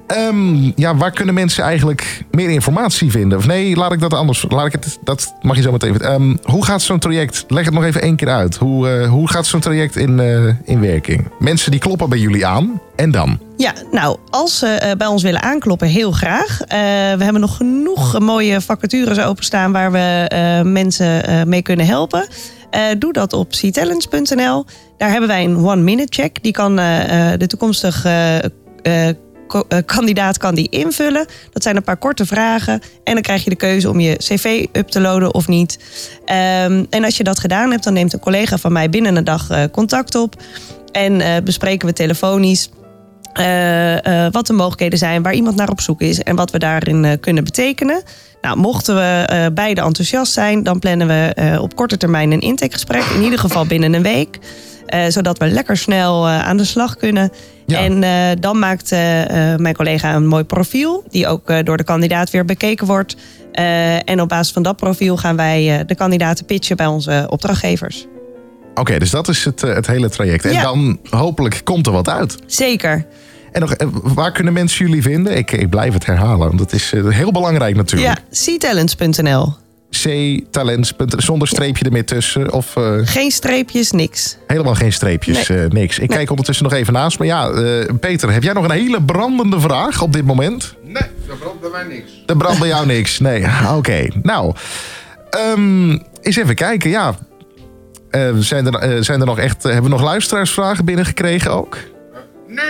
Ehm, 0.08 0.72
ja, 0.76 0.96
waar 0.96 1.12
kunnen 1.12 1.34
mensen 1.34 1.64
eigenlijk 1.64 2.24
meer 2.32 2.50
informatie 2.50 3.12
vinden? 3.12 3.38
Of 3.38 3.48
nee, 3.48 3.76
laat 3.76 3.92
ik 3.92 4.00
dat 4.00 4.14
anders. 4.14 4.46
Laat 4.50 4.66
ik 4.66 4.72
het, 4.72 5.00
dat 5.04 5.34
mag 5.42 5.56
je 5.56 5.62
zo 5.62 5.72
meteen. 5.72 6.00
Ehm 6.00 6.36
hoe 6.44 6.66
gaat 6.66 6.82
zo'n 6.82 7.00
traject? 7.00 7.46
Leg 7.48 7.66
het 7.66 7.74
nog 7.74 7.84
even 7.84 8.02
één 8.02 8.16
keer 8.16 8.30
uit. 8.30 8.56
Hoe, 8.56 9.06
hoe 9.06 9.30
gaat 9.30 9.46
zo'n 9.46 9.60
traject 9.60 9.96
in, 9.96 10.20
in 10.64 10.80
werking? 10.80 11.28
Mensen 11.40 11.72
die 11.72 11.80
kloppen 11.80 12.10
bij 12.10 12.20
jullie 12.20 12.46
aan. 12.46 12.82
En 12.96 13.12
dan? 13.12 13.40
Ja, 13.58 13.74
nou, 13.92 14.18
als 14.30 14.58
ze 14.58 14.96
bij 14.98 15.08
ons 15.08 15.24
willen 15.24 15.42
aankloppen, 15.42 15.88
heel 15.88 16.12
graag. 16.12 16.58
We 17.18 17.24
hebben 17.24 17.42
nog 17.42 17.58
genoeg 17.58 18.20
mooie 18.20 18.62
vacatures 18.62 19.20
openstaan 19.20 19.72
waar 19.72 19.92
we 19.92 20.62
mensen 20.64 21.50
mee 21.50 21.62
kunnen 21.62 21.86
helpen. 21.86 22.28
Eh, 22.74 22.86
doe 22.98 23.14
dat 23.14 23.34
op 23.34 23.50
ctalents.nl. 23.50 24.66
Daar 24.98 25.10
hebben 25.10 25.30
wij 25.30 25.44
een 25.44 25.58
one-minute 25.58 26.22
check. 26.22 26.44
Die 26.44 26.52
kan 26.52 26.80
eh, 26.80 27.32
eh, 27.32 27.40
de 27.40 27.48
toekomstige 27.48 28.52
ko- 29.48 29.68
kandidaat 29.86 30.38
kan 30.38 30.56
die 30.56 30.70
invullen. 30.70 31.26
Dat 31.52 31.64
zijn 31.64 31.76
een 31.76 31.84
paar 31.84 31.98
korte 31.98 32.26
vragen. 32.26 32.82
En 33.04 33.14
dan 33.14 33.22
krijg 33.22 33.44
je 33.44 33.50
de 33.50 33.56
keuze 33.56 33.90
om 33.90 34.00
je 34.00 34.16
cv 34.16 34.66
up 34.72 34.88
te 34.88 35.00
loaden 35.00 35.34
of 35.34 35.48
niet. 35.48 35.80
Ehm, 36.26 36.86
en 36.90 37.04
als 37.04 37.18
je 37.18 37.24
dat 37.24 37.40
gedaan 37.40 37.72
hebt, 37.72 37.84
dan 37.84 37.94
neemt 37.94 38.14
een 38.14 38.20
collega 38.20 38.58
van 38.58 38.72
mij 38.72 38.90
binnen 38.90 39.16
een 39.16 39.24
dag 39.24 39.70
contact 39.72 40.16
op. 40.16 40.36
En 40.92 41.44
bespreken 41.44 41.88
we 41.88 41.94
telefonisch 41.94 42.70
eh, 43.34 44.26
eh, 44.26 44.32
wat 44.32 44.48
de 44.48 44.54
mogelijkheden 44.54 45.00
zijn, 45.00 45.22
waar 45.24 45.34
iemand 45.34 45.56
naar 45.56 45.70
op 45.70 45.82
zoek 45.82 46.02
is 46.02 46.20
en 46.20 46.36
wat 46.36 46.52
we 46.52 46.60
daarin 46.60 47.06
eh, 47.06 47.12
kunnen 47.20 47.44
betekenen. 47.44 48.02
Nou, 48.42 48.58
mochten 48.58 48.96
we 48.96 49.52
beide 49.54 49.82
enthousiast 49.82 50.34
zijn, 50.34 50.64
dan 50.64 50.80
plannen 50.80 51.08
we 51.08 51.58
op 51.62 51.76
korte 51.76 51.98
termijn 51.98 52.32
een 52.32 52.40
intakegesprek. 52.40 53.04
In 53.04 53.22
ieder 53.22 53.40
geval 53.40 53.66
binnen 53.66 53.94
een 53.94 54.02
week. 54.02 54.40
zodat 55.08 55.38
we 55.38 55.48
lekker 55.48 55.78
snel 55.78 56.28
aan 56.28 56.58
de 56.58 56.64
slag 56.64 56.98
kunnen. 56.98 57.32
En 57.68 58.02
dan 58.40 58.60
maakt 58.60 58.92
mijn 59.58 59.76
collega 59.76 60.16
een 60.16 60.28
mooi 60.28 60.44
profiel, 60.44 61.04
die 61.10 61.28
ook 61.28 61.66
door 61.66 61.78
de 61.78 61.84
kandidaat 61.84 62.30
weer 62.30 62.46
bekeken 62.46 62.88
wordt. 62.88 63.16
En 64.06 64.22
op 64.22 64.30
basis 64.30 64.54
van 64.54 64.64
dat 64.64 64.76
profiel 64.76 65.18
gaan 65.18 65.36
wij 65.36 65.84
de 65.86 65.96
kandidaten 65.96 66.46
pitchen 66.46 66.78
bij 66.78 66.88
onze 66.88 67.26
opdrachtgevers. 67.30 68.06
Oké, 68.76 69.00
dus 69.00 69.10
dat 69.10 69.28
is 69.28 69.46
het, 69.46 69.62
het 69.62 69.88
hele 69.88 70.10
traject. 70.10 70.46
En 70.46 70.52
Ja. 70.52 70.62
dan 70.62 71.00
hopelijk 71.10 71.62
komt 71.64 71.86
er 71.88 71.94
wat 71.94 72.10
uit. 72.10 72.38
Zeker. 72.46 73.06
En 73.54 73.62
nog, 73.62 73.74
eh, 73.74 73.88
waar 73.92 74.32
kunnen 74.32 74.54
mensen 74.54 74.86
jullie 74.86 75.02
vinden? 75.02 75.38
Ik, 75.38 75.52
ik 75.52 75.70
blijf 75.70 75.94
het 75.94 76.06
herhalen, 76.06 76.48
want 76.48 76.58
dat 76.58 76.74
is 76.74 76.94
eh, 76.94 77.08
heel 77.08 77.32
belangrijk 77.32 77.76
natuurlijk. 77.76 78.18
Ja, 78.32 78.56
ctalents.nl. 78.58 79.54
C-talents. 80.04 80.94
Zonder 81.08 81.48
streepje 81.48 81.86
er 81.86 81.92
meer 81.92 82.06
tussen. 82.06 82.52
Of 82.54 82.76
eh, 82.76 82.94
Geen 83.04 83.32
streepjes, 83.32 83.92
niks. 83.92 84.38
helemaal 84.48 84.76
geen 84.76 84.94
streepjes, 84.94 85.48
Nee. 85.48 85.60
eh, 85.64 85.70
niks. 85.70 86.00
Ik 86.00 86.10
kijk 86.10 86.30
ondertussen 86.30 86.66
nog 86.66 86.74
even 86.74 86.94
naast. 86.94 87.18
Maar 87.20 87.28
ja, 87.28 87.50
eh, 87.50 87.90
Peter, 88.00 88.32
heb 88.32 88.44
jij 88.44 88.54
nog 88.54 88.64
een 88.64 88.72
hele 88.72 89.02
brandende 89.04 89.60
vraag 89.60 90.02
op 90.02 90.14
dit 90.14 90.26
moment? 90.26 90.76
Nee, 90.84 91.04
dat 91.28 91.40
brandt 91.40 91.62
bij 91.62 91.70
mij 91.70 91.84
niks. 91.84 92.12
Er 92.26 92.38
brandt 92.38 92.60
bij 92.60 92.68
jou 92.68 92.86
niks. 92.86 93.20
Nee, 93.20 93.46
oké. 93.78 94.08
Nou, 94.22 94.54
ehm, 95.30 95.90
eens 96.22 96.36
even 96.36 96.56
kijken. 96.56 96.90
Ja, 96.90 97.16
Eh, 98.10 98.30
zijn, 98.38 98.74
er, 98.74 99.04
zijn 99.04 99.20
er 99.20 99.26
nog 99.26 99.40
echt... 99.40 99.64
hebben 99.64 99.84
we 99.84 99.90
nog 99.90 100.02
luisteraarsvragen 100.02 100.86
binnengekregen 100.86 101.52
ook? 101.52 101.78
Nee. 102.48 102.66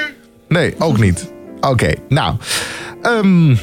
Nee, 0.54 0.76
ook 0.80 1.00
niet. 1.00 1.32
Oké, 1.62 1.94
nou. 2.10 2.36
ehm, 3.02 3.56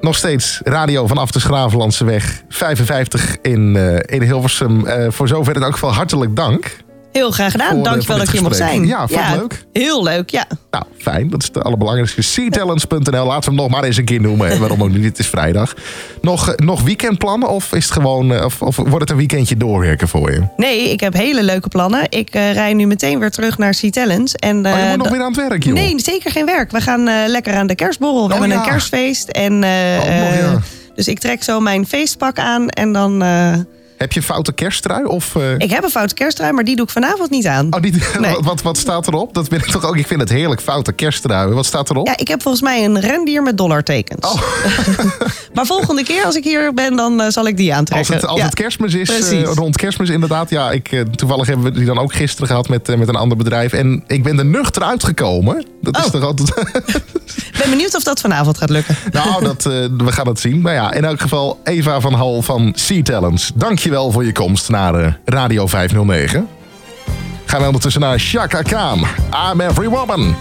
nog 0.00 0.16
steeds 0.16 0.60
radio 0.64 1.06
vanaf 1.06 1.30
de 1.30 1.40
Schravenlandse 1.40 2.04
weg 2.04 2.42
55 2.48 3.36
in, 3.42 3.76
eh, 3.76 4.16
in 4.16 4.22
Hilversum. 4.22 4.86
Eh, 4.86 5.10
voor 5.10 5.28
zover 5.28 5.56
in 5.56 5.62
elk 5.62 5.72
geval 5.72 5.92
hartelijk 5.92 6.36
dank. 6.36 6.76
Heel 7.12 7.30
graag 7.30 7.50
gedaan. 7.52 7.74
Voor, 7.74 7.82
Dankjewel 7.82 8.16
dat 8.18 8.26
je 8.26 8.32
hier 8.32 8.42
mocht 8.42 8.56
zijn. 8.56 8.86
Ja, 8.86 9.06
vond 9.08 9.20
je 9.28 9.36
leuk? 9.36 9.64
Heel 9.72 10.02
leuk, 10.02 10.30
ja. 10.30 10.44
Nou, 10.70 10.84
fijn. 10.98 11.30
Dat 11.30 11.42
is 11.42 11.48
het 11.52 11.62
allerbelangrijkste. 11.64 12.48
Ctalents.nl. 12.50 13.26
Laten 13.26 13.40
we 13.40 13.44
hem 13.44 13.54
nog 13.54 13.68
maar 13.70 13.84
eens 13.84 13.96
een 13.96 14.04
keer 14.04 14.20
noemen. 14.20 14.58
Waarom 14.60 14.82
ook 14.82 14.90
niet? 14.90 15.04
Het 15.04 15.18
is 15.18 15.26
vrijdag. 15.26 15.74
Nog, 16.20 16.48
eh, 16.48 16.66
nog 16.66 16.82
weekendplannen? 16.82 17.48
Of, 17.48 17.72
is 17.72 17.84
het 17.84 17.92
gewoon, 17.92 18.34
eh, 18.34 18.44
of, 18.44 18.62
of 18.62 18.76
wordt 18.76 19.00
het 19.00 19.10
een 19.10 19.16
weekendje 19.16 19.56
doorwerken 19.56 20.08
voor 20.08 20.32
je? 20.32 20.42
Nee, 20.56 20.90
ik 20.90 21.00
heb 21.00 21.12
hele 21.12 21.42
leuke 21.42 21.68
plannen. 21.68 22.06
Ik 22.08 22.28
eh 22.30 22.52
rij 22.52 22.74
nu 22.74 22.86
meteen 22.86 23.18
weer 23.18 23.30
terug 23.30 23.58
naar 23.58 23.74
C-Talents. 23.80 24.34
En, 24.34 24.66
Oh, 24.66 24.78
je 24.78 24.84
moet 24.88 24.96
nog 24.96 25.08
weer 25.08 25.20
aan 25.22 25.32
het 25.32 25.48
werk, 25.48 25.64
joh. 25.64 25.74
Nee, 25.74 25.94
zeker 26.00 26.30
geen 26.30 26.46
werk. 26.46 26.70
We 26.70 26.80
gaan 26.80 27.28
lekker 27.28 27.54
aan 27.54 27.66
de 27.66 27.74
kerstborrel. 27.74 28.28
We 28.28 28.34
Oh, 28.34 28.40
hebben 28.40 28.48
ja. 28.48 28.64
een 28.64 28.70
kerstfeest. 28.70 29.28
En, 29.28 29.62
eh, 29.64 30.40
ja. 30.40 30.58
Dus 30.94 31.08
ik 31.08 31.18
trek 31.18 31.42
zo 31.42 31.60
mijn 31.60 31.86
feestpak 31.86 32.38
aan 32.38 32.68
en 32.68 32.92
dan... 32.92 33.24
Heb 34.00 34.12
je 34.12 34.22
foute 34.22 34.52
kersttrui? 34.52 35.04
Of, 35.04 35.36
eh, 35.36 35.52
ik 35.58 35.70
heb 35.70 35.84
een 35.84 35.90
foute 35.90 36.14
kersttrui, 36.14 36.52
maar 36.52 36.64
die 36.64 36.76
doe 36.76 36.84
ik 36.84 36.90
vanavond 36.90 37.30
niet 37.30 37.46
aan. 37.46 37.66
Oh, 37.74 37.80
die, 37.82 38.02
wat, 38.18 38.40
wat, 38.50 38.62
wat 38.62 38.76
staat 38.78 39.06
erop? 39.06 39.34
Dat 39.34 39.48
ben 39.48 39.58
ik 39.58 39.64
toch 39.64 39.84
ook. 39.84 39.96
Ik 39.96 40.06
vind 40.06 40.20
het 40.20 40.28
heerlijk 40.28 40.60
foute 40.60 40.92
kersttrui. 40.92 41.52
Wat 41.54 41.66
staat 41.66 41.90
erop? 41.90 42.06
Ja, 42.06 42.16
ik 42.16 42.28
heb 42.28 42.42
volgens 42.42 42.62
mij 42.62 42.84
een 42.84 43.00
rendier 43.00 43.42
met 43.42 43.56
dollartekens. 43.58 44.26
Oh. 44.32 44.42
maar 45.54 45.66
volgende 45.66 46.02
keer 46.02 46.24
als 46.24 46.34
ik 46.34 46.44
hier 46.44 46.74
ben, 46.74 46.96
dan 46.96 47.20
eh, 47.20 47.28
zal 47.28 47.46
ik 47.46 47.56
die 47.56 47.68
Als 47.70 47.78
aantrekken. 47.78 48.14
het, 48.14 48.26
als 48.26 48.38
Ja, 48.38 48.44
het 48.44 48.54
kerstmis 48.54 48.94
is, 48.94 49.30
eh, 49.30 49.42
rond 49.42 49.76
kerstmis 49.76 50.08
inderdaad. 50.08 50.50
Ja, 50.50 50.70
ik, 50.70 51.04
toevallig 51.16 51.46
hebben 51.46 51.64
we 51.64 51.72
die 51.72 51.84
dan 51.86 51.98
ook 51.98 52.14
gisteren 52.14 52.46
gehad 52.48 52.68
met, 52.68 52.96
met 52.98 53.08
een 53.08 53.16
ander 53.16 53.36
bedrijf. 53.36 53.72
En 53.72 54.04
ik 54.06 54.22
ben 54.22 54.38
er 54.38 54.44
nuchter 54.46 54.82
uitgekomen. 54.82 55.64
Dat 55.82 55.96
is 55.98 56.04
Oh. 56.04 56.10
toch 56.10 56.22
altijd... 56.22 56.48
Ik 57.52 57.58
ben 57.66 57.70
benieuwd 57.70 57.96
of 57.96 58.02
dat 58.02 58.20
vanavond 58.20 58.58
gaat 58.58 58.70
lukken. 58.70 58.96
nou, 59.12 59.44
dat, 59.44 59.62
we 59.64 60.12
gaan 60.12 60.26
het 60.26 60.40
zien. 60.40 60.60
Maar 60.60 60.74
ja, 60.74 60.92
in 60.92 61.04
elk 61.04 61.20
geval 61.20 61.60
Eva 61.64 62.00
van 62.00 62.12
Hal 62.14 62.42
van 62.42 62.72
Sea 62.76 63.02
Talents. 63.02 63.50
Dankjewel 63.90 64.14
voor 64.14 64.24
je 64.24 64.32
komst 64.32 64.68
naar 64.68 64.94
eh, 64.94 65.12
Radio 65.24 65.66
509. 65.66 66.48
Gaan 67.44 67.60
we 67.60 67.66
ondertussen 67.66 68.00
naar 68.00 68.18
Shaka 68.18 68.62
Khan. 68.62 69.06
I'm 69.52 69.60
Every 69.60 69.88
Woman. 69.88 70.34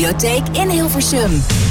Bibliotheek 0.00 0.56
in 0.56 0.70
Hilversum. 0.70 1.69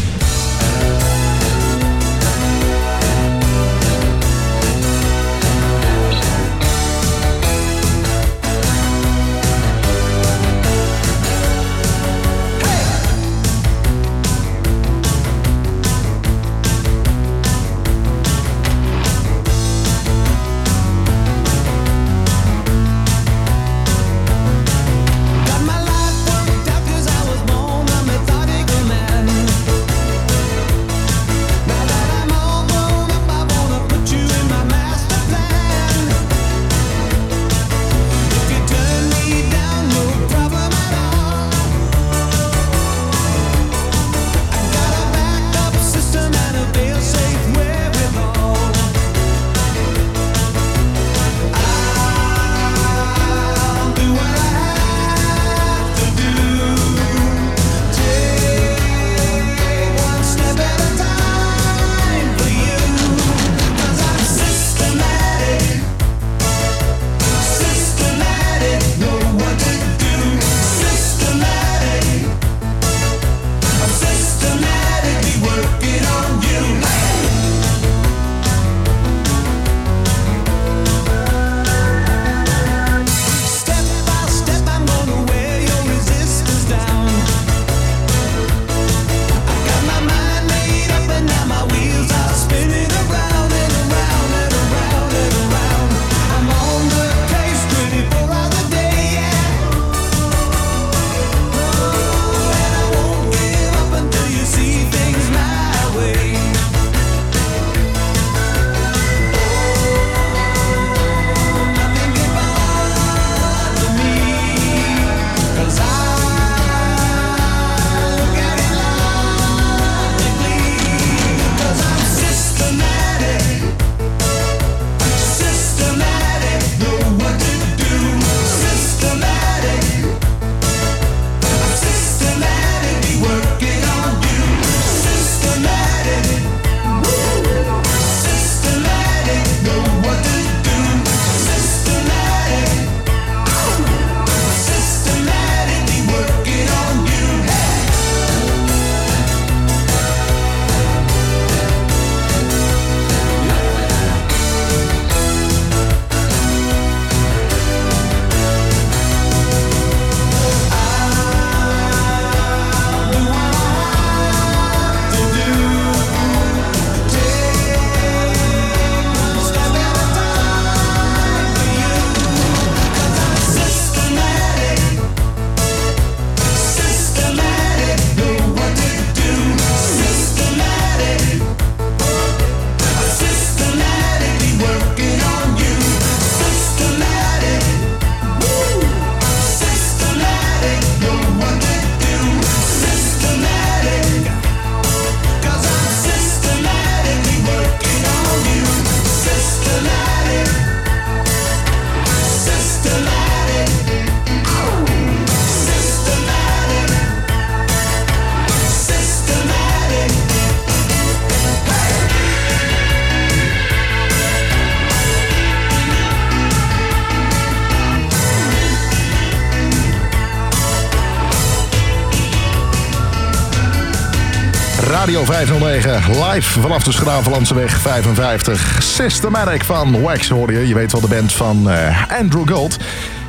Radio 225.10 225.26
509, 225.26 226.32
live 226.32 226.60
vanaf 226.60 226.84
de 226.84 226.92
Schravenlandseweg 226.92 227.78
55. 227.78 228.84
Systematic 228.84 229.64
van 229.64 230.02
Wax 230.02 230.30
hoorde 230.30 230.54
je. 230.54 230.68
Je 230.68 230.74
weet 230.74 230.92
wel 230.92 231.02
de 231.02 231.08
band 231.08 231.32
van 231.34 231.70
eh, 231.70 232.20
Andrew 232.20 232.50
Gold. 232.50 232.78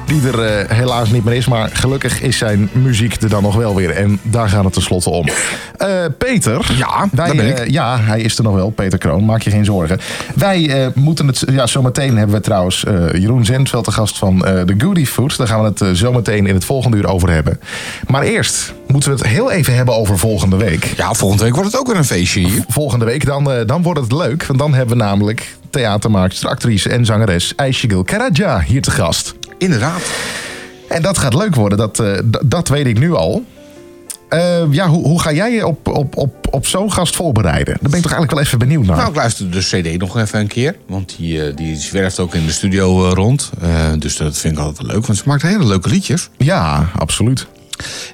Die 0.07 0.29
er 0.29 0.45
eh, 0.45 0.77
helaas 0.77 1.11
niet 1.11 1.25
meer 1.25 1.35
is, 1.35 1.47
maar 1.47 1.71
gelukkig 1.73 2.21
is 2.21 2.39
zijn 2.39 2.69
muziek 2.73 3.23
er 3.23 3.29
dan 3.29 3.43
nog 3.43 3.55
wel 3.55 3.75
weer. 3.75 3.91
En 3.91 4.21
daar 4.23 4.49
gaat 4.49 4.65
het 4.65 4.73
tenslotte 4.73 5.11
om. 5.11 5.27
Eh, 5.77 6.05
Peter. 6.19 6.73
Ja, 6.77 7.09
wij, 7.13 7.27
daar 7.27 7.37
ben 7.37 7.47
ik. 7.47 7.59
eh, 7.59 7.67
ja, 7.67 8.01
hij 8.01 8.21
is 8.21 8.39
er 8.39 8.45
nog 8.45 8.55
wel, 8.55 8.71
Peter 8.71 8.99
Kroon. 8.99 9.25
Maak 9.25 9.43
je 9.43 9.51
geen 9.51 9.65
zorgen. 9.65 10.01
Wij 10.35 10.91
moeten 10.95 11.27
het, 11.27 11.45
ja, 11.51 11.67
zometeen 11.67 12.17
hebben 12.17 12.37
we 12.37 12.43
trouwens 12.43 12.85
Jeroen 13.13 13.45
Zentveld, 13.45 13.85
de 13.85 13.93
gast 13.93 14.19
van 14.19 14.39
de 14.39 14.75
Goody 14.79 15.05
Food. 15.07 15.37
Daar 15.37 15.47
gaan 15.47 15.61
we 15.63 15.69
het 15.69 15.81
eh, 15.81 15.89
zometeen 15.93 16.47
in 16.47 16.55
het 16.55 16.65
volgende 16.65 16.97
uur 16.97 17.07
over 17.09 17.31
hebben. 17.31 17.61
Maar 18.07 18.23
eerst 18.23 18.75
moeten 18.93 19.11
we 19.11 19.19
het 19.19 19.27
heel 19.27 19.51
even 19.51 19.75
hebben 19.75 19.95
over 19.95 20.19
volgende 20.19 20.57
week. 20.57 20.85
Ja, 20.97 21.13
volgende 21.15 21.45
week 21.45 21.55
wordt 21.55 21.71
het 21.71 21.81
ook 21.81 21.87
weer 21.87 21.97
een 21.97 22.05
feestje 22.05 22.41
hier. 22.41 22.65
Volgende 22.69 23.05
week, 23.05 23.25
dan, 23.25 23.53
eh, 23.53 23.67
dan 23.67 23.83
wordt 23.83 24.01
het 24.01 24.13
leuk. 24.13 24.47
Want 24.47 24.59
dan 24.59 24.75
hebben 24.75 24.97
we 24.97 25.03
namelijk 25.03 25.57
theatermaakster, 25.71 26.49
actrice 26.49 26.89
en 26.89 27.05
zangeres 27.05 27.53
Aishigil 27.57 28.03
Karaja 28.03 28.61
hier 28.61 28.83
te 28.83 28.91
gast. 28.91 29.35
Inderdaad. 29.59 30.03
En 30.89 31.03
dat 31.03 31.19
gaat 31.19 31.35
leuk 31.35 31.55
worden, 31.55 31.79
dat, 31.79 31.99
eh, 31.99 32.19
dat 32.45 32.69
weet 32.69 32.87
ik 32.87 32.99
nu 32.99 33.15
al. 33.15 33.45
Eh, 34.29 34.63
ja, 34.71 34.89
hoe, 34.89 35.03
hoe 35.03 35.21
ga 35.21 35.33
jij 35.33 35.53
je 35.53 35.67
op, 35.67 35.89
op, 35.89 36.17
op, 36.17 36.49
op 36.51 36.67
zo'n 36.67 36.93
gast 36.93 37.17
voorbereiden? 37.17 37.79
Daar 37.81 37.91
ben 37.91 37.99
ik 37.99 38.03
toch 38.03 38.13
eigenlijk 38.13 38.33
wel 38.33 38.41
even 38.41 38.59
benieuwd 38.59 38.87
naar. 38.87 38.97
Nou, 38.97 39.09
ik 39.09 39.17
luister 39.17 39.51
de 39.51 39.59
CD 39.59 39.99
nog 39.99 40.19
even 40.19 40.41
een 40.41 40.47
keer. 40.47 40.77
Want 40.87 41.17
die, 41.17 41.55
die 41.55 41.77
zwerft 41.77 42.19
ook 42.19 42.35
in 42.35 42.47
de 42.47 42.53
studio 42.53 43.09
rond. 43.09 43.51
Dus 43.99 44.17
dat 44.17 44.39
vind 44.39 44.55
ik 44.55 44.61
altijd 44.61 44.87
wel 44.87 44.95
leuk. 44.97 45.07
Want 45.07 45.19
ze 45.19 45.25
maakt 45.27 45.43
hele 45.43 45.67
leuke 45.67 45.89
liedjes. 45.89 46.29
Ja, 46.37 46.91
absoluut. 46.97 47.47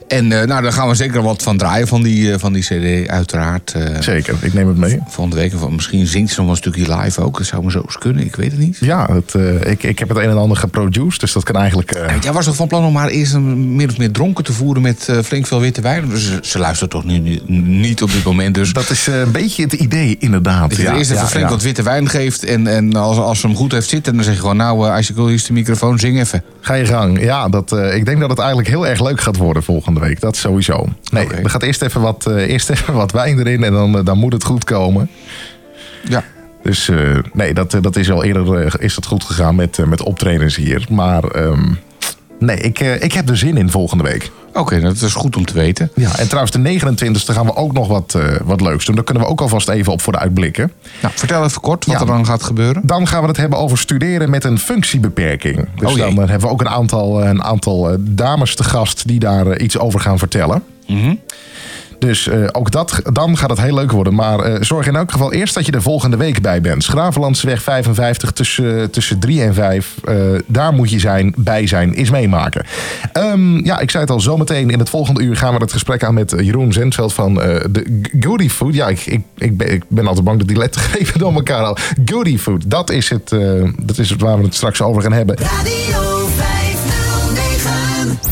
En 0.08 0.32
eh, 0.32 0.46
nou, 0.46 0.62
daar 0.62 0.72
gaan 0.72 0.88
we 0.88 0.94
zeker 0.94 1.22
wat 1.22 1.42
van 1.42 1.56
draaien 1.56 1.88
van 1.88 2.02
die, 2.02 2.32
eh, 2.32 2.38
van 2.38 2.52
die 2.52 2.62
cd, 2.62 3.08
uiteraard. 3.08 3.72
eh. 3.72 3.82
Zeker, 4.00 4.34
ik 4.40 4.54
neem 4.54 4.68
het 4.68 4.76
mee. 4.76 4.98
Volgende 5.08 5.40
week, 5.40 5.54
of 5.54 5.68
misschien 5.70 6.06
zingt 6.06 6.32
ze 6.32 6.40
nog 6.40 6.50
een 6.50 6.56
stukje 6.56 6.96
live 6.96 7.20
ook. 7.20 7.38
Dat 7.38 7.46
zou 7.46 7.62
maar 7.62 7.72
zo 7.72 7.82
eens 7.86 7.98
kunnen, 7.98 8.24
ik 8.24 8.36
weet 8.36 8.50
het 8.50 8.60
niet. 8.60 8.76
Ja, 8.80 9.08
het, 9.12 9.34
ik, 9.68 9.82
ik 9.82 9.98
heb 9.98 10.08
het 10.08 10.18
een 10.18 10.30
en 10.30 10.36
ander 10.38 10.56
geproduced, 10.56 11.20
dus 11.20 11.32
dat 11.32 11.44
kan 11.44 11.56
eigenlijk... 11.56 11.98
Jij 12.22 12.32
was 12.32 12.44
toch 12.44 12.56
van 12.56 12.68
plan 12.68 12.84
om 12.84 12.96
haar 12.96 13.08
eerst 13.08 13.34
een, 13.34 13.76
meer 13.76 13.88
of 13.88 13.98
meer 13.98 14.10
dronken 14.12 14.44
te 14.44 14.52
voeren 14.52 14.82
met 14.82 15.08
flink 15.24 15.46
veel 15.46 15.60
witte 15.60 15.80
wijn? 15.80 16.08
Dus 16.08 16.24
ze, 16.26 16.38
ze 16.42 16.58
luistert 16.58 16.90
toch 16.90 17.04
nu, 17.04 17.18
nu- 17.18 17.40
niet 17.60 18.02
op 18.02 18.12
dit 18.12 18.24
moment. 18.24 18.54
Dus 18.54 18.72
dat 18.72 18.90
is 18.90 19.06
een 19.06 19.30
beetje 19.32 19.62
het 19.62 19.72
idee, 19.72 20.16
inderdaad. 20.18 20.68
dat 20.68 20.78
je 20.78 20.84
Ja, 20.84 20.96
eerst 20.96 21.10
even 21.10 21.22
ja, 21.22 21.28
flink 21.28 21.44
ja. 21.44 21.50
wat 21.50 21.62
witte 21.62 21.82
wijn 21.82 22.08
geeft. 22.08 22.44
En, 22.44 22.66
en 22.66 22.94
als, 22.96 23.16
als 23.18 23.40
ze 23.40 23.46
hem 23.46 23.56
goed 23.56 23.72
heeft 23.72 23.88
zitten, 23.88 24.14
dan 24.14 24.24
zeg 24.24 24.34
je 24.34 24.40
gewoon... 24.40 24.56
nou, 24.56 24.90
als 24.90 25.06
je 25.06 25.14
wil, 25.14 25.28
is 25.28 25.44
de 25.46 25.52
microfoon, 25.52 25.98
zing 25.98 26.18
even. 26.20 26.42
Ga 26.60 26.74
je 26.74 26.86
gang. 26.86 27.20
Ja, 27.22 27.48
dat, 27.48 27.72
ik 27.94 28.04
denk 28.04 28.20
dat 28.20 28.28
het 28.30 28.38
eigenlijk 28.38 28.68
heel 28.68 28.86
erg 28.86 29.02
leuk 29.02 29.20
gaat 29.20 29.36
worden 29.36 29.55
volgende 29.62 30.00
week. 30.00 30.20
Dat 30.20 30.36
sowieso. 30.36 30.88
Nee, 31.12 31.26
er 31.28 31.50
gaat 31.50 31.62
eerst 31.62 31.82
even 31.82 32.00
wat, 32.00 32.26
eh, 32.26 32.48
eerst 32.48 32.70
even 32.74 32.94
wat 32.94 33.12
wijn 33.12 33.38
erin 33.38 33.64
en 33.64 33.72
dan, 33.72 33.98
eh, 33.98 34.04
dan 34.04 34.18
moet 34.18 34.32
het 34.32 34.44
goed 34.44 34.64
komen. 34.64 35.10
Ja. 36.08 36.24
Dus 36.62 36.88
eh, 36.88 37.18
nee, 37.32 37.54
dat, 37.54 37.78
dat 37.80 37.96
is 37.96 38.10
al 38.10 38.24
eerder 38.24 38.82
is 38.82 38.94
dat 38.94 39.06
goed 39.06 39.24
gegaan 39.24 39.54
met, 39.54 39.86
met 39.86 40.02
optredens 40.02 40.56
hier. 40.56 40.86
Maar 40.90 41.24
ehm, 41.24 41.72
nee, 42.38 42.56
ik, 42.56 42.80
ik 42.80 43.12
heb 43.12 43.28
er 43.28 43.36
zin 43.36 43.56
in 43.56 43.70
volgende 43.70 44.04
week. 44.04 44.30
Oké, 44.56 44.80
dat 44.80 45.00
is 45.00 45.14
goed 45.14 45.36
om 45.36 45.44
te 45.44 45.52
weten. 45.54 45.90
Ja, 45.94 46.18
en 46.18 46.26
trouwens 46.28 46.52
de 46.52 46.58
29e 46.58 47.32
gaan 47.32 47.46
we 47.46 47.56
ook 47.56 47.72
nog 47.72 47.88
wat, 47.88 48.14
eh, 48.14 48.22
wat 48.44 48.60
leuks 48.60 48.84
doen. 48.84 48.94
Daar 48.94 49.04
kunnen 49.04 49.22
we 49.22 49.28
ook 49.28 49.40
alvast 49.40 49.68
even 49.68 49.92
op 49.92 50.00
vooruitblikken. 50.00 50.72
Nou, 51.02 51.14
vertel 51.16 51.44
even 51.44 51.60
kort 51.60 51.84
wat 51.86 51.94
Ja. 51.94 52.00
er 52.00 52.06
dan 52.06 52.26
gaat 52.26 52.42
gebeuren. 52.42 52.82
Dan 52.84 53.06
gaan 53.08 53.22
we 53.22 53.28
het 53.28 53.36
hebben 53.36 53.58
over 53.58 53.78
studeren 53.78 54.30
met 54.30 54.44
een 54.44 54.58
functiebeperking. 54.58 55.68
Dus 55.76 55.90
Oh 55.92 55.96
dan 55.98 56.10
eh, 56.10 56.16
hebben 56.16 56.40
we 56.40 56.48
ook 56.48 56.60
een 56.60 56.68
aantal, 56.68 57.24
een 57.24 57.42
aantal 57.42 57.90
eh, 57.90 57.96
dames 58.00 58.54
te 58.54 58.64
gast 58.64 59.06
die 59.06 59.18
daar 59.18 59.46
eh, 59.46 59.64
iets 59.64 59.78
over 59.78 60.00
gaan 60.00 60.18
vertellen. 60.18 60.62
Mhm. 60.86 61.14
Dus 62.06 62.28
eh, 62.28 62.44
ook 62.52 62.70
dat, 62.70 63.00
dan 63.12 63.36
gaat 63.36 63.50
het 63.50 63.60
heel 63.60 63.74
leuk 63.74 63.90
worden. 63.90 64.14
Maar 64.14 64.38
eh, 64.38 64.62
zorg 64.62 64.86
in 64.86 64.96
elk 64.96 65.12
geval 65.12 65.32
eerst 65.32 65.54
dat 65.54 65.66
je 65.66 65.72
er 65.72 65.82
volgende 65.82 66.16
week 66.16 66.42
bij 66.42 66.60
bent. 66.60 66.84
Schravenlandseweg 66.84 67.62
55 67.62 68.32
tussen, 68.32 68.90
tussen 68.90 69.18
3 69.18 69.42
en 69.42 69.54
5. 69.54 69.94
Eh, 70.04 70.14
daar 70.46 70.72
moet 70.72 70.90
je 70.90 70.98
zijn, 70.98 71.34
bij 71.36 71.66
zijn, 71.66 71.94
is 71.94 72.10
meemaken. 72.10 72.66
Ehm, 73.12 73.64
ja, 73.64 73.78
ik 73.78 73.90
zei 73.90 74.02
het 74.02 74.12
al, 74.12 74.20
zometeen 74.20 74.70
in 74.70 74.78
het 74.78 74.90
volgende 74.90 75.22
uur 75.22 75.36
gaan 75.36 75.54
we 75.54 75.60
het 75.60 75.72
gesprek 75.72 76.04
aan 76.04 76.14
met 76.14 76.34
Jeroen 76.38 76.72
Zentveld 76.72 77.12
van 77.12 77.34
de 77.34 78.08
Goody 78.20 78.48
Food. 78.48 78.74
Ja, 78.74 78.88
ik, 78.88 79.06
ik, 79.06 79.20
ik, 79.36 79.56
ben, 79.56 79.72
ik 79.72 79.82
ben 79.88 80.06
altijd 80.06 80.24
bang 80.24 80.38
dat 80.38 80.48
die 80.48 80.56
lettergrepen 80.56 81.18
door 81.20 81.34
elkaar 81.34 81.64
al. 81.64 81.76
Goody 82.04 82.38
Food, 82.38 82.70
dat 82.70 82.90
is, 82.90 83.08
het, 83.08 83.28
dat 83.78 83.98
is 83.98 84.10
het 84.10 84.20
waar 84.20 84.38
we 84.38 84.44
het 84.44 84.54
straks 84.54 84.82
over 84.82 85.02
gaan 85.02 85.12
hebben. 85.12 85.36
Radio 85.36 86.25
509. 86.25 86.25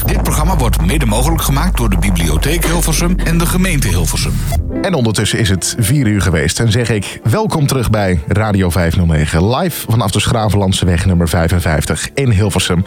Dit 0.06 0.22
programma 0.22 0.56
wordt 0.56 0.86
mede 0.86 1.06
mogelijk 1.06 1.42
gemaakt 1.42 1.76
door 1.76 1.90
de 1.90 1.98
Bibliotheek 1.98 2.64
Hilversum 2.64 3.16
en 3.18 3.38
de 3.38 3.46
gemeente 3.46 3.88
Hilversum. 3.88 4.32
En 4.82 4.94
ondertussen 4.94 5.38
is 5.38 5.48
het 5.48 5.74
4 5.78 6.06
uur 6.06 6.20
geweest. 6.20 6.60
En 6.60 6.70
zeg 6.70 6.90
ik 6.90 7.20
welkom 7.22 7.66
terug 7.66 7.90
bij 7.90 8.20
Radio 8.26 8.70
509. 8.70 9.56
Live 9.56 9.86
vanaf 9.90 10.10
de 10.10 10.20
Schravenlandse 10.20 10.84
weg 10.86 11.06
nummer 11.06 11.28
55 11.28 12.10
in 12.14 12.30
Hilversum. 12.30 12.84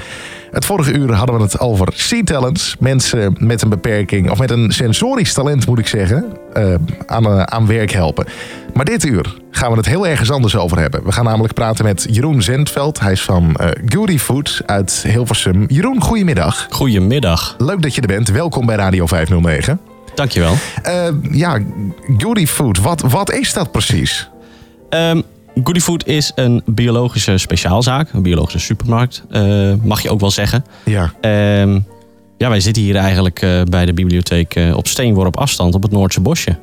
Het 0.51 0.65
vorige 0.65 0.93
uur 0.93 1.13
hadden 1.13 1.35
we 1.35 1.41
het 1.41 1.59
over 1.59 1.87
Sea 1.93 2.23
Talents. 2.23 2.75
Mensen 2.79 3.35
met 3.39 3.61
een 3.61 3.69
beperking, 3.69 4.31
of 4.31 4.39
met 4.39 4.51
een 4.51 4.71
sensorisch 4.71 5.33
talent 5.33 5.67
moet 5.67 5.79
ik 5.79 5.87
zeggen, 5.87 6.25
eh, 6.53 6.73
aan, 7.05 7.25
eh, 7.25 7.43
aan 7.43 7.67
werk 7.67 7.91
helpen. 7.91 8.25
Maar 8.73 8.85
dit 8.85 9.05
uur 9.05 9.37
gaan 9.51 9.71
we 9.71 9.77
het 9.77 9.85
heel 9.85 10.07
ergens 10.07 10.31
anders 10.31 10.55
over 10.55 10.79
hebben. 10.79 11.03
We 11.03 11.11
gaan 11.11 11.25
namelijk 11.25 11.53
praten 11.53 11.85
met 11.85 12.07
Jeroen 12.09 12.41
Zendveld. 12.41 12.99
Hij 12.99 13.11
is 13.11 13.21
van 13.21 13.55
eh 13.55 13.69
Goody 13.85 14.17
Food 14.17 14.61
uit 14.65 15.03
Hilversum. 15.07 15.65
Jeroen, 15.67 16.01
goedemiddag. 16.01 16.67
Goedemiddag. 16.69 17.55
Leuk 17.57 17.81
dat 17.81 17.95
je 17.95 18.01
er 18.01 18.07
bent. 18.07 18.29
Welkom 18.29 18.65
bij 18.65 18.75
Radio 18.75 19.05
509. 19.05 19.79
Dankjewel. 20.15 20.53
Ja, 21.31 21.59
Goody 22.17 22.47
Food, 22.47 22.79
wat, 22.79 23.01
wat 23.01 23.31
is 23.31 23.53
dat 23.53 23.71
precies? 23.71 24.29
Ehm 24.89 25.21
Goody 25.64 25.80
Food 25.80 26.05
is 26.08 26.32
een 26.36 26.62
biologische 26.66 27.38
speciaalzaak, 27.38 28.14
een 28.14 28.22
biologische 28.22 28.60
supermarkt, 28.60 29.24
eh, 29.30 29.74
mag 29.84 30.01
je 30.01 30.10
ook 30.10 30.20
wel 30.20 30.32
zeggen. 30.32 30.66
Ja. 30.86 31.14
Ehm, 31.22 31.80
ja, 32.38 32.49
wij 32.49 32.60
zitten 32.60 32.84
hier 32.84 32.95
eigenlijk 32.95 33.41
eh, 33.41 33.62
bij 33.62 33.86
de 33.86 33.93
bibliotheek 33.93 34.55
eh, 34.55 34.76
op 34.76 34.88
steenworp 34.88 35.38
afstand 35.38 35.76
op 35.76 35.84
het 35.84 35.91
Noordse 35.91 36.22
bosje. 36.22 36.58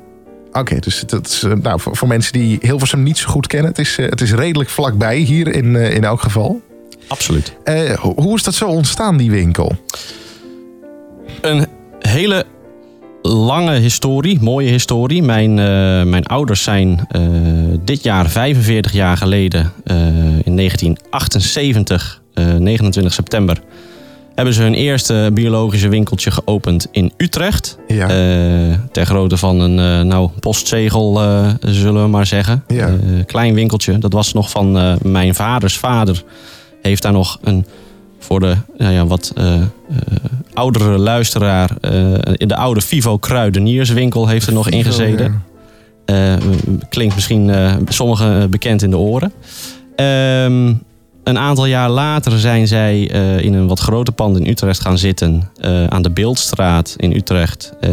Oké, 0.52 0.78
dus 0.78 1.00
dat 1.06 1.26
is, 1.26 1.44
nou, 1.62 1.80
voor, 1.80 1.96
voor 1.96 2.08
mensen 2.08 2.32
die 2.32 2.58
Hilversum 2.60 3.02
niet 3.02 3.18
zo 3.18 3.28
goed 3.28 3.46
kennen, 3.46 3.70
het 3.70 3.78
is, 3.78 3.96
het 3.96 4.20
is 4.20 4.32
redelijk 4.32 4.70
vlakbij 4.70 5.18
hier 5.18 5.54
in, 5.54 5.76
in 5.76 6.04
elk 6.04 6.20
geval. 6.20 6.60
Absoluut. 7.08 7.56
Ho- 8.00 8.14
hoe 8.16 8.34
is 8.36 8.42
dat 8.42 8.54
zo 8.54 8.66
ontstaan, 8.66 9.16
die 9.16 9.30
winkel? 9.30 9.76
Een 11.40 11.66
hele 11.98 12.44
lange 13.28 13.78
historie, 13.78 14.38
mooie 14.40 14.70
historie. 14.70 15.22
Mijn, 15.22 15.58
eh, 15.58 16.02
mijn 16.02 16.26
ouders 16.26 16.62
zijn 16.62 17.06
eh, 17.08 17.22
dit 17.84 18.02
jaar 18.02 18.28
45 18.28 18.92
jaar 18.92 19.16
geleden, 19.16 19.72
eh, 19.84 19.96
in 20.44 20.54
1978, 20.54 22.20
eh, 22.34 22.54
29 22.54 23.12
september, 23.12 23.60
hebben 24.34 24.54
ze 24.54 24.62
hun 24.62 24.74
eerste 24.74 25.30
biologische 25.32 25.88
winkeltje 25.88 26.30
geopend 26.30 26.88
in 26.90 27.12
Utrecht. 27.16 27.78
Ja. 27.86 28.06
Ter 28.92 29.06
grootte 29.06 29.36
van 29.36 29.60
een 29.60 30.06
nou, 30.06 30.30
postzegel, 30.40 31.20
zullen 31.60 32.02
we 32.02 32.08
maar 32.08 32.26
zeggen. 32.26 32.64
Ja. 32.68 32.90
Klein 33.26 33.54
winkeltje. 33.54 33.98
Dat 33.98 34.12
was 34.12 34.32
nog 34.32 34.50
van 34.50 34.98
mijn 35.02 35.34
vaders 35.34 35.76
vader. 35.78 36.22
Heeft 36.82 37.02
daar 37.02 37.12
nog 37.12 37.38
een, 37.42 37.66
voor 38.24 38.40
de 38.40 38.56
nou 38.78 38.92
ja, 38.92 39.06
wat 39.06 39.32
eh, 39.36 39.54
eh, 39.54 39.66
oudere 40.52 40.98
luisteraar... 40.98 41.70
eh, 41.80 42.12
in 42.32 42.48
de 42.48 42.56
oude 42.56 42.80
Vivo 42.80 43.18
Kruidenierswinkel 43.18 44.28
heeft 44.28 44.46
er 44.46 44.52
nog 44.52 44.68
in 44.68 44.84
gezeten. 44.84 45.42
Eh, 46.04 46.34
klinkt 46.88 47.14
misschien 47.14 47.52
sommigen 47.88 48.50
bekend 48.50 48.82
in 48.82 48.90
de 48.90 48.98
oren. 48.98 49.32
Ehm, 49.96 50.74
een 51.24 51.38
aantal 51.38 51.66
jaar 51.66 51.90
later 51.90 52.38
zijn 52.38 52.68
zij 52.68 53.00
in 53.40 53.54
een 53.54 53.66
wat 53.66 53.80
groter 53.80 54.14
pand 54.14 54.38
in 54.38 54.48
Utrecht 54.48 54.80
gaan 54.80 54.98
zitten. 54.98 55.50
aan 55.88 56.02
de 56.02 56.10
Beeldstraat 56.10 56.94
in 56.96 57.12
Utrecht. 57.12 57.72
Ehm, 57.80 57.92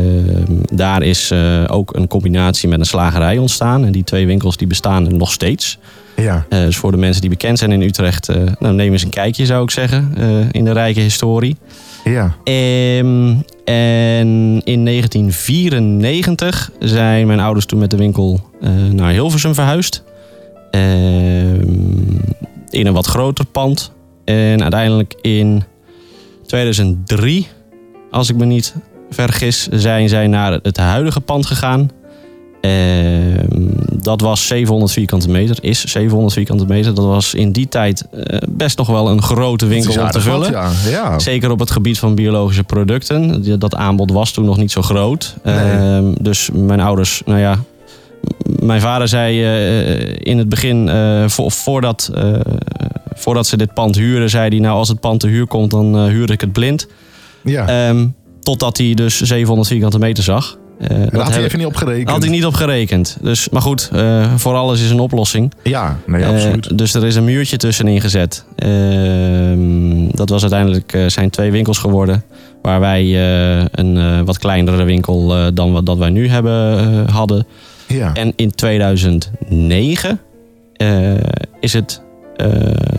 daar 0.73 1.01
is 1.01 1.33
ook 1.67 1.95
een 1.95 2.07
combinatie 2.07 2.69
met 2.69 2.79
een 2.79 2.85
slagerij 2.85 3.37
ontstaan. 3.37 3.85
En 3.85 3.91
die 3.91 4.03
twee 4.03 4.25
winkels 4.25 4.57
die 4.57 4.67
bestaan 4.67 5.05
er 5.05 5.13
nog 5.13 5.31
steeds. 5.31 5.77
Ja. 6.21 6.45
Eh, 6.49 6.59
dus 6.59 6.77
voor 6.77 6.91
de 6.91 6.97
mensen 6.97 7.21
die 7.21 7.29
bekend 7.29 7.59
zijn 7.59 7.71
in 7.71 7.81
Utrecht, 7.81 8.29
eh, 8.29 8.35
nou, 8.59 8.75
neem 8.75 8.91
eens 8.91 9.03
een 9.03 9.09
kijkje 9.09 9.45
zou 9.45 9.63
ik 9.63 9.71
zeggen. 9.71 10.13
eh, 10.17 10.27
in 10.51 10.65
de 10.65 10.71
rijke 10.71 10.99
historie. 10.99 11.57
Ja. 12.03 12.35
Ehm, 12.43 13.35
en 13.65 14.61
in 14.63 14.83
1994 14.83 16.71
zijn 16.79 17.27
mijn 17.27 17.39
ouders 17.39 17.65
toen 17.65 17.79
met 17.79 17.91
de 17.91 17.97
winkel 17.97 18.49
naar 18.91 19.11
Hilversum 19.11 19.53
verhuisd. 19.53 20.03
Ehm, 20.71 21.61
in 22.69 22.85
een 22.87 22.93
wat 22.93 23.05
groter 23.05 23.45
pand. 23.45 23.91
En 24.25 24.61
uiteindelijk 24.61 25.15
in 25.21 25.63
2003, 26.45 27.47
als 28.11 28.29
ik 28.29 28.35
me 28.35 28.45
niet 28.45 28.75
vergis, 29.09 29.67
zijn 29.67 30.09
zij 30.09 30.27
naar 30.27 30.59
het 30.63 30.77
huidige 30.77 31.21
pand 31.21 31.45
gegaan. 31.45 31.89
Ehm, 32.61 33.50
dat 34.01 34.21
was 34.21 34.47
700 34.47 34.91
vierkante 34.91 35.29
meter, 35.29 35.57
is 35.61 35.83
700 35.83 36.33
vierkante 36.33 36.65
meter. 36.65 36.93
Dat 36.93 37.05
was 37.05 37.33
in 37.33 37.51
die 37.51 37.67
tijd 37.67 38.05
eh, 38.11 38.37
best 38.49 38.77
nog 38.77 38.87
wel 38.87 39.09
een 39.09 39.21
grote 39.21 39.65
winkel 39.65 39.89
om 40.01 40.09
te 40.09 40.19
wat, 40.19 40.21
vullen. 40.23 40.51
ja. 40.51 40.69
Ja. 40.89 41.19
Zeker 41.19 41.51
op 41.51 41.59
het 41.59 41.71
gebied 41.71 41.99
van 41.99 42.15
biologische 42.15 42.63
producten. 42.63 43.59
Dat 43.59 43.75
aanbod 43.75 44.11
was 44.11 44.31
toen 44.31 44.45
nog 44.45 44.57
niet 44.57 44.71
zo 44.71 44.81
groot. 44.81 45.35
Ehm, 45.43 46.13
dus 46.21 46.49
mijn 46.53 46.79
ouders, 46.79 47.21
nou 47.25 47.39
ja. 47.39 47.57
Mijn 48.59 48.81
vader 48.81 49.07
zei 49.07 49.43
eh, 49.43 50.15
in 50.19 50.37
het 50.37 50.49
begin, 50.49 50.89
eh, 50.89 51.23
vo- 51.27 51.49
voordat, 51.49 52.11
eh, 52.15 52.33
voordat 53.13 53.47
ze 53.47 53.57
dit 53.57 53.73
pand 53.73 53.95
huurden, 53.95 54.29
zei 54.29 54.49
hij: 54.49 54.59
Nou, 54.59 54.77
als 54.77 54.87
het 54.87 54.99
pand 54.99 55.19
te 55.19 55.27
huur 55.27 55.47
komt, 55.47 55.71
dan 55.71 55.95
eh, 55.97 56.03
huur 56.05 56.31
ik 56.31 56.41
het 56.41 56.51
blind. 56.51 56.87
Ja. 57.43 57.67
Ehm, 57.89 58.07
totdat 58.39 58.77
hij 58.77 58.93
dus 58.93 59.21
700 59.21 59.67
vierkante 59.69 59.99
meter 59.99 60.23
zag. 60.23 60.57
Daar 60.87 61.09
dat 61.11 61.21
had 61.21 61.33
hij 61.33 61.43
even 61.43 61.57
niet 61.57 61.67
op 61.67 61.75
gerekend. 61.75 62.09
had 62.09 62.21
hij 62.21 62.31
niet 62.31 62.45
op 62.45 62.53
gerekend. 62.53 63.17
Dus, 63.21 63.49
maar 63.49 63.61
goed, 63.61 63.89
eh, 63.93 64.35
voor 64.35 64.55
alles 64.55 64.81
is 64.81 64.89
een 64.89 64.99
oplossing. 64.99 65.53
Ja, 65.63 65.97
nee, 66.05 66.23
Eh, 66.23 66.29
absoluut. 66.29 66.77
dus 66.77 66.93
er 66.93 67.05
is 67.05 67.15
een 67.15 67.23
muurtje 67.23 67.57
tussenin 67.57 68.01
gezet. 68.01 68.45
Ehm, 68.55 70.07
dat 70.11 70.29
was 70.29 70.41
uiteindelijk 70.41 71.03
zijn 71.07 71.29
twee 71.29 71.51
winkels 71.51 71.77
geworden. 71.77 72.23
Waar 72.61 72.79
wij 72.79 73.03
een 73.71 74.25
wat 74.25 74.37
kleinere 74.37 74.83
winkel 74.83 75.53
dan 75.53 75.71
wat 75.71 75.85
dat 75.85 75.97
wij 75.97 76.09
nu 76.09 76.29
hebben 76.29 77.09
hadden. 77.09 77.45
Ja. 77.87 78.13
En 78.13 78.33
in 78.35 78.51
2009 78.51 80.19
eh, 80.73 81.13
is 81.59 81.73
het 81.73 82.01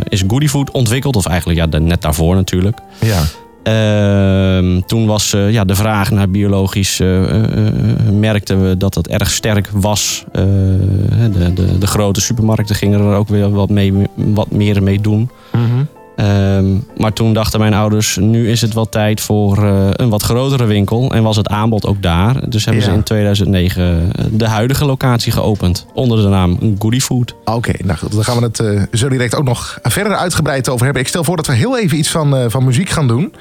is 0.08 0.24
Goody 0.26 0.48
Food 0.48 0.70
ontwikkeld. 0.70 1.16
Of 1.16 1.26
eigenlijk 1.26 1.72
ja, 1.72 1.78
net 1.78 2.02
daarvoor 2.02 2.34
natuurlijk. 2.34 2.78
Ja. 3.00 3.22
Ehm, 3.62 4.80
toen 4.86 5.06
was 5.06 5.32
eh, 5.32 5.52
ja, 5.52 5.64
de 5.64 5.74
vraag 5.74 6.10
naar 6.10 6.30
biologisch, 6.30 7.00
eh, 7.00 7.68
eh, 7.68 7.74
merkten 8.12 8.68
we 8.68 8.76
dat 8.76 8.94
dat 8.94 9.06
erg 9.06 9.30
sterk 9.30 9.68
was. 9.72 10.24
De, 10.32 11.52
de, 11.54 11.78
de 11.78 11.86
grote 11.86 12.20
supermarkten 12.20 12.74
gingen 12.74 13.00
er 13.00 13.16
ook 13.16 13.28
weer 13.28 13.50
wat, 13.50 13.70
mee, 13.70 13.92
wat 14.14 14.50
meer 14.50 14.82
mee 14.82 15.00
doen. 15.00 15.30
Mhm. 15.52 15.84
Ehm, 16.22 16.64
maar 16.96 17.12
toen 17.12 17.32
dachten 17.32 17.60
mijn 17.60 17.74
ouders, 17.74 18.16
nu 18.16 18.50
is 18.50 18.60
het 18.60 18.74
wel 18.74 18.88
tijd 18.88 19.20
voor 19.20 19.64
eh, 19.64 19.86
een 19.92 20.08
wat 20.08 20.22
grotere 20.22 20.64
winkel. 20.64 21.10
En 21.14 21.22
was 21.22 21.36
het 21.36 21.48
aanbod 21.48 21.86
ook 21.86 22.02
daar. 22.02 22.50
Dus 22.50 22.64
hebben 22.64 22.82
Ja. 22.82 22.88
ze 22.88 22.94
in 22.96 23.02
2009 23.02 24.10
de 24.30 24.48
huidige 24.48 24.84
locatie 24.84 25.32
geopend. 25.32 25.86
Onder 25.94 26.22
de 26.22 26.28
naam 26.28 26.76
Goody 26.78 27.00
Food. 27.00 27.34
Oké, 27.44 27.72
nou 27.84 27.98
goed, 27.98 28.14
daar 28.14 28.24
gaan 28.24 28.36
we 28.38 28.42
het 28.42 28.60
eh, 28.60 28.82
zo 28.92 29.08
direct 29.08 29.34
ook 29.34 29.44
nog 29.44 29.78
verder 29.82 30.16
uitgebreid 30.16 30.68
over 30.68 30.84
hebben. 30.84 31.02
Ik 31.02 31.08
stel 31.08 31.24
voor 31.24 31.36
dat 31.36 31.46
we 31.46 31.52
heel 31.54 31.78
even 31.78 31.98
iets 31.98 32.10
van, 32.10 32.36
eh, 32.36 32.44
van 32.48 32.64
muziek 32.64 32.88
gaan 32.90 33.06
doen. 33.08 33.34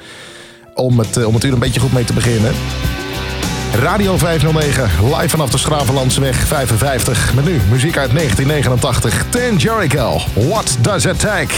Om 0.74 0.98
het, 0.98 1.16
eh, 1.16 1.26
om 1.26 1.34
het 1.34 1.44
uur 1.44 1.52
een 1.52 1.58
beetje 1.58 1.80
goed 1.80 1.92
mee 1.92 2.04
te 2.04 2.12
beginnen. 2.12 2.52
Radio 3.82 4.16
509, 4.16 4.90
live 5.04 5.28
vanaf 5.28 5.50
de 5.50 5.58
Schravenlandseweg 5.58 6.36
55. 6.36 7.34
Met 7.34 7.44
nu 7.44 7.60
muziek 7.70 7.96
uit 7.98 8.12
1989. 8.12 9.24
Ten 9.28 9.56
Jericho, 9.56 10.18
What 10.48 10.76
Does 10.80 11.04
It 11.04 11.18
Take? 11.20 11.54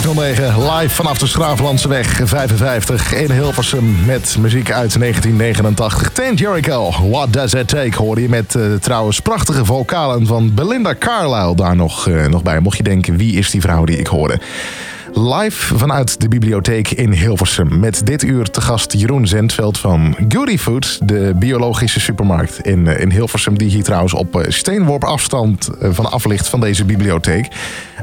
509, 0.00 0.72
live 0.72 0.94
vanaf 0.94 1.18
de 1.18 1.26
Schraaflandseweg 1.26 2.20
55 2.24 3.14
in 3.14 3.30
Hilversum 3.30 4.04
met 4.04 4.36
muziek 4.38 4.70
uit 4.72 4.98
1989. 4.98 6.10
Ten 6.12 6.34
Jericho, 6.34 6.92
What 7.10 7.32
Does 7.32 7.54
It 7.54 7.68
Take, 7.68 7.96
hoorde 7.96 8.22
je 8.22 8.28
met 8.28 8.54
eh, 8.54 8.62
trouwens 8.74 9.20
prachtige 9.20 9.64
vocalen 9.64 10.26
van 10.26 10.54
Belinda 10.54 10.94
Carlisle 10.98 11.54
daar 11.56 11.76
nog, 11.76 12.08
eh, 12.08 12.26
nog 12.26 12.42
bij. 12.42 12.60
Mocht 12.60 12.76
je 12.76 12.82
denken, 12.82 13.16
wie 13.16 13.36
is 13.38 13.50
die 13.50 13.60
vrouw 13.60 13.84
die 13.84 13.98
ik 13.98 14.06
hoorde? 14.06 14.40
Live 15.18 15.78
vanuit 15.78 16.20
de 16.20 16.28
bibliotheek 16.28 16.90
in 16.90 17.12
Hilversum. 17.12 17.78
Met 17.78 18.06
dit 18.06 18.22
uur 18.22 18.50
te 18.50 18.60
gast 18.60 18.92
Jeroen 18.92 19.26
Zendveld 19.26 19.78
van 19.78 20.16
Goody 20.28 20.58
Food, 20.58 21.08
de 21.08 21.32
biologische 21.36 22.00
supermarkt 22.00 22.58
in, 22.60 22.86
eh, 22.86 23.00
in 23.00 23.10
Hilversum. 23.10 23.58
Die 23.58 23.70
hier 23.70 23.82
trouwens 23.82 24.14
op 24.14 24.40
eh, 24.40 24.50
steenworp 24.50 25.04
afstand 25.04 25.68
eh, 25.68 25.88
van 25.92 26.10
af 26.10 26.24
ligt 26.24 26.48
van 26.48 26.60
deze 26.60 26.84
bibliotheek. 26.84 27.48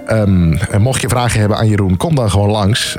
Ehm, 0.05 0.57
mocht 0.78 1.01
je 1.01 1.09
vragen 1.09 1.39
hebben 1.39 1.57
aan 1.57 1.68
Jeroen, 1.68 1.97
kom 1.97 2.16
dan 2.16 2.30
gewoon 2.30 2.49
langs 2.49 2.97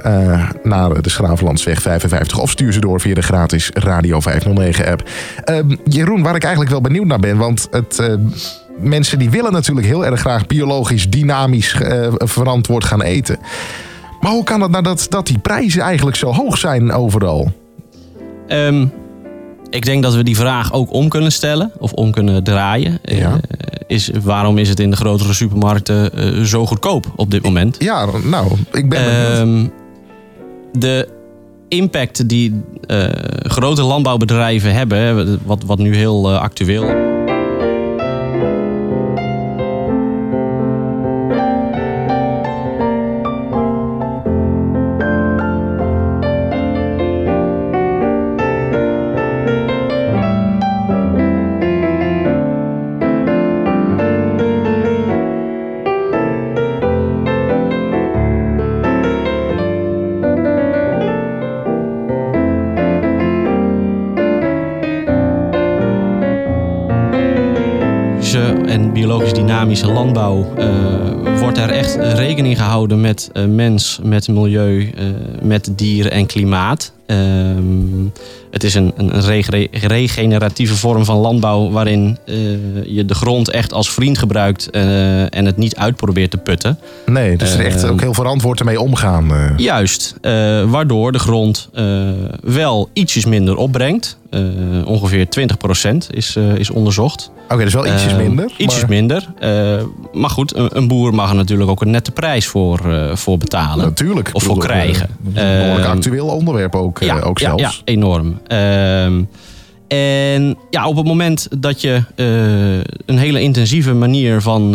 naar 0.62 1.02
de 1.02 1.10
Schravenlandsweg 1.10 1.82
55 1.82 2.38
of 2.38 2.50
stuur 2.50 2.72
ze 2.72 2.80
door 2.80 3.00
via 3.00 3.14
de 3.14 3.22
gratis 3.22 3.70
Radio 3.74 4.20
509 4.20 4.86
app. 4.86 5.08
Ehm, 5.44 5.76
Jeroen, 5.84 6.22
waar 6.22 6.34
ik 6.34 6.42
eigenlijk 6.42 6.72
wel 6.72 6.80
benieuwd 6.80 7.06
naar 7.06 7.20
ben, 7.20 7.36
want 7.36 7.68
het. 7.70 8.18
Mensen 8.78 9.18
die 9.18 9.30
willen 9.30 9.52
natuurlijk 9.52 9.86
heel 9.86 10.06
erg 10.06 10.20
graag 10.20 10.46
biologisch, 10.46 11.10
dynamisch 11.10 11.76
verantwoord 12.18 12.84
gaan 12.84 13.02
eten. 13.02 13.38
Maar 14.20 14.32
hoe 14.32 14.44
kan 14.44 14.60
het 14.60 14.70
nou 14.70 14.82
dat, 14.82 15.06
dat 15.08 15.26
die 15.26 15.38
prijzen 15.38 15.82
eigenlijk 15.82 16.16
zo 16.16 16.32
hoog 16.32 16.58
zijn 16.58 16.92
overal? 16.92 17.52
Ehm, 18.46 18.86
ik 19.70 19.84
denk 19.84 20.02
dat 20.02 20.14
we 20.14 20.22
die 20.22 20.36
vraag 20.36 20.72
ook 20.72 20.92
om 20.92 21.08
kunnen 21.08 21.32
stellen 21.32 21.72
of 21.78 21.92
om 21.92 22.10
kunnen 22.10 22.44
draaien. 22.44 22.98
Eh, 23.02 23.34
is, 23.86 24.10
waarom 24.22 24.58
is 24.58 24.68
het 24.68 24.80
in 24.80 24.90
de 24.90 24.96
grotere 24.96 25.32
supermarkten 25.32 26.12
eh, 26.12 26.42
zo 26.42 26.66
goedkoop 26.66 27.12
op 27.16 27.30
dit 27.30 27.42
moment? 27.42 27.76
Ja, 27.78 28.08
nou, 28.24 28.52
ik 28.72 28.88
ben. 28.88 29.00
Ehm, 29.00 29.66
de 30.72 31.08
impact 31.68 32.28
die 32.28 32.60
eh, 32.86 33.08
grote 33.42 33.82
landbouwbedrijven 33.82 34.74
hebben, 34.74 35.40
wat, 35.44 35.62
wat 35.64 35.78
nu 35.78 35.96
heel 35.96 36.32
actueel 36.32 36.84
biologisch 36.84 37.15
landbouw 70.16 70.54
eh, 70.56 71.38
wordt 71.40 71.58
er 71.58 71.70
echt 71.70 71.96
rekening 71.96 72.56
gehouden 72.58 73.00
met 73.00 73.30
eh, 73.32 73.44
mens, 73.44 73.98
met 74.02 74.28
milieu, 74.28 74.90
eh, 74.96 75.04
met 75.42 75.70
dieren 75.76 76.10
en 76.10 76.26
klimaat. 76.26 76.92
Ehm, 77.06 78.04
het 78.50 78.64
is 78.64 78.74
een, 78.74 78.92
een 78.96 79.14
een 79.14 79.20
rege- 79.22 79.68
regeneratieve 79.70 80.76
vorm 80.76 81.04
van 81.04 81.16
landbouw 81.16 81.70
waarin 81.70 82.18
je 82.86 83.04
de 83.06 83.14
grond 83.14 83.50
echt 83.50 83.72
als 83.72 83.90
vriend 83.90 84.18
gebruikt 84.18 84.70
en 84.70 85.44
het 85.44 85.56
niet 85.56 85.76
uit 85.76 85.96
probeert 85.96 86.30
te 86.30 86.36
putten. 86.36 86.78
Nee, 87.06 87.36
dus 87.36 87.54
er 87.54 87.64
echt 87.64 87.82
Ehm, 87.82 87.92
ook 87.92 88.00
heel 88.00 88.14
verantwoord 88.14 88.58
ermee 88.58 88.80
omgaan. 88.80 89.26
Juist, 89.56 90.14
waardoor 90.66 91.12
de 91.12 91.18
grond 91.18 91.68
wel 92.42 92.88
ietsjes 92.92 93.24
minder 93.24 93.56
opbrengt. 93.56 94.18
Eh, 94.30 94.40
ongeveer 94.84 95.28
20% 95.28 96.06
is, 96.10 96.36
eh, 96.36 96.54
is 96.54 96.70
onderzocht. 96.70 97.30
Oké, 97.48 97.64
dus 97.64 97.74
wel 97.74 97.86
ietsjes 97.86 98.12
Eh, 98.12 98.18
minder, 98.18 98.50
Ietsjes 98.56 98.80
maar- 98.80 98.90
minder. 98.90 99.28
maar 100.12 100.30
goed, 100.30 100.56
een, 100.56 100.76
een 100.76 100.88
boer 100.88 101.14
mag 101.14 101.30
er 101.30 101.36
natuurlijk 101.36 101.70
ook 101.70 101.80
een 101.80 101.90
nette 101.90 102.10
prijs 102.10 102.46
voor, 102.46 103.10
voor 103.14 103.38
betalen. 103.38 103.84
Natuurlijk. 103.84 104.30
Of 104.32 104.42
voor 104.42 104.58
krijgen. 104.58 105.08
een 105.24 105.58
behoorlijk 105.58 105.86
actueel 105.88 106.26
onderwerp 106.26 106.74
ook, 106.74 106.98
ja, 106.98 107.20
ook 107.20 107.38
ja, 107.38 107.46
zelfs. 107.46 107.62
Ja, 107.62 107.92
enorm. 107.92 108.38
Ehm, 108.46 109.22
en 109.88 110.56
ja, 110.70 110.88
op 110.88 110.96
het 110.96 111.06
moment 111.06 111.48
dat 111.58 111.80
je 111.80 112.02
een 113.06 113.18
hele 113.18 113.40
intensieve 113.40 113.92
manier 113.94 114.40
van, 114.42 114.72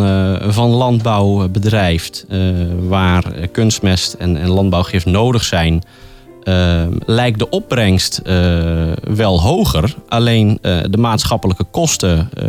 van 0.52 0.70
landbouw 0.70 1.48
bedrijft, 1.48 2.26
waar 2.88 3.24
kunstmest 3.52 4.12
en, 4.12 4.36
en 4.36 4.48
landbouwgif 4.48 5.06
nodig 5.06 5.44
zijn, 5.44 5.82
eh, 6.44 6.82
lijkt 7.06 7.38
de 7.38 7.48
opbrengst 7.48 8.18
eh, 8.24 8.34
wel 9.14 9.40
hoger. 9.40 9.94
Alleen 10.08 10.58
eh, 10.62 10.78
de 10.90 10.98
maatschappelijke 10.98 11.64
kosten, 11.70 12.28
eh, 12.34 12.46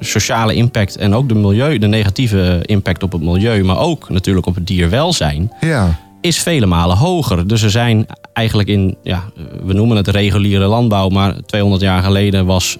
sociale 0.00 0.54
impact 0.54 0.96
en 0.96 1.14
ook 1.14 1.28
de, 1.28 1.34
milieu, 1.34 1.78
de 1.78 1.86
negatieve 1.86 2.58
impact 2.62 3.02
op 3.02 3.12
het 3.12 3.22
milieu, 3.22 3.62
maar 3.64 3.78
ook 3.78 4.08
natuurlijk 4.08 4.46
op 4.46 4.54
het 4.54 4.66
dierwelzijn 4.66 5.52
Ja. 5.60 5.98
is 6.20 6.38
vele 6.42 6.66
malen 6.66 6.96
hoger. 6.96 7.46
Dus 7.46 7.62
er 7.62 7.70
zijn 7.70 8.06
eigenlijk 8.32 8.68
in, 8.68 8.96
ja, 9.02 9.24
we 9.64 9.72
noemen 9.72 9.96
het 9.96 10.08
reguliere 10.08 10.66
landbouw, 10.66 11.08
maar 11.08 11.34
200 11.46 11.82
jaar 11.82 12.02
geleden 12.02 12.46
was 12.46 12.78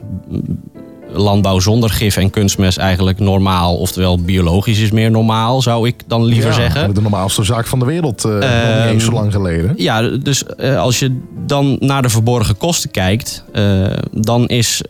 landbouw 1.14 1.60
zonder 1.60 1.90
gif 1.90 2.16
en 2.16 2.30
kunstmest 2.30 2.78
eigenlijk 2.78 3.18
normaal. 3.18 3.76
Oftewel, 3.76 4.18
biologisch 4.22 4.78
is 4.78 4.90
meer 4.90 5.10
normaal, 5.10 5.62
zou 5.62 5.86
ik 5.86 5.94
dan 6.06 6.24
liever 6.24 6.50
Ja, 6.50 6.56
zeggen. 6.56 6.94
De 6.94 7.00
normaalste 7.00 7.44
zaak 7.44 7.66
van 7.66 7.78
de 7.78 7.84
wereld, 7.84 8.24
nog 8.24 8.32
niet 8.34 8.42
Ehm, 8.42 8.88
eens 8.88 9.04
zo 9.04 9.12
lang 9.12 9.32
geleden. 9.32 9.72
Ja, 9.76 10.02
dus 10.02 10.44
eh, 10.46 10.78
als 10.78 10.98
je 10.98 11.20
dan 11.46 11.76
naar 11.80 12.02
de 12.02 12.08
verborgen 12.08 12.56
kosten 12.56 12.90
kijkt, 12.90 13.44
eh, 13.52 13.86
dan 14.10 14.48
is 14.48 14.82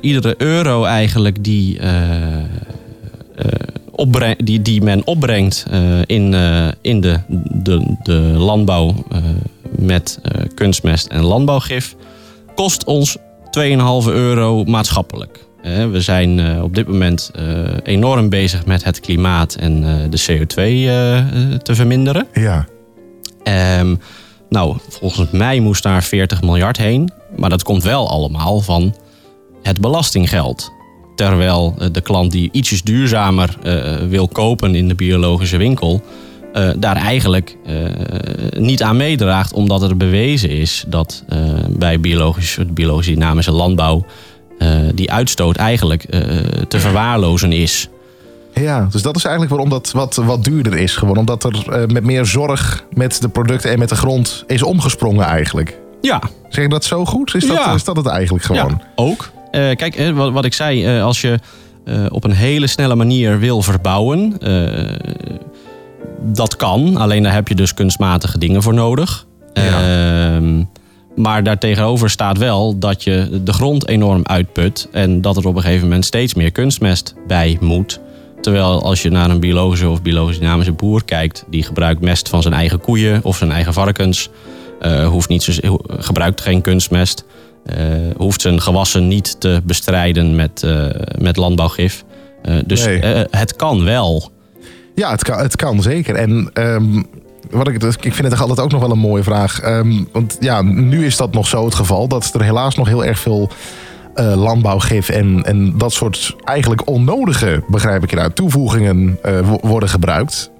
iedere 0.00 0.34
euro 0.38 0.84
eigenlijk 0.84 1.44
die, 1.44 1.80
die, 4.38 4.62
die 4.62 4.82
men 4.82 5.06
opbrengt 5.06 5.66
in, 6.06 6.34
in 6.80 7.00
de, 7.00 7.20
de, 7.62 7.96
de 8.02 8.12
landbouw 8.36 8.94
met 9.78 10.18
kunstmest 10.54 11.06
en 11.06 11.22
landbouwgif, 11.22 11.94
kost 12.54 12.84
ons 12.84 13.16
2,5 13.18 13.22
euro 14.06 14.64
maatschappelijk. 14.64 15.47
We 15.62 16.00
zijn 16.00 16.38
eh, 16.38 16.62
op 16.62 16.74
dit 16.74 16.88
moment 16.88 17.30
eh, 17.34 17.44
enorm 17.82 18.28
bezig 18.28 18.66
met 18.66 18.84
het 18.84 19.00
klimaat 19.00 19.54
en 19.54 19.84
eh, 19.84 20.10
de 20.10 20.20
CO2 20.20 20.56
eh, 20.56 21.18
eh, 21.18 21.24
te 21.58 21.74
verminderen. 21.74 22.26
Ja. 22.32 22.66
Ehm, 23.42 23.94
nou, 24.48 24.76
volgens 24.88 25.30
mij 25.30 25.60
moest 25.60 25.82
daar 25.82 26.02
40 26.02 26.42
miljard 26.42 26.76
heen. 26.76 27.12
Maar 27.36 27.50
dat 27.50 27.62
komt 27.62 27.82
wel 27.82 28.08
allemaal 28.08 28.60
van 28.60 28.94
het 29.62 29.80
belastinggeld. 29.80 30.72
Terwijl 31.14 31.74
de 31.92 32.00
klant 32.00 32.32
die 32.32 32.48
ietsjes 32.52 32.82
duurzamer 32.82 33.56
wil 34.08 34.28
kopen 34.28 34.74
in 34.74 34.88
de 34.88 34.94
biologische 34.94 35.56
winkel... 35.56 36.02
daar 36.76 36.96
eigenlijk 36.96 37.56
niet 38.58 38.82
aan 38.82 38.96
meedraagt. 38.96 39.52
Omdat 39.52 39.82
er 39.82 39.96
bewezen 39.96 40.50
is 40.50 40.84
dat 40.88 41.24
eh, 41.28 41.38
bij 41.68 42.00
biologisch, 42.00 42.58
biologisch 42.70 43.06
dynamische 43.06 43.52
landbouw... 43.52 44.04
eh, 44.58 44.78
die 44.94 45.12
uitstoot 45.12 45.56
eigenlijk 45.56 46.02
eh, 46.02 46.20
te 46.68 46.80
verwaarlozen 46.80 47.52
is. 47.52 47.88
Ja, 48.54 48.88
dus 48.90 49.02
dat 49.02 49.16
is 49.16 49.22
eigenlijk 49.24 49.54
waarom 49.54 49.70
dat 49.70 49.90
wat, 49.92 50.14
wat 50.14 50.44
duurder 50.44 50.76
is. 50.78 50.96
Gewoon 50.96 51.16
omdat 51.16 51.44
er 51.44 51.72
eh, 51.72 51.86
met 51.86 52.04
meer 52.04 52.26
zorg 52.26 52.84
met 52.92 53.20
de 53.20 53.28
producten 53.28 53.70
en 53.70 53.78
met 53.78 53.88
de 53.88 53.94
grond 53.94 54.44
is 54.46 54.62
omgesprongen 54.62 55.24
eigenlijk. 55.24 55.78
Ja. 56.00 56.22
Zeg 56.48 56.64
ik 56.64 56.70
dat 56.70 56.84
zo 56.84 57.04
goed? 57.04 57.34
Is 57.34 57.46
dat, 57.46 57.56
Ja. 57.56 57.74
is 57.74 57.84
dat 57.84 57.96
het 57.96 58.06
eigenlijk 58.06 58.44
gewoon? 58.44 58.78
Ja, 58.78 58.92
ook. 58.94 59.30
Kijk, 59.50 60.12
wat, 60.14 60.32
wat 60.32 60.44
ik 60.44 60.54
zei, 60.54 61.00
als 61.00 61.20
je 61.20 61.38
op 62.08 62.24
een 62.24 62.32
hele 62.32 62.66
snelle 62.66 62.94
manier 62.94 63.38
wil 63.38 63.62
verbouwen, 63.62 64.38
dat 66.22 66.56
kan. 66.56 66.96
Alleen 66.96 67.22
daar 67.22 67.32
heb 67.34 67.48
je 67.48 67.54
dus 67.54 67.74
kunstmatige 67.74 68.38
dingen 68.38 68.62
voor 68.62 68.74
nodig. 68.74 69.26
Ehm, 69.52 70.62
maar 71.18 71.42
daartegenover 71.42 72.10
staat 72.10 72.38
wel 72.38 72.78
dat 72.78 73.04
je 73.04 73.40
de 73.44 73.52
grond 73.52 73.88
enorm 73.88 74.20
uitput 74.24 74.88
en 74.92 75.20
dat 75.20 75.36
er 75.36 75.46
op 75.46 75.56
een 75.56 75.62
gegeven 75.62 75.86
moment 75.86 76.04
steeds 76.04 76.34
meer 76.34 76.52
kunstmest 76.52 77.14
bij 77.26 77.56
moet. 77.60 78.00
Terwijl 78.40 78.82
als 78.82 79.02
je 79.02 79.10
naar 79.10 79.30
een 79.30 79.40
biologische 79.40 79.88
of 79.88 80.02
biologisch 80.02 80.38
dynamische 80.38 80.72
boer 80.72 81.04
kijkt, 81.04 81.44
die 81.50 81.62
gebruikt 81.62 82.00
mest 82.00 82.28
van 82.28 82.42
zijn 82.42 82.54
eigen 82.54 82.80
koeien 82.80 83.20
of 83.24 83.36
zijn 83.36 83.52
eigen 83.52 83.72
varkens, 83.72 84.30
eh, 84.80 85.08
hoeft 85.08 85.28
niet 85.28 85.42
zo, 85.42 85.78
gebruikt 85.88 86.40
geen 86.40 86.60
kunstmest, 86.60 87.24
eh, 87.64 87.76
hoeft 88.16 88.40
zijn 88.40 88.60
gewassen 88.60 89.08
niet 89.08 89.40
te 89.40 89.60
bestrijden 89.64 90.36
met, 90.36 90.62
eh, 90.62 90.86
met 91.18 91.36
landbouwgif. 91.36 92.04
Dus 92.66 92.84
Nee. 92.84 93.00
het 93.30 93.56
kan 93.56 93.84
wel. 93.84 94.30
Ja, 94.94 95.10
het 95.10 95.24
kan, 95.24 95.38
het 95.38 95.56
kan 95.56 95.82
zeker. 95.82 96.14
En 96.14 96.50
ehm, 96.52 97.02
wat 97.50 97.68
ik, 97.68 97.82
ik 97.82 97.98
vind 98.14 98.18
het 98.18 98.30
toch 98.30 98.40
altijd 98.40 98.60
ook 98.60 98.70
nog 98.70 98.80
wel 98.80 98.90
een 98.90 98.98
mooie 98.98 99.22
vraag. 99.22 99.60
Ehm, 99.60 99.92
want 100.12 100.36
ja, 100.40 100.62
nu 100.62 101.04
is 101.06 101.16
dat 101.16 101.32
nog 101.32 101.46
zo 101.46 101.64
het 101.64 101.74
geval 101.74 102.08
dat 102.08 102.30
er 102.34 102.42
helaas 102.42 102.74
nog 102.76 102.88
heel 102.88 103.04
erg 103.04 103.18
veel 103.18 103.48
eh, 104.14 104.34
landbouwgif 104.34 105.08
en, 105.08 105.42
en 105.44 105.78
dat 105.78 105.92
soort 105.92 106.36
eigenlijk 106.44 106.88
onnodige, 106.88 107.62
begrijp 107.68 108.02
ik 108.02 108.12
eruit, 108.12 108.34
toevoegingen 108.36 109.18
eh, 109.22 109.40
wo- 109.40 109.58
worden 109.68 109.88
gebruikt. 109.88 110.50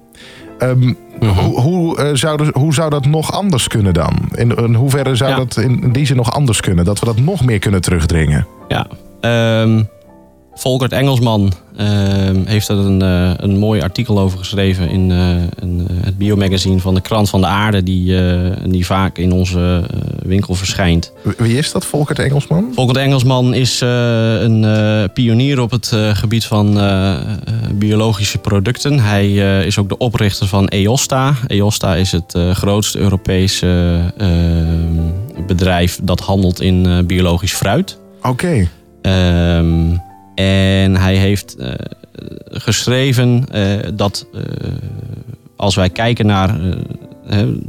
Ehm, 0.59 0.93
Hoe, 1.19 1.59
hoe, 1.61 1.97
eh, 1.97 2.09
zou 2.13 2.37
de- 2.37 2.49
hoe 2.53 2.73
zou 2.73 2.89
dat 2.89 3.05
nog 3.05 3.31
anders 3.31 3.67
kunnen 3.67 3.93
dan? 3.93 4.13
In, 4.35 4.55
in 4.55 4.73
hoeverre 4.73 5.15
zou 5.15 5.29
Ja. 5.29 5.35
dat 5.35 5.57
in, 5.57 5.81
in 5.83 5.91
die 5.91 6.05
zin 6.05 6.15
nog 6.15 6.31
anders 6.33 6.61
kunnen? 6.61 6.85
Dat 6.85 6.99
we 6.99 7.05
dat 7.05 7.19
nog 7.19 7.45
meer 7.45 7.59
kunnen 7.59 7.81
terugdringen? 7.81 8.47
Ja. 8.67 8.87
Ehm 9.21 9.83
Volkert 10.59 10.91
Engelsman 10.91 11.53
ehm, 11.77 12.45
heeft 12.45 12.67
er 12.67 12.77
een, 12.77 13.01
eh, 13.01 13.31
een 13.37 13.57
mooi 13.57 13.81
artikel 13.81 14.19
over 14.19 14.37
geschreven 14.37 14.89
in 14.89 15.11
eh, 15.11 15.29
een, 15.55 15.87
eh, 15.89 15.95
het 16.05 16.17
biomagazine 16.17 16.79
van 16.79 16.93
de 16.93 17.01
Krant 17.01 17.29
van 17.29 17.41
de 17.41 17.47
Aarde, 17.47 17.83
die, 17.83 18.15
die 18.65 18.85
vaak 18.85 19.17
in 19.17 19.31
onze 19.31 19.83
winkel 20.23 20.53
verschijnt. 20.53 21.11
Wie 21.37 21.57
is 21.57 21.71
dat, 21.71 21.85
Volkert 21.85 22.19
Engelsman? 22.19 22.71
Volkert 22.73 22.97
Engelsman 22.97 23.53
is 23.53 23.81
een 23.81 24.65
pionier 25.13 25.59
op 25.59 25.71
het 25.71 25.95
gebied 26.13 26.45
van 26.45 26.79
biologische 27.73 28.37
producten. 28.37 28.99
Hij 28.99 29.33
is 29.65 29.77
ook 29.77 29.89
de 29.89 29.97
oprichter 29.97 30.47
van 30.47 30.67
EOSTA. 30.67 31.35
EOSTA 31.47 31.95
is 31.95 32.11
het 32.11 32.37
grootste 32.53 32.99
Europese 32.99 33.99
eh, 34.17 34.27
bedrijf 35.47 35.99
dat 36.03 36.19
handelt 36.19 36.61
in 36.61 37.05
biologisch 37.07 37.53
fruit. 37.53 37.99
Oké. 38.21 38.67
Ehm, 39.01 39.95
en 40.39 40.95
hij 40.95 41.15
heeft 41.15 41.55
eh, 41.55 41.73
geschreven 42.51 43.45
eh, 43.51 43.89
dat 43.93 44.27
eh, 44.33 44.41
als 45.55 45.75
wij 45.75 45.89
kijken 45.89 46.25
naar. 46.25 46.59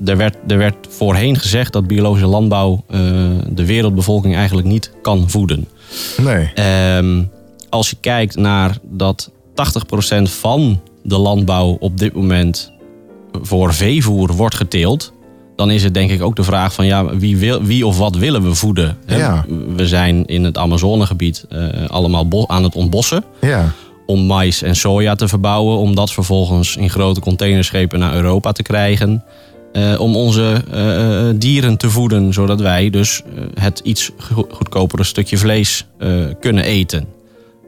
er, 0.05 0.16
werd, 0.16 0.36
er 0.47 0.59
werd 0.59 0.76
voorheen 0.88 1.36
gezegd 1.36 1.72
dat 1.72 1.86
biologische 1.86 2.26
landbouw 2.26 2.84
de 3.47 3.64
wereldbevolking 3.66 4.34
eigenlijk 4.34 4.66
niet 4.66 4.92
kan 5.02 5.30
voeden. 5.30 5.68
Nee. 6.16 6.51
Ehm, 6.55 7.22
als 7.68 7.90
je 7.90 7.97
kijkt 8.01 8.36
naar 8.36 8.78
dat 8.82 9.30
80% 9.55 10.30
van 10.30 10.80
de 11.02 11.18
landbouw 11.18 11.76
op 11.80 11.98
dit 11.98 12.14
moment 12.14 12.72
voor 13.42 13.74
veevoer 13.74 14.32
wordt 14.32 14.55
geteeld, 14.55 15.12
dan 15.61 15.70
is 15.70 15.82
het 15.85 15.95
denk 15.95 16.11
ik 16.11 16.23
ook 16.23 16.37
de 16.37 16.43
vraag 16.43 16.73
van 16.74 16.87
ja, 16.87 17.16
wie, 17.16 17.37
wil, 17.37 17.62
wie 17.62 17.87
of 17.87 17.99
wat 17.99 18.16
willen 18.16 18.43
we 18.43 18.55
voeden? 18.55 18.97
Ja. 19.07 19.45
We 19.77 19.87
zijn 19.87 20.24
in 20.27 20.45
het 20.45 20.59
Amazonegebied 20.59 21.45
eh, 21.49 21.66
allemaal 21.87 22.49
aan 22.49 22.62
het 22.62 22.74
ontbossen 22.74 23.24
Ja. 23.41 23.73
om 24.07 24.20
mais 24.27 24.62
en 24.62 24.77
soja 24.77 25.15
te 25.15 25.28
verbouwen, 25.28 25.77
om 25.78 25.95
dat 25.95 26.12
vervolgens 26.12 26.77
in 26.77 26.91
grote 26.91 27.20
containerschepen 27.20 27.99
naar 27.99 28.15
Europa 28.15 28.53
te 28.53 28.62
krijgen. 28.62 29.24
eh, 29.73 30.01
om 30.01 30.16
onze 30.16 30.62
eh, 30.73 31.41
dieren 31.41 31.77
te 31.77 31.91
voeden, 31.91 32.32
zodat 32.32 32.61
wij 32.61 32.91
dus 32.91 33.23
het 33.61 33.81
iets 33.85 34.11
go- 34.19 34.47
goedkopere 34.51 35.05
stukje 35.05 35.39
vlees 35.39 35.87
kunnen 36.41 36.65
eten. 36.65 37.05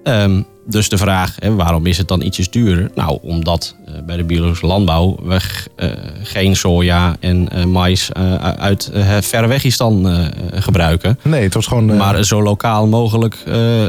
Ehm, 0.02 0.42
dus 0.66 0.88
de 0.88 0.98
vraag, 0.98 1.34
hè, 1.38 1.54
waarom 1.54 1.86
is 1.86 1.98
het 1.98 2.08
dan 2.08 2.22
ietsjes 2.22 2.50
duurder? 2.50 2.90
Nou, 2.94 3.18
omdat 3.22 3.76
eh, 3.86 3.94
bij 4.06 4.16
de 4.16 4.24
biologische 4.24 4.66
landbouw 4.66 5.16
we 5.22 5.40
eh, 5.76 5.88
geen 6.22 6.56
soja 6.56 7.16
en 7.20 7.48
eh, 7.48 7.64
mais 7.64 8.12
uit 8.58 8.90
Verwegistan 9.20 10.08
eh 10.08 10.26
gebruiken. 10.54 11.18
Nee, 11.22 11.42
het 11.42 11.54
was 11.54 11.66
gewoon... 11.66 11.96
Maar 11.96 12.24
zo 12.24 12.42
lokaal 12.42 12.86
mogelijk 12.86 13.36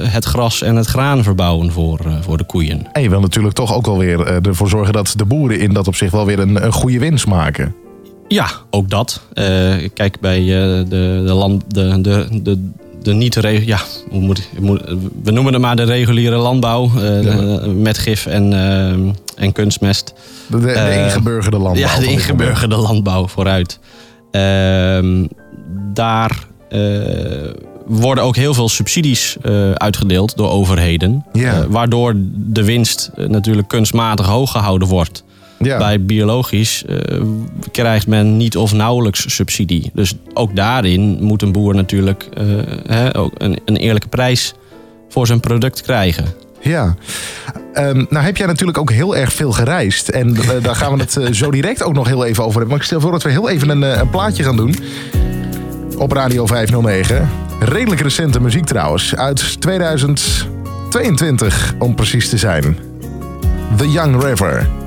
het 0.04 0.26
gras 0.26 0.62
en 0.62 0.76
het 0.76 0.86
graan 0.86 1.24
verbouwen 1.24 1.72
voor, 1.72 2.00
voor 2.22 2.38
de 2.38 2.44
koeien. 2.44 2.88
En 2.92 3.02
je 3.02 3.10
wil 3.10 3.20
natuurlijk 3.20 3.54
toch 3.56 3.74
ook 3.74 3.86
wel 3.86 3.98
weer 3.98 4.28
ervoor 4.28 4.70
zorgen 4.70 4.94
dat 4.94 5.14
de 5.16 5.26
boeren 5.26 5.60
in 5.60 5.74
dat 5.74 5.88
opzicht 5.88 6.12
wel 6.12 6.26
weer 6.26 6.40
een, 6.40 6.66
een 6.66 6.72
goede 6.72 7.00
winst 7.00 7.28
maken. 7.28 7.76
Ja, 8.28 8.48
ook 8.70 8.90
dat. 8.90 9.22
Kijk, 9.94 10.20
bij 10.20 10.46
de, 10.46 10.86
de, 11.26 11.34
land, 11.34 11.64
de, 11.68 12.02
de, 12.02 12.42
de, 12.42 12.70
de 13.04 13.14
niet 13.14 13.36
ja, 13.66 13.80
hoe 14.10 14.22
moet, 14.22 14.38
ik- 14.38 14.60
moet, 14.60 14.82
we 15.24 15.32
noemen 15.32 15.54
het 15.54 15.62
maar 15.62 15.76
de 15.76 15.84
reguliere 15.84 16.36
landbouw 16.38 16.92
eh, 16.98 17.66
met 17.66 17.98
gif 17.98 18.26
en, 18.26 18.54
eh, 18.54 19.44
en 19.44 19.52
kunstmest. 19.52 20.14
De, 20.48 20.60
de, 20.60 20.66
de 20.66 20.72
Eh, 20.74 21.04
ingeburgerde 21.06 21.58
landbouw. 21.58 21.84
Ja, 21.84 22.00
de 22.00 22.08
ingeburgerde 22.12 22.76
landbouw 22.76 23.28
vooruit. 23.28 23.80
Ehm, 24.32 25.26
daar 25.94 26.48
worden 27.86 28.24
ook 28.24 28.36
heel 28.36 28.54
veel 28.54 28.70
subsidies 28.70 29.38
uitgedeeld 29.74 30.38
door 30.38 30.50
overheden. 30.50 31.26
Ja. 31.34 31.68
Waardoor 31.68 32.14
de 32.36 32.64
winst 32.64 33.12
natuurlijk 33.16 33.68
kunstmatig 33.68 34.26
hoog 34.26 34.52
gehouden 34.52 34.88
wordt. 34.88 35.24
Ja. 35.64 35.78
Bij 35.78 36.02
biologisch 36.02 36.86
eh, 36.86 37.22
krijgt 37.72 38.08
men 38.08 38.38
niet 38.38 38.58
of 38.58 38.74
nauwelijks 38.74 39.36
subsidie. 39.36 39.92
Dus 39.94 40.14
ook 40.34 40.56
daarin 40.56 41.18
moet 41.22 41.42
een 41.42 41.52
boer 41.52 41.76
natuurlijk 41.76 42.28
eh, 42.34 42.46
hè, 42.88 43.18
ook 43.18 43.32
een, 43.38 43.60
een 43.66 43.76
eerlijke 43.76 44.08
prijs 44.08 44.54
voor 45.10 45.28
zijn 45.28 45.40
product 45.40 45.82
krijgen. 45.82 46.26
Ja. 46.60 46.96
Ehm, 47.74 48.06
nou 48.10 48.26
heb 48.26 48.38
jij 48.38 48.48
natuurlijk 48.48 48.78
ook 48.78 48.92
heel 48.92 49.16
erg 49.16 49.34
veel 49.34 49.52
gereisd. 49.52 50.10
En 50.10 50.36
eh, 50.36 50.50
daar 50.62 50.76
gaan 50.76 50.98
we 50.98 51.00
het 51.00 51.20
zo 51.36 51.52
direct 51.52 51.84
ook 51.84 51.94
nog 51.94 52.08
heel 52.08 52.26
even 52.26 52.44
over 52.44 52.60
hebben. 52.60 52.70
Maar 52.70 52.80
ik 52.80 52.84
stel 52.84 53.02
voor 53.02 53.12
dat 53.12 53.24
we 53.24 53.30
heel 53.30 53.50
even 53.50 53.70
een, 53.70 53.82
een 53.82 54.10
plaatje 54.10 54.44
gaan 54.44 54.58
doen. 54.58 54.76
Op 55.98 56.12
Radio 56.12 56.46
509. 56.46 57.30
Redelijk 57.60 58.02
recente 58.02 58.42
muziek 58.42 58.66
trouwens. 58.66 59.16
Uit 59.16 59.62
2022 59.62 61.74
om 61.80 61.96
precies 61.96 62.30
te 62.30 62.38
zijn. 62.38 62.78
The 63.78 63.92
Young 63.92 64.24
River. 64.24 64.83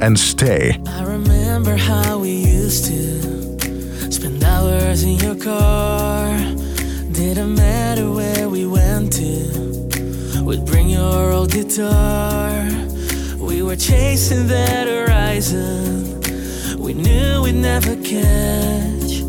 En 0.00 0.16
Stay. 0.16 0.80
I 0.86 1.02
remember 1.02 1.76
how 1.76 2.18
we 2.18 2.30
used 2.30 2.86
to 2.86 4.10
spend 4.10 4.42
hours 4.42 5.02
in 5.02 5.18
your 5.18 5.34
car. 5.34 6.26
Didn't 7.12 7.54
matter 7.54 8.10
where 8.10 8.48
we 8.48 8.66
went 8.66 9.12
to. 9.14 10.42
We'd 10.42 10.64
bring 10.64 10.88
your 10.88 11.32
old 11.32 11.52
guitar. 11.52 12.66
We 13.38 13.62
were 13.62 13.76
chasing 13.76 14.46
that 14.46 14.86
horizon. 14.88 16.20
We 16.78 16.94
knew 16.94 17.42
we'd 17.42 17.56
never 17.56 17.94
catch. 17.96 19.20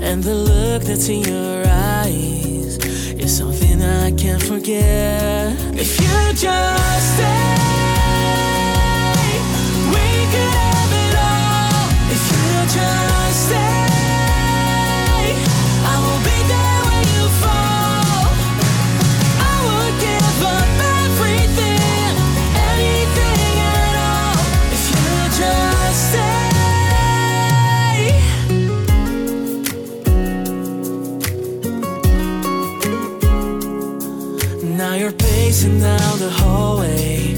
And 0.00 0.24
the 0.24 0.34
look 0.34 0.82
that's 0.82 1.08
in 1.08 1.22
your 1.22 1.64
eyes 1.68 2.78
is 3.14 3.36
something 3.36 3.80
I 3.80 4.10
can't 4.10 4.42
forget. 4.42 5.54
If 5.74 6.00
you 6.00 6.32
just 6.32 7.14
stay. 7.14 7.95
You're 34.98 35.12
pacing 35.12 35.80
down 35.80 36.18
the 36.18 36.30
hallway 36.30 37.34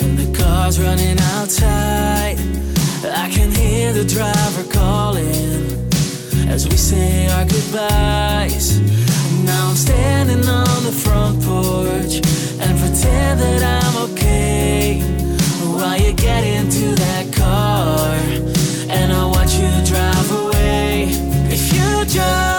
and 0.00 0.18
the 0.18 0.38
car's 0.38 0.78
running 0.78 1.18
outside. 1.34 2.36
I 3.04 3.30
can 3.30 3.50
hear 3.52 3.94
the 3.94 4.04
driver 4.04 4.64
calling 4.70 5.88
as 6.46 6.68
we 6.68 6.76
say 6.76 7.26
our 7.28 7.46
goodbyes. 7.46 8.80
Now 9.44 9.70
I'm 9.70 9.76
standing 9.76 10.46
on 10.46 10.84
the 10.84 10.92
front 10.92 11.42
porch 11.42 12.16
and 12.60 12.78
pretend 12.78 13.40
that 13.40 13.62
I'm 13.82 14.10
okay 14.10 15.00
while 15.72 15.98
you 15.98 16.12
get 16.12 16.44
into 16.44 16.94
that 16.96 17.32
car 17.32 18.14
and 18.94 19.10
I 19.10 19.24
watch 19.24 19.54
you 19.54 19.70
drive 19.86 20.30
away. 20.32 21.06
If 21.50 21.72
you 21.72 22.04
just 22.04 22.49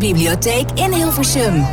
bibliotheek 0.00 0.66
in 0.74 0.92
Hilversum. 0.92 1.66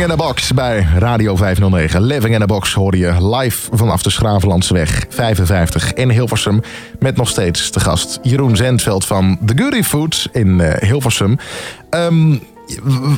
Living 0.00 0.18
in 0.18 0.24
a 0.24 0.28
Box 0.28 0.52
bij 0.52 0.86
Radio 0.98 1.36
509. 1.36 2.02
Living 2.02 2.34
in 2.34 2.42
a 2.42 2.46
Box 2.46 2.72
hoorde 2.72 2.98
je 2.98 3.36
live 3.36 3.68
vanaf 3.72 4.02
de 4.02 4.10
Schravenlandseweg 4.10 5.06
55 5.08 5.92
in 5.92 6.10
Hilversum. 6.10 6.60
Met 6.98 7.16
nog 7.16 7.28
steeds 7.28 7.70
de 7.70 7.80
gast 7.80 8.18
Jeroen 8.22 8.56
Zendveld 8.56 9.06
van 9.06 9.38
The 9.46 9.52
Goody 9.56 9.82
Food 9.82 10.28
in 10.32 10.60
eh, 10.60 10.88
Hilversum. 10.88 11.38
Ehm, 11.90 12.36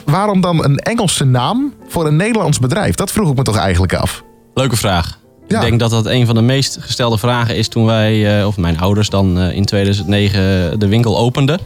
waarom 0.04 0.40
dan 0.40 0.64
een 0.64 0.78
Engelse 0.78 1.24
naam 1.24 1.74
voor 1.88 2.06
een 2.06 2.16
Nederlands 2.16 2.58
bedrijf? 2.58 2.94
Dat 2.94 3.12
vroeg 3.12 3.30
ik 3.30 3.36
me 3.36 3.42
toch 3.42 3.56
eigenlijk 3.56 3.94
af. 3.94 4.22
Leuke 4.54 4.76
vraag. 4.76 5.18
Ik 5.48 5.60
denk 5.60 5.80
dat 5.80 5.90
dat 5.90 6.06
een 6.06 6.26
van 6.26 6.34
de 6.34 6.42
meest 6.42 6.76
gestelde 6.80 7.18
vragen 7.18 7.56
is 7.56 7.68
toen 7.68 7.84
wij, 7.84 8.38
eh, 8.38 8.46
of 8.46 8.56
mijn 8.56 8.80
ouders 8.80 9.08
dan 9.08 9.38
eh, 9.38 9.56
in 9.56 9.64
2009 9.64 10.78
de 10.78 10.88
winkel 10.88 11.18
openden. 11.18 11.60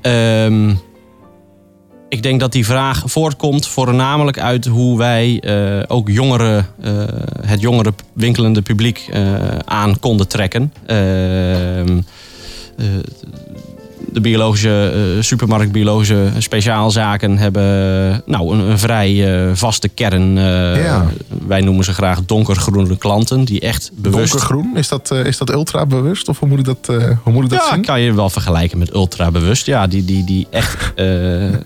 Ehm, 0.00 0.74
ik 2.22 2.28
denk 2.28 2.40
dat 2.40 2.52
die 2.52 2.66
vraag 2.66 3.02
voortkomt 3.04 3.66
voornamelijk 3.66 4.38
uit 4.38 4.66
hoe 4.66 4.98
wij 4.98 5.40
eh, 5.40 5.82
ook 5.86 6.08
jongeren, 6.08 6.66
eh, 6.82 6.92
het 7.46 7.60
jongere 7.60 7.92
winkelende 8.12 8.62
publiek 8.62 9.06
eh, 9.10 9.22
aan 9.64 9.98
konden 10.00 10.28
trekken. 10.28 10.72
Ehm, 10.86 12.00
eh, 12.76 12.86
de 14.12 14.20
biologische 14.20 15.16
supermarkt, 15.20 15.72
biologische 15.72 16.28
speciaalzaken 16.38 17.38
hebben 17.38 18.22
nou, 18.26 18.54
een, 18.54 18.70
een 18.70 18.78
vrij 18.78 19.26
vaste 19.54 19.88
kern. 19.88 20.34
Ja. 20.36 21.06
Wij 21.46 21.60
noemen 21.60 21.84
ze 21.84 21.92
graag 21.92 22.24
donkergroene 22.24 22.96
klanten 22.96 23.44
die 23.44 23.60
echt 23.60 23.90
bewust. 23.94 24.32
Donkergroen, 24.32 24.76
is 24.76 24.88
dat, 24.88 25.10
eh, 25.10 25.24
is 25.24 25.38
dat 25.38 25.50
ultra 25.50 25.86
bewust? 25.86 26.28
Of 26.28 26.38
hoe 26.38 26.48
moet 26.48 26.58
ik 26.58 26.64
dat, 26.64 26.88
eh, 26.88 27.08
hoe 27.22 27.32
moet 27.32 27.44
ik 27.44 27.50
dat 27.50 27.64
ja, 27.68 27.74
zien? 27.74 27.84
kan 27.84 28.00
je 28.00 28.12
wel 28.12 28.30
vergelijken 28.30 28.78
met 28.78 28.94
ultra 28.94 29.30
bewust. 29.30 29.66
Ja, 29.66 29.86
die, 29.86 30.04
die, 30.04 30.24
die 30.24 30.46
echt 30.50 30.92
eh, 30.94 31.06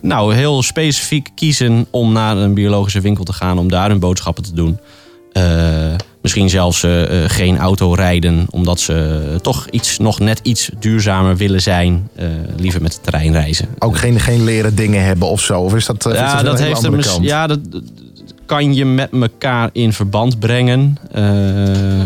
nou, 0.00 0.34
heel 0.34 0.62
specifiek 0.62 1.28
kiezen 1.34 1.86
om 1.90 2.12
naar 2.12 2.36
een 2.36 2.54
biologische 2.54 3.00
winkel 3.00 3.24
te 3.24 3.32
gaan 3.32 3.58
om 3.58 3.68
daar 3.68 3.88
hun 3.88 3.98
boodschappen 3.98 4.44
te 4.44 4.54
doen. 4.54 4.78
Misschien 6.22 6.50
zelfs 6.50 6.86
geen 7.26 7.58
auto 7.58 7.92
rijden, 7.92 8.46
omdat 8.50 8.80
ze 8.80 9.38
toch 9.42 9.66
iets, 9.70 9.98
nog 9.98 10.18
net 10.18 10.40
iets 10.42 10.70
duurzamer 10.78 11.36
willen 11.36 11.62
zijn. 11.62 12.08
Liever 12.56 12.82
met 12.82 12.92
de 12.92 13.10
trein 13.10 13.32
reizen. 13.32 13.68
Ook 13.78 13.98
geen, 13.98 14.20
geen 14.20 14.44
leren 14.44 14.74
dingen 14.74 15.04
hebben 15.04 15.28
of 15.28 15.40
zo? 15.40 15.60
Of 15.60 15.74
is 15.74 15.86
dat, 15.86 16.06
is 16.06 16.12
Ja, 16.12 16.38
een 16.38 16.44
dat 16.44 16.58
hele 16.58 16.68
heeft 16.68 16.84
een, 16.84 17.00
kant? 17.00 17.24
ja, 17.24 17.46
dat 17.46 17.72
dat 17.72 17.82
kan 18.46 18.74
je 18.74 18.84
met 18.84 19.10
elkaar 19.12 19.70
in 19.72 19.92
verband 19.92 20.38
brengen. 20.38 20.96
Eh, 21.12 21.24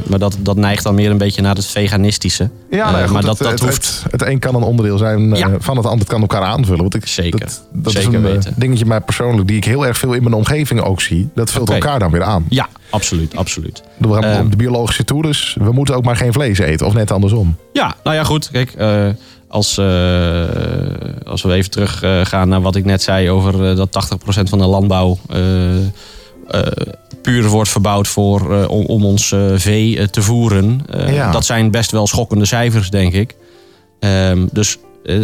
maar 0.06 0.18
dat, 0.18 0.36
dat 0.38 0.56
neigt 0.56 0.82
dan 0.82 0.94
meer 0.94 1.10
een 1.10 1.18
beetje 1.18 1.42
naar 1.42 1.54
het 1.54 1.66
veganistische. 1.66 2.50
Ja, 2.70 2.90
nou 2.90 2.96
Eh, 2.96 3.02
goed, 3.02 3.12
maar 3.12 3.22
het, 3.22 3.26
dat, 3.26 3.38
dat 3.38 3.50
het, 3.50 3.60
hoeft. 3.60 4.00
Het, 4.02 4.12
het 4.12 4.22
een 4.22 4.38
kan 4.38 4.54
een 4.54 4.62
onderdeel 4.62 4.98
zijn 4.98 5.34
eh, 5.34 5.46
van 5.58 5.76
het 5.76 5.86
ander. 5.86 6.00
Het 6.00 6.08
kan 6.08 6.20
elkaar 6.20 6.42
aanvullen. 6.42 6.80
Want 6.80 6.94
ik, 6.94 7.06
Zeker. 7.06 7.40
Dat, 7.40 7.64
dat 7.72 7.92
Zeker 7.92 8.08
is 8.08 8.14
een 8.14 8.22
weten. 8.22 8.54
dingetje 8.56 8.84
mij 8.86 9.00
persoonlijk 9.00 9.48
die 9.48 9.56
ik 9.56 9.64
heel 9.64 9.86
erg 9.86 9.98
veel 9.98 10.12
in 10.12 10.22
mijn 10.22 10.34
omgeving 10.34 10.80
ook 10.80 11.00
zie. 11.00 11.28
Dat 11.34 11.50
vult 11.50 11.70
elkaar 11.70 11.98
dan 11.98 12.10
weer 12.10 12.22
aan. 12.22 12.44
Ja, 12.48 12.68
absoluut, 12.90 13.36
absoluut. 13.36 13.82
We 13.96 14.12
gaan 14.22 14.44
op 14.44 14.50
de 14.50 14.56
biologische 14.56 15.04
tour, 15.04 15.22
dus 15.22 15.56
we 15.60 15.72
moeten 15.72 15.94
ook 15.94 16.04
maar 16.04 16.16
geen 16.16 16.32
vlees 16.32 16.58
eten. 16.58 16.86
Of 16.86 16.94
net 16.94 17.10
andersom. 17.10 17.56
Ja, 17.72 17.94
nou 18.04 18.16
ja, 18.16 18.24
goed. 18.24 18.50
Kijk, 18.52 18.74
als, 19.48 19.78
als 21.24 21.42
we 21.42 21.52
even 21.52 21.70
terug 21.70 22.02
eh, 22.02 22.20
gaan 22.24 22.48
naar 22.48 22.60
wat 22.60 22.76
ik 22.76 22.84
net 22.84 23.02
zei 23.02 23.30
over 23.30 23.76
dat 23.76 24.18
80% 24.38 24.42
van 24.42 24.58
de 24.58 24.66
landbouw 24.66 25.18
puur 27.22 27.48
wordt 27.48 27.70
verbouwd 27.70 28.08
voor, 28.08 28.60
eh, 28.62 28.70
om, 28.70 28.84
om 28.86 29.04
ons 29.04 29.32
eh, 29.32 29.40
vee 29.54 29.98
eh, 29.98 30.04
te 30.06 30.22
voeren. 30.22 30.80
Eh, 30.90 31.14
Ja. 31.14 31.30
Dat 31.30 31.44
zijn 31.44 31.70
best 31.70 31.90
wel 31.90 32.06
schokkende 32.06 32.44
cijfers, 32.44 32.90
denk 32.90 33.12
ik. 33.12 33.34
Ehm, 34.00 34.46
dus 34.52 34.76
eh, 35.04 35.16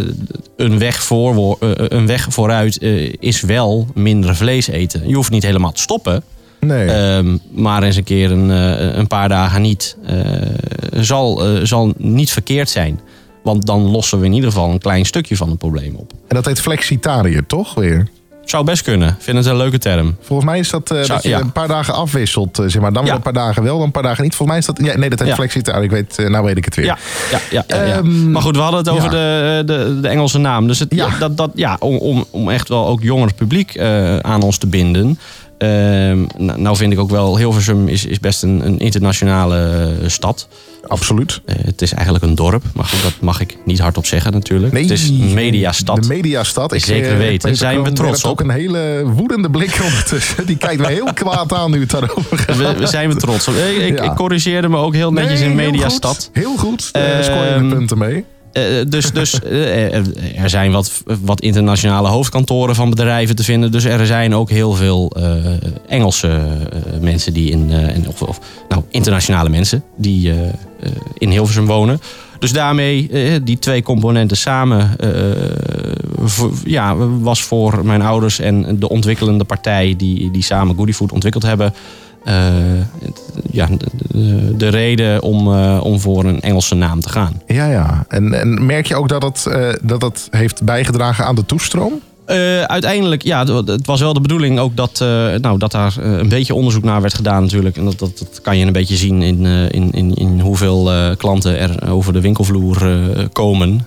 een, 0.57 0.77
weg 0.79 1.03
voor, 1.03 1.57
een 1.77 2.07
weg 2.07 2.27
vooruit 2.29 2.77
eh, 2.77 3.13
is 3.19 3.41
wel 3.41 3.87
minder 3.93 4.35
vlees 4.35 4.67
eten. 4.67 5.07
Je 5.07 5.15
hoeft 5.15 5.31
niet 5.31 5.43
helemaal 5.43 5.71
te 5.71 5.81
stoppen. 5.81 6.23
Nee. 6.59 6.85
Ehm, 6.87 7.37
maar 7.51 7.83
eens 7.83 7.95
een 7.95 8.03
keer 8.03 8.31
een, 8.31 8.51
eh, 8.51 8.95
een 8.97 9.07
paar 9.07 9.29
dagen 9.29 9.61
niet. 9.61 9.97
eh, 10.05 10.15
zal, 10.91 11.45
eh, 11.45 11.63
zal 11.63 11.93
niet 11.97 12.31
verkeerd 12.31 12.69
zijn. 12.69 12.99
Want 13.43 13.65
dan 13.65 13.81
lossen 13.81 14.19
we 14.19 14.25
in 14.25 14.33
ieder 14.33 14.51
geval 14.51 14.71
een 14.71 14.79
klein 14.79 15.05
stukje 15.05 15.35
van 15.37 15.49
het 15.49 15.57
probleem 15.57 15.95
op. 15.95 16.11
En 16.27 16.35
dat 16.35 16.45
heet 16.45 16.59
flexitariër, 16.61 17.45
toch 17.45 17.73
weer? 17.73 18.07
Zou 18.49 18.63
best 18.63 18.81
kunnen. 18.81 19.07
Ik 19.09 19.15
vind 19.19 19.37
het 19.37 19.45
een 19.45 19.57
leuke 19.57 19.77
term. 19.77 20.15
Volgens 20.21 20.49
mij 20.49 20.59
is 20.59 20.69
dat, 20.69 20.87
Zou- 20.87 21.07
dat 21.07 21.23
je 21.23 21.29
ja. 21.29 21.39
een 21.39 21.51
paar 21.51 21.67
dagen 21.67 21.93
afwisselt. 21.93 22.59
eh, 22.59 22.65
zeg 22.67 22.81
maar. 22.81 22.93
Dan 22.93 23.01
weer 23.03 23.11
Ja. 23.11 23.17
een 23.17 23.23
paar 23.23 23.33
dagen 23.33 23.63
wel, 23.63 23.75
dan 23.77 23.85
een 23.85 23.91
paar 23.91 24.03
dagen 24.03 24.23
niet. 24.23 24.35
Volgens 24.35 24.49
mij 24.49 24.57
is 24.57 24.65
dat... 24.77 24.87
Ja, 24.93 24.99
nee, 24.99 25.09
dat 25.09 25.19
heet 25.19 25.27
Ja. 25.27 25.35
flexitariër. 25.35 25.83
Ik 25.83 25.89
weet, 25.91 26.17
eh, 26.19 26.29
nou 26.29 26.45
weet 26.45 26.57
ik 26.57 26.65
het 26.65 26.75
weer. 26.75 26.85
Ja, 26.85 26.97
ja, 27.31 27.39
ja. 27.49 27.63
Ehm, 27.67 28.31
maar 28.31 28.41
goed, 28.41 28.55
we 28.55 28.61
hadden 28.61 28.79
het 28.79 28.89
over 28.89 29.09
de, 29.09 29.63
de, 29.65 29.99
de 30.01 30.07
Engelse 30.07 30.37
naam. 30.37 30.67
Dus 30.67 30.79
het, 30.79 30.93
ja. 30.95 31.07
dat, 31.19 31.37
dat, 31.37 31.51
ja, 31.55 31.75
om, 31.79 31.95
om, 31.97 32.25
om 32.29 32.49
echt 32.49 32.69
wel 32.69 32.87
ook 32.87 33.01
jonger 33.01 33.33
publiek 33.33 33.79
aan 34.21 34.41
ons 34.41 34.57
te 34.57 34.67
binden. 34.67 35.19
Ehm, 35.57 36.25
nou, 36.37 36.61
nou 36.61 36.75
vind 36.75 36.93
ik 36.93 36.99
ook 36.99 37.09
wel, 37.09 37.37
Hilversum 37.37 37.87
is, 37.87 38.05
is 38.05 38.19
best 38.19 38.43
een, 38.43 38.65
een 38.65 38.79
internationale 38.79 39.57
eh, 40.01 40.09
stad. 40.09 40.47
Absoluut. 40.87 41.41
Eh, 41.45 41.55
het 41.61 41.81
is 41.81 41.93
eigenlijk 41.93 42.23
een 42.23 42.35
dorp, 42.35 42.63
maar 42.73 42.85
goed, 42.85 43.01
dat 43.03 43.13
mag 43.21 43.39
ik 43.39 43.57
niet 43.65 43.79
hardop 43.79 44.05
zeggen 44.05 44.31
natuurlijk. 44.31 44.73
Nee, 44.73 44.81
het 44.81 44.91
is 44.91 45.09
een 45.09 45.33
mediastad. 45.33 46.01
De 46.03 46.07
mediastad. 46.07 46.73
Ik, 46.73 46.83
Zeker 46.85 47.11
eh, 47.11 47.17
weten. 47.17 47.37
Peter 47.37 47.55
Zijn 47.55 47.83
we 47.83 47.91
trots 47.91 48.23
op. 48.23 48.31
ook 48.31 48.39
een 48.39 48.49
hele 48.49 49.03
woedende 49.05 49.49
blik 49.49 49.79
ondertussen. 49.89 50.45
Die 50.45 50.57
kijkt 50.57 50.81
me 50.81 50.87
heel 50.87 51.13
kwaad 51.13 51.53
aan 51.53 51.71
nu 51.71 51.79
het 51.79 51.89
daarover 51.89 52.37
gaat. 52.37 52.57
We, 52.57 52.73
we 52.77 52.87
zijn 52.87 53.09
we 53.09 53.15
trots 53.15 53.47
op. 53.47 53.53
Ik, 53.53 53.77
ik, 53.87 53.97
Ja. 53.97 54.03
ik 54.03 54.15
corrigeerde 54.15 54.69
me 54.69 54.77
ook 54.77 54.93
heel 54.93 55.11
netjes 55.13 55.39
Nee, 55.39 55.49
in 55.49 55.57
heel 55.59 55.69
Mediastad. 55.71 56.15
goed. 56.15 56.29
Heel 56.43 56.57
goed. 56.57 56.89
Daar 56.93 57.23
scoor 57.23 57.35
je 57.43 57.49
Ehm, 57.49 57.69
de 57.69 57.75
punten 57.75 57.97
mee. 57.97 58.25
Eh, 58.57 58.85
dus 58.87 59.11
dus 59.11 59.39
eh, 59.41 59.93
er- 59.93 60.49
zijn 60.49 60.71
wat, 60.71 61.03
wat 61.21 61.41
internationale 61.41 62.07
hoofdkantoren 62.07 62.75
van 62.75 62.89
bedrijven 62.89 63.35
te 63.35 63.43
vinden. 63.43 63.71
Dus 63.71 63.83
er 63.83 64.05
zijn 64.05 64.35
ook 64.35 64.49
heel 64.49 64.73
veel 64.73 65.11
eh, 65.15 65.23
Engelse 65.87 66.41
mensen 67.01 67.33
die 67.33 67.51
in. 67.51 67.71
of, 68.07 68.21
of, 68.21 68.39
nou, 68.69 68.83
internationale 68.89 69.49
mensen 69.49 69.83
die 69.97 70.33
in 71.17 71.29
Hilversum 71.29 71.65
wonen. 71.65 72.01
Dus 72.39 72.51
daarmee, 72.51 73.09
die 73.43 73.59
twee 73.59 73.81
componenten 73.81 74.37
samen, 74.37 74.95
ja, 76.63 76.95
was 76.97 77.43
voor 77.43 77.85
mijn 77.85 78.01
ouders 78.01 78.39
en 78.39 78.79
de 78.79 78.89
ontwikkelende 78.89 79.43
partij 79.43 79.93
die, 79.97 80.31
die 80.31 80.43
samen 80.43 80.75
Goodyfood 80.75 81.11
ontwikkeld 81.11 81.43
hebben. 81.43 81.73
Eh, 82.27 82.81
ja, 83.51 83.65
de, 83.67 83.77
de- 84.07 84.53
de 84.57 84.67
reden 84.67 85.21
om, 85.21 85.53
eh, 85.53 85.79
om 85.83 85.99
voor 85.99 86.25
een 86.25 86.41
Engelse 86.41 86.75
naam 86.75 86.99
te 87.01 87.09
gaan. 87.09 87.41
Ja, 87.45 87.65
ja. 87.65 88.05
En, 88.07 88.33
en 88.33 88.65
merk 88.65 88.85
je 88.87 88.95
ook 88.95 89.09
dat 89.09 89.23
het, 89.23 89.45
eh, 89.45 89.69
dat 89.81 90.01
het 90.01 90.27
heeft 90.31 90.63
bijgedragen 90.63 91.25
aan 91.25 91.35
de 91.35 91.45
toestroom? 91.45 91.93
Eh, 92.27 92.61
uiteindelijk, 92.61 93.23
ja, 93.23 93.45
het 93.63 93.85
was 93.85 93.99
wel 93.99 94.13
de 94.13 94.21
bedoeling 94.21 94.59
ook 94.59 94.75
dat, 94.75 95.01
eh, 95.01 95.07
nou, 95.41 95.57
dat 95.57 95.71
daar 95.71 95.95
eh, 96.01 96.17
een 96.17 96.29
beetje 96.29 96.53
onderzoek 96.53 96.83
naar 96.83 97.01
werd 97.01 97.13
gedaan 97.13 97.41
natuurlijk. 97.41 97.77
En 97.77 97.85
dat, 97.85 97.99
dat, 97.99 98.17
dat 98.17 98.41
kan 98.41 98.57
je 98.57 98.65
een 98.65 98.73
beetje 98.73 98.95
zien 98.95 99.21
in, 99.21 99.45
in, 99.71 99.91
in, 99.91 100.13
in 100.15 100.39
hoeveel 100.39 100.91
klanten 101.17 101.59
er 101.59 101.91
over 101.91 102.13
de 102.13 102.21
winkelvloer 102.21 102.87
komen. 103.31 103.85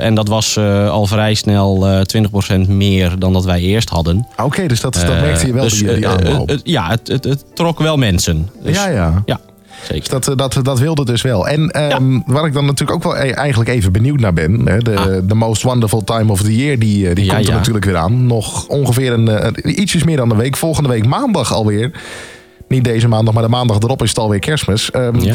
En 0.00 0.14
dat 0.14 0.28
was 0.28 0.58
al 0.88 1.06
vrij 1.06 1.34
snel 1.34 1.88
eh 1.88 2.00
20% 2.66 2.68
meer 2.68 3.18
dan 3.18 3.32
dat 3.32 3.44
wij 3.44 3.60
eerst 3.60 3.88
hadden. 3.88 4.26
Oké, 4.42 4.66
dus 4.66 4.80
dat, 4.80 4.94
dat 4.94 5.20
merkte 5.20 5.46
je 5.46 5.52
wel, 5.52 5.62
dus, 5.64 5.78
die, 5.78 6.60
ja, 6.62 6.88
het, 6.88 7.08
het, 7.08 7.24
het 7.24 7.44
trok 7.54 7.78
wel 7.78 7.96
mensen. 7.96 8.50
Dus, 8.62 8.76
ja, 8.76 8.88
ja. 8.88 9.22
Ja, 9.26 9.40
zeker. 9.82 10.20
Dus 10.20 10.24
dat, 10.24 10.38
dat, 10.38 10.58
dat 10.64 10.78
wilde 10.78 11.04
dus 11.04 11.22
wel. 11.22 11.48
En 11.48 11.70
ehm, 11.70 12.20
waar 12.26 12.46
ik 12.46 12.52
dan 12.52 12.64
natuurlijk 12.64 12.96
ook 13.06 13.12
wel 13.12 13.22
e- 13.24 13.30
eigenlijk 13.30 13.70
even 13.70 13.92
benieuwd 13.92 14.20
naar 14.20 14.32
ben. 14.32 14.66
Hè, 14.68 14.78
de, 14.78 15.22
de 15.26 15.34
Most 15.34 15.62
Wonderful 15.62 16.04
Time 16.04 16.32
of 16.32 16.42
the 16.42 16.56
Year, 16.56 16.78
die, 16.78 17.08
eh, 17.08 17.14
die 17.14 17.28
Ah. 17.30 17.36
Komt 17.36 17.48
er 17.48 17.54
natuurlijk 17.54 17.84
weer 17.84 17.96
aan. 17.96 18.26
Nog 18.26 18.66
ongeveer 18.66 19.12
een, 19.12 19.28
eh, 19.28 19.48
een- 19.62 19.80
ietsjes 19.80 20.04
meer 20.04 20.16
dan 20.16 20.30
een 20.30 20.36
week. 20.36 20.56
Volgende 20.56 20.88
week 20.88 21.06
maandag 21.06 21.52
alweer. 21.52 21.90
Niet 22.68 22.84
deze 22.84 23.08
maandag, 23.08 23.34
maar 23.34 23.42
de 23.42 23.48
maandag 23.48 23.78
erop 23.78 24.02
is 24.02 24.08
het 24.08 24.18
alweer 24.18 24.38
kerstmis. 24.38 24.90
Ehm, 24.90 25.34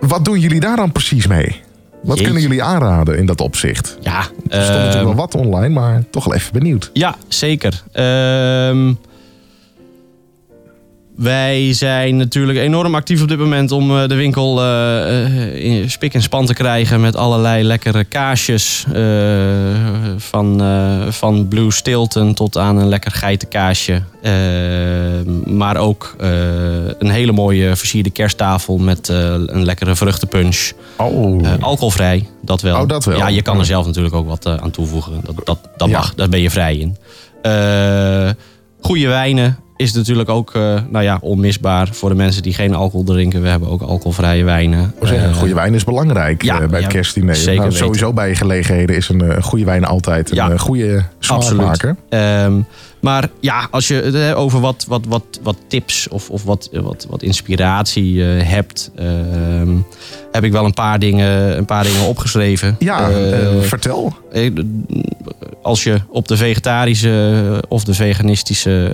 Wat 0.00 0.24
doen 0.24 0.40
jullie 0.40 0.60
daar 0.60 0.76
dan 0.76 0.92
precies 0.92 1.26
mee? 1.26 1.60
Wat 2.02 2.16
Jeetje. 2.18 2.24
kunnen 2.24 2.42
jullie 2.42 2.62
aanraden 2.62 3.18
in 3.18 3.26
dat 3.26 3.40
opzicht? 3.40 3.96
Ja, 4.00 4.18
er 4.18 4.24
stond 4.62 4.78
natuurlijk 4.78 4.94
ehm, 4.94 5.04
wel 5.04 5.14
wat 5.14 5.34
online, 5.34 5.68
maar 5.80 6.04
toch 6.10 6.24
wel 6.24 6.34
even 6.34 6.52
benieuwd. 6.52 6.90
Ja, 6.92 7.14
zeker. 7.28 7.82
Ehm, 7.92 8.92
wij 11.16 11.72
zijn 11.72 12.16
natuurlijk 12.16 12.58
enorm 12.58 12.94
actief 12.94 13.22
op 13.22 13.28
dit 13.28 13.38
moment 13.38 13.72
om 13.72 13.96
eh, 13.96 14.08
de 14.08 14.14
winkel 14.14 14.60
eh, 14.62 15.24
eh, 15.24 15.64
in 15.64 15.90
spik 15.90 16.14
en 16.14 16.22
span 16.22 16.46
te 16.46 16.54
krijgen 16.54 17.00
met 17.00 17.16
allerlei 17.16 17.62
lekkere 17.62 18.04
kaasjes. 18.04 18.84
van, 20.16 20.62
van 21.08 21.48
Blue 21.48 21.72
Stilton 21.72 22.34
tot 22.34 22.58
aan 22.58 22.76
een 22.76 22.88
lekker 22.88 23.10
geitenkaasje. 23.10 24.02
Maar 25.44 25.76
ook 25.76 26.16
een 26.98 27.10
hele 27.10 27.32
mooie 27.32 27.76
versierde 27.76 28.10
kersttafel 28.10 28.78
met 28.78 29.08
een 29.08 29.64
lekkere 29.64 29.96
vruchtenpunch. 29.96 30.72
Oh. 30.96 31.42
Alcoholvrij, 31.60 32.26
dat 32.42 32.60
wel. 32.60 32.80
Oh, 32.80 32.88
dat 32.88 33.04
wel. 33.04 33.16
Ja, 33.16 33.28
je 33.28 33.42
kan 33.42 33.58
er 33.58 33.64
zelf 33.64 33.86
natuurlijk 33.86 34.14
ook 34.14 34.28
wat 34.28 34.46
aan 34.46 34.70
toevoegen. 34.70 35.20
Dat, 35.24 35.46
dat, 35.46 35.58
dat 35.76 35.88
Ja. 35.88 35.98
mag, 35.98 36.14
daar 36.14 36.28
ben 36.28 36.40
je 36.40 36.50
vrij 36.50 36.76
in. 36.76 36.96
Goede 38.80 39.08
wijnen. 39.08 39.63
Is 39.76 39.92
natuurlijk 39.92 40.28
ook 40.28 40.54
eh, 40.54 40.80
nou 40.88 41.04
ja, 41.04 41.18
onmisbaar 41.20 41.88
voor 41.92 42.08
de 42.08 42.14
mensen 42.14 42.42
die 42.42 42.54
geen 42.54 42.74
alcohol 42.74 43.04
drinken. 43.04 43.42
We 43.42 43.48
hebben 43.48 43.68
ook 43.68 43.82
alcoholvrije 43.82 44.44
wijnen. 44.44 44.94
Zeggen, 45.02 45.28
Eh, 45.28 45.36
goede 45.36 45.54
wijn 45.54 45.74
is 45.74 45.84
belangrijk 45.84 46.42
ja, 46.42 46.60
eh, 46.60 46.68
bij 46.68 46.80
het 46.82 46.92
ja, 46.92 46.98
kerstdiner. 46.98 47.36
zeker 47.36 47.60
Nou, 47.60 47.72
sowieso 47.72 48.12
bij 48.12 48.34
gelegenheden 48.34 48.96
is 48.96 49.08
een 49.08 49.42
goede 49.42 49.64
wijn 49.64 49.84
altijd 49.84 50.30
een 50.30 50.36
Ja. 50.36 50.56
goede 50.56 51.04
smaakmaker. 51.18 51.96
Ehm, 52.08 52.60
maar 53.00 53.28
ja, 53.40 53.68
als 53.70 53.88
je 53.88 53.94
het 53.94 54.34
over 54.34 54.60
wat, 54.60 54.84
wat, 54.88 55.04
wat, 55.08 55.24
wat 55.42 55.56
tips 55.68 56.08
of, 56.08 56.30
of 56.30 56.44
wat, 56.44 56.68
wat, 56.72 57.06
wat 57.10 57.22
inspiratie 57.22 58.22
hebt, 58.22 58.90
ehm, 58.96 59.76
heb 60.32 60.44
ik 60.44 60.52
wel 60.52 60.64
een 60.64 60.74
paar 60.74 60.98
dingen, 60.98 61.56
een 61.58 61.64
paar 61.64 61.82
dingen 61.84 62.06
opgeschreven. 62.06 62.76
Ja, 62.78 63.10
vertel. 63.60 64.14
Als 65.62 65.82
je 65.84 66.00
op 66.08 66.28
de 66.28 66.36
vegetarische 66.36 67.64
of 67.68 67.84
de 67.84 67.94
veganistische 67.94 68.92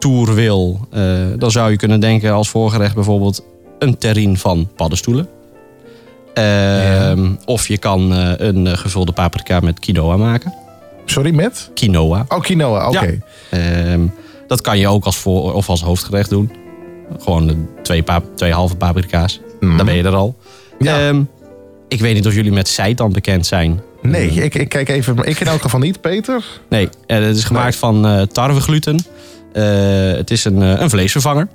tour 0.00 0.34
wil, 0.34 0.88
eh, 0.90 1.02
dan 1.38 1.50
zou 1.50 1.70
je 1.70 1.76
kunnen 1.76 2.00
denken 2.00 2.32
als 2.32 2.48
voorgerecht 2.48 2.94
bijvoorbeeld 2.94 3.44
een 3.78 3.98
terrine 3.98 4.36
van 4.36 4.68
paddenstoelen. 4.76 5.28
Ehm, 6.34 7.28
Of 7.44 7.68
je 7.68 7.78
kan 7.78 8.12
eh, 8.14 8.32
een 8.36 8.66
eh, 8.66 8.76
gevulde 8.76 9.12
paprika 9.12 9.60
met 9.60 9.78
quinoa 9.78 10.16
maken. 10.16 10.54
Sorry, 11.04 11.34
met? 11.34 11.70
Quinoa. 11.74 12.24
Oh, 12.28 12.40
quinoa, 12.40 12.88
oké. 12.88 13.18
Ja. 13.50 13.58
Ehm, 13.58 14.00
dat 14.46 14.60
kan 14.60 14.78
je 14.78 14.88
ook 14.88 15.04
als 15.04 15.16
voor- 15.16 15.52
of 15.54 15.68
als 15.68 15.82
hoofdgerecht 15.82 16.30
doen. 16.30 16.50
Gewoon 17.18 17.68
twee, 17.82 18.02
pap- 18.02 18.36
twee 18.36 18.52
halve 18.52 18.76
paprika's. 18.76 19.40
Mhm. 19.60 19.76
Dan 19.76 19.86
ben 19.86 19.94
je 19.94 20.02
er 20.02 20.14
al. 20.14 20.36
Ehm, 20.78 21.22
ik 21.88 22.00
weet 22.00 22.14
niet 22.14 22.26
of 22.26 22.34
jullie 22.34 22.52
met 22.52 22.68
seitan 22.68 23.12
bekend 23.12 23.46
zijn. 23.46 23.80
Nee, 24.02 24.30
ik, 24.30 24.54
ik 24.54 24.68
kijk 24.68 24.88
even. 24.88 25.16
Ik 25.24 25.40
in 25.40 25.46
elk 25.46 25.62
geval 25.62 25.80
niet, 25.80 26.00
Peter. 26.00 26.44
Nee, 26.68 26.88
het 27.06 27.36
is 27.36 27.44
gemaakt 27.44 27.76
van 27.76 28.06
eh 28.06 28.22
tarwegluten. 28.22 28.98
Eh, 29.52 29.62
het 30.16 30.30
is 30.30 30.44
een, 30.44 30.62
eh, 30.62 30.80
een 30.80 30.90
vleesvervanger. 30.90 31.48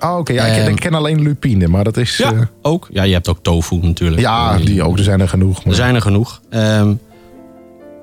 Oh, 0.00 0.16
oké. 0.18 0.32
Ja, 0.32 0.44
ik, 0.44 0.52
ken- 0.52 0.62
Ehm, 0.62 0.70
ik 0.70 0.80
ken 0.80 0.94
alleen 0.94 1.20
lupine, 1.22 1.68
maar 1.68 1.84
dat 1.84 1.96
is... 1.96 2.16
Ja, 2.16 2.32
eh, 2.32 2.40
ook. 2.62 2.88
Ja, 2.92 3.02
je 3.02 3.12
hebt 3.12 3.28
ook 3.28 3.38
tofu 3.42 3.76
natuurlijk. 3.82 4.20
ja, 4.22 4.56
die 4.58 4.82
ook. 4.82 4.98
Er 4.98 5.04
zijn 5.04 5.20
er 5.20 5.28
genoeg. 5.28 5.64
Er 5.64 5.74
zijn 5.74 5.94
er 5.94 6.00
genoeg. 6.00 6.40
Ehm, 6.50 6.94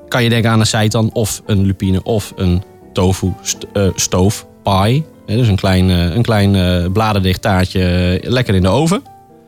kan 0.07 0.23
je 0.23 0.29
denken 0.29 0.51
aan 0.51 0.59
een 0.59 0.65
seitan 0.65 1.09
of 1.13 1.41
een 1.45 1.65
lupine 1.65 2.03
of 2.03 2.33
een 2.35 2.63
tofu 2.93 3.33
st 3.41 3.57
eh, 3.73 3.87
stoof 3.95 4.45
pie. 4.63 5.05
Dus 5.25 5.47
een 5.47 5.55
klein, 5.55 5.89
eh, 5.89 6.15
een 6.15 6.21
klein 6.21 6.91
bladerdicht 6.91 7.41
taartje 7.41 8.19
lekker 8.23 8.55
in 8.55 8.61
de 8.61 8.67
oven. 8.69 9.03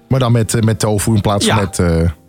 Maar 0.09 0.19
dan 0.19 0.31
met, 0.31 0.63
met 0.65 0.79
tofu 0.79 1.13
in 1.15 1.21
plaats 1.21 1.45
Ja, 1.45 1.55
van 1.55 1.63
met, 1.63 1.77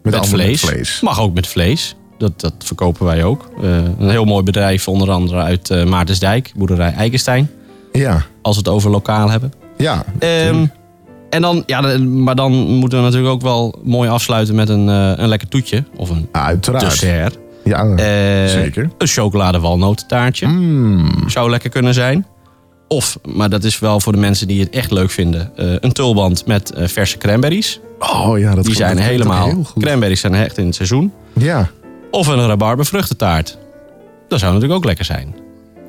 met, 0.03 0.15
Met 0.15 0.27
vlees. 0.61 1.01
Mag 1.01 1.21
ook 1.21 1.35
met 1.35 1.47
vlees. 1.47 1.97
Dat, 2.19 2.41
dat 2.41 2.55
verkopen 2.59 3.07
wij 3.07 3.25
ook. 3.25 3.51
Eh, 3.63 3.77
een 3.99 4.11
heel 4.11 4.25
mooi 4.25 4.43
bedrijf, 4.45 4.89
onder 4.89 5.11
andere 5.11 5.41
uit 5.41 5.71
eh, 5.71 5.85
Maartensdijk, 5.85 6.53
boerderij 6.57 6.93
Eikenstein. 6.93 7.51
Ja. 7.93 8.23
Als 8.43 8.57
we 8.57 8.63
het 8.65 8.73
over 8.73 8.91
lokaal 8.91 9.31
hebben. 9.31 9.53
Ja. 9.77 10.05
Ehm, 10.19 10.67
en 11.31 11.43
dan, 11.43 11.63
ja, 11.67 11.99
maar 11.99 12.35
dan 12.35 12.53
moeten 12.53 12.99
we 12.99 13.05
natuurlijk 13.05 13.33
ook 13.33 13.43
wel 13.43 13.75
mooi 13.83 14.09
afsluiten 14.11 14.55
met 14.55 14.69
een, 14.69 14.89
eh, 14.89 15.13
een 15.17 15.29
lekker 15.29 15.49
toetje. 15.49 15.85
Of 15.97 16.11
een 16.11 16.29
Uiteraard. 16.33 16.85
dessert. 16.85 17.39
Ja, 17.65 17.97
zeker. 18.49 18.91
Een 18.99 19.07
chocolade 19.07 19.61
walnoottaartje. 19.61 20.47
Mm. 20.47 21.11
Zou 21.27 21.51
lekker 21.51 21.71
kunnen 21.71 21.95
zijn. 21.95 22.27
Of, 22.89 23.19
maar 23.35 23.51
dat 23.51 23.65
is 23.65 23.79
wel 23.79 24.01
voor 24.01 24.13
de 24.13 24.19
mensen 24.19 24.47
die 24.49 24.61
het 24.61 24.71
echt 24.71 24.91
leuk 24.91 25.11
vinden, 25.11 25.51
een 25.55 25.93
tulband 25.93 26.47
met 26.47 26.73
verse 26.77 27.19
cranberries. 27.19 27.81
Oh 27.99 28.39
ja, 28.39 28.55
dat 28.55 28.65
Die 28.65 28.75
zijn 28.75 28.99
helemaal, 28.99 29.47
heel 29.47 29.65
goed. 29.65 29.83
cranberries 29.83 30.21
zijn 30.21 30.35
echt 30.35 30.59
in 30.59 30.67
het 30.67 30.75
seizoen. 30.75 31.13
Ja. 31.33 31.71
Of 32.15 32.27
een 32.27 32.47
rabarbervruchtentaart. 32.47 33.59
Dat 34.29 34.39
zou 34.39 34.53
natuurlijk 34.53 34.79
ook 34.79 34.85
lekker 34.85 35.05
zijn. 35.05 35.35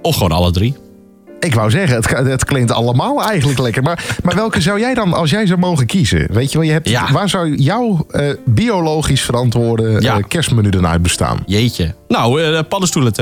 Of 0.02 0.14
gewoon 0.16 0.32
alle 0.32 0.52
drie. 0.52 0.76
Ik 1.40 1.56
wou 1.56 1.70
zeggen, 1.70 1.96
het, 1.96 2.10
het 2.10 2.46
klinkt 2.46 2.72
allemaal 2.72 3.24
eigenlijk 3.24 3.60
lekker. 3.60 3.84
Maar, 3.84 4.06
maar 4.24 4.36
welke 4.36 4.62
zou 4.62 4.80
jij 4.80 4.94
dan, 4.94 5.14
als 5.14 5.30
jij 5.30 5.46
zou 5.46 5.60
mogen 5.60 5.86
kiezen? 5.86 6.34
Weet 6.34 6.52
je 6.52 6.58
wel, 6.58 6.68
je 6.68 6.74
hebt, 6.74 6.90
Ja. 6.90 7.12
waar 7.12 7.30
zou 7.30 7.56
jouw 7.56 8.06
eh, 8.12 8.30
biologisch 8.46 9.22
verantwoorde 9.22 9.98
Ja. 10.00 10.18
eh, 10.18 10.24
kerstmenu 10.28 10.70
dan 10.70 10.88
uit 10.88 11.02
bestaan? 11.02 11.44
Jeetje. 11.46 11.94
Nou, 12.08 12.42
eh 12.44 12.60
paddenstoelen 12.70 13.14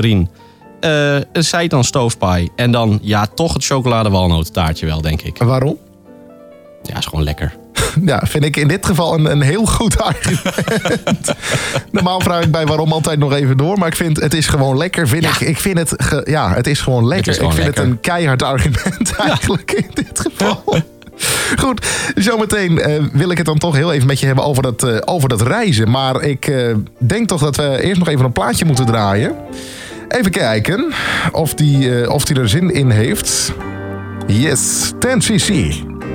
een 1.34 1.44
seitan 1.44 1.84
stoofpie. 1.84 2.52
En 2.56 2.72
dan, 2.72 3.00
ja, 3.02 3.26
toch 3.26 3.54
het 3.54 3.66
chocolade 3.66 4.10
walnoottaartje 4.10 4.86
wel, 4.86 5.02
denk 5.02 5.22
ik. 5.22 5.38
Waarom? 5.38 5.78
Ja, 6.84 6.98
is 6.98 7.06
gewoon 7.06 7.24
lekker. 7.24 7.56
Ja, 8.06 8.22
vind 8.26 8.44
ik 8.46 8.58
in 8.58 8.68
dit 8.68 8.86
geval 8.86 9.14
een, 9.14 9.32
een 9.32 9.42
heel 9.42 9.66
goed 9.66 10.02
argument. 10.02 11.34
Normaal 11.92 12.20
vraag 12.22 12.44
ik 12.44 12.52
bij 12.52 12.66
waarom 12.66 12.92
altijd 12.92 13.20
nog 13.20 13.34
even 13.34 13.58
door. 13.58 13.78
Maar 13.78 13.88
ik 13.88 13.96
vind 13.96 14.20
het 14.22 14.34
is 14.34 14.48
gewoon 14.48 14.78
lekker. 14.78 15.08
Vind 15.08 15.24
ik, 15.24 15.40
ik 15.40 15.58
vind 15.58 15.78
het, 15.78 15.94
ge- 15.98 16.26
ja, 16.30 16.54
het 16.54 16.68
is 16.68 16.80
gewoon 16.82 17.08
lekker. 17.08 17.32
is 17.32 17.38
gewoon 17.38 17.52
ik 17.52 17.56
vind 17.58 17.68
lekker. 17.68 17.84
het 17.86 17.94
een 17.94 18.00
keihard 18.00 18.44
argument 18.44 19.16
eigenlijk 19.30 19.72
in 19.72 19.88
dit 19.94 20.20
geval. 20.20 20.64
Goed, 21.60 21.86
zometeen 22.16 22.80
eh, 22.80 23.04
wil 23.12 23.30
ik 23.32 23.38
het 23.38 23.46
dan 23.46 23.58
toch 23.58 23.76
heel 23.76 23.94
even 23.94 24.08
met 24.08 24.20
je 24.20 24.26
hebben 24.26 24.44
over 24.46 24.64
dat, 24.64 24.84
eh, 24.84 24.98
over 25.06 25.30
dat 25.30 25.42
reizen. 25.42 25.90
Maar 25.90 26.22
ik 26.22 26.48
eh, 26.48 26.76
denk 26.98 27.28
toch 27.28 27.42
dat 27.42 27.56
we 27.56 27.82
eerst 27.82 28.00
nog 28.00 28.08
even 28.08 28.26
een 28.26 28.32
plaatje 28.32 28.66
moeten 28.66 28.86
draaien. 28.86 29.36
Even 30.08 30.32
kijken 30.32 30.92
of 31.32 31.54
die, 31.54 32.12
of 32.12 32.26
die 32.26 32.40
er 32.40 32.50
zin 32.50 32.74
in 32.74 32.90
heeft. 32.90 33.52
Yes, 34.28 34.92
10cc. 34.94 35.54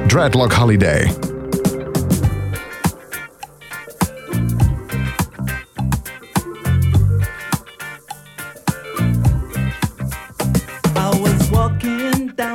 Dreadlock 0.06 0.52
Holiday. 0.52 1.12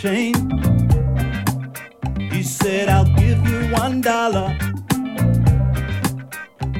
Chain. 0.00 0.34
He 2.32 2.42
said, 2.42 2.88
I'll 2.88 3.12
give 3.16 3.46
you 3.46 3.60
one 3.70 4.00
dollar. 4.00 4.56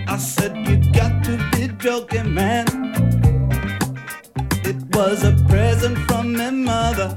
I 0.07 0.17
said, 0.17 0.57
You 0.67 0.77
got 0.91 1.23
to 1.25 1.37
be 1.53 1.69
joking, 1.77 2.33
man. 2.33 2.67
It 4.65 4.79
was 4.97 5.23
a 5.23 5.33
present 5.51 5.99
from 6.09 6.33
my 6.35 6.51
mother. 6.51 7.11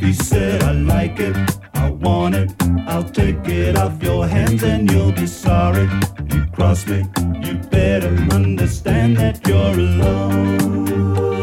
He 0.00 0.12
said, 0.12 0.64
I 0.64 0.72
like 0.72 1.20
it, 1.20 1.36
I 1.74 1.90
want 1.90 2.34
it. 2.34 2.50
I'll 2.88 3.08
take 3.08 3.46
it 3.46 3.76
off 3.76 4.02
your 4.02 4.26
hands 4.26 4.64
and 4.64 4.90
you'll 4.90 5.12
be 5.12 5.28
sorry. 5.28 5.88
You 6.32 6.44
cross 6.46 6.88
me, 6.88 7.04
you 7.44 7.54
better 7.70 8.12
understand 8.32 9.16
that 9.18 9.46
you're 9.46 9.78
alone. 9.86 11.41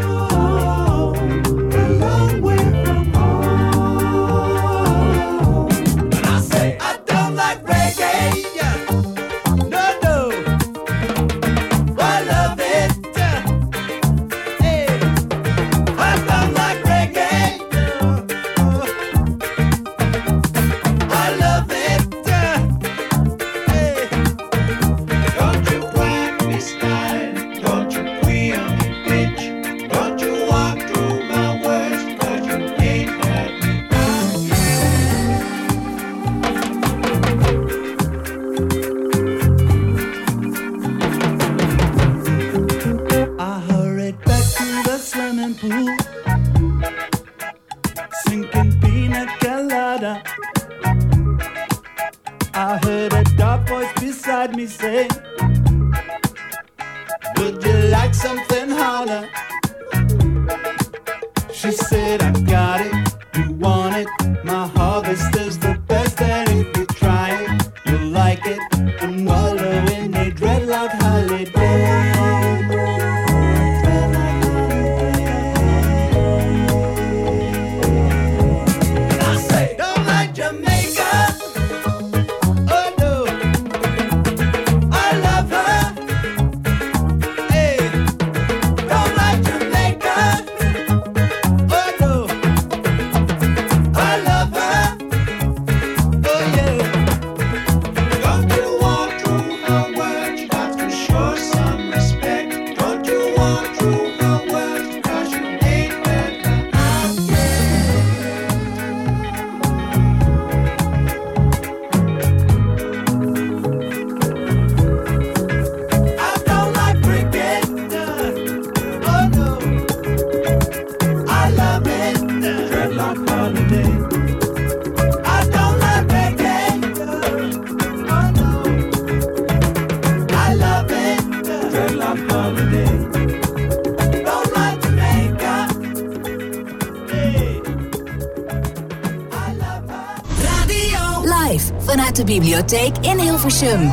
Bibliotheek 142.39 142.93
in 143.01 143.19
Hilversum. 143.19 143.91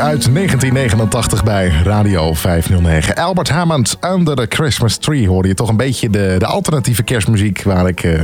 Uit 0.00 0.34
1989 0.34 1.44
bij 1.44 1.68
Radio 1.68 2.34
509. 2.34 3.14
Albert 3.14 3.48
Hammond, 3.48 3.96
Under 4.00 4.36
the 4.36 4.46
Christmas 4.48 4.96
Tree 4.96 5.28
hoorde 5.28 5.48
je 5.48 5.54
toch 5.54 5.68
een 5.68 5.76
beetje 5.76 6.10
de, 6.10 6.34
de 6.38 6.46
alternatieve 6.46 7.02
kerstmuziek 7.02 7.62
waar 7.62 7.88
ik 7.88 8.02
eh, 8.02 8.22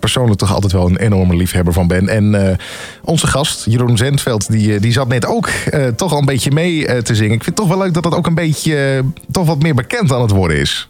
persoonlijk 0.00 0.38
toch 0.38 0.54
altijd 0.54 0.72
wel 0.72 0.86
een 0.86 0.96
enorme 0.96 1.36
liefhebber 1.36 1.72
van 1.72 1.86
ben. 1.86 2.08
En 2.08 2.48
eh, 2.48 2.56
onze 3.02 3.26
gast, 3.26 3.64
Jeroen 3.64 3.96
Zendveld, 3.96 4.50
die, 4.50 4.74
eh, 4.74 4.80
die 4.80 4.92
zat 4.92 5.08
net 5.08 5.26
ook 5.26 5.48
toch 5.96 6.12
al 6.12 6.18
een 6.18 6.24
beetje 6.24 6.50
mee 6.50 7.02
te 7.02 7.14
zingen. 7.14 7.34
Ik 7.34 7.44
vind 7.44 7.58
het 7.58 7.66
toch 7.66 7.76
wel 7.76 7.84
leuk 7.84 7.94
dat 7.94 8.02
dat 8.02 8.14
ook 8.14 8.26
een 8.26 8.34
beetje 8.34 9.04
toch 9.30 9.46
wat 9.46 9.62
meer 9.62 9.74
bekend 9.74 10.12
aan 10.12 10.22
het 10.22 10.30
worden 10.30 10.56
is. 10.56 10.88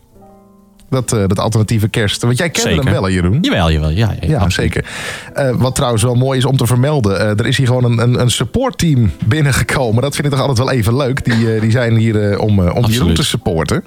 Dat, 0.90 1.08
dat 1.08 1.38
alternatieve 1.38 1.88
kerst. 1.88 2.22
Want 2.22 2.38
jij 2.38 2.50
kende 2.50 2.68
Zeker. 2.68 2.84
hem 2.84 2.92
wel, 2.92 3.02
hè, 3.02 3.08
Jeroen? 3.08 3.38
Jawel, 3.40 3.72
jawel. 3.72 3.90
Ja, 3.90 4.14
ja, 4.20 4.28
Ja, 4.28 4.50
zeker. 4.50 4.84
Eh, 5.34 5.50
wat 5.56 5.74
trouwens 5.74 6.02
wel 6.02 6.14
mooi 6.14 6.38
is 6.38 6.44
om 6.44 6.56
te 6.56 6.66
vermelden. 6.66 7.20
eh, 7.20 7.28
er 7.28 7.46
is 7.46 7.56
hier 7.56 7.66
gewoon 7.66 7.84
een, 7.84 7.98
een, 7.98 8.20
een 8.20 8.30
supportteam 8.30 9.10
binnengekomen. 9.24 10.02
Dat 10.02 10.14
vind 10.14 10.26
ik 10.26 10.32
toch 10.32 10.40
altijd 10.40 10.58
wel 10.58 10.70
even 10.70 10.96
leuk. 10.96 11.24
Die, 11.24 11.54
eh, 11.54 11.60
die 11.60 11.70
zijn 11.70 11.96
hier 11.96 12.30
eh, 12.32 12.40
om, 12.40 12.66
eh, 12.66 12.74
om 12.74 12.84
Jeroen 12.86 13.14
te 13.14 13.24
supporten. 13.24 13.84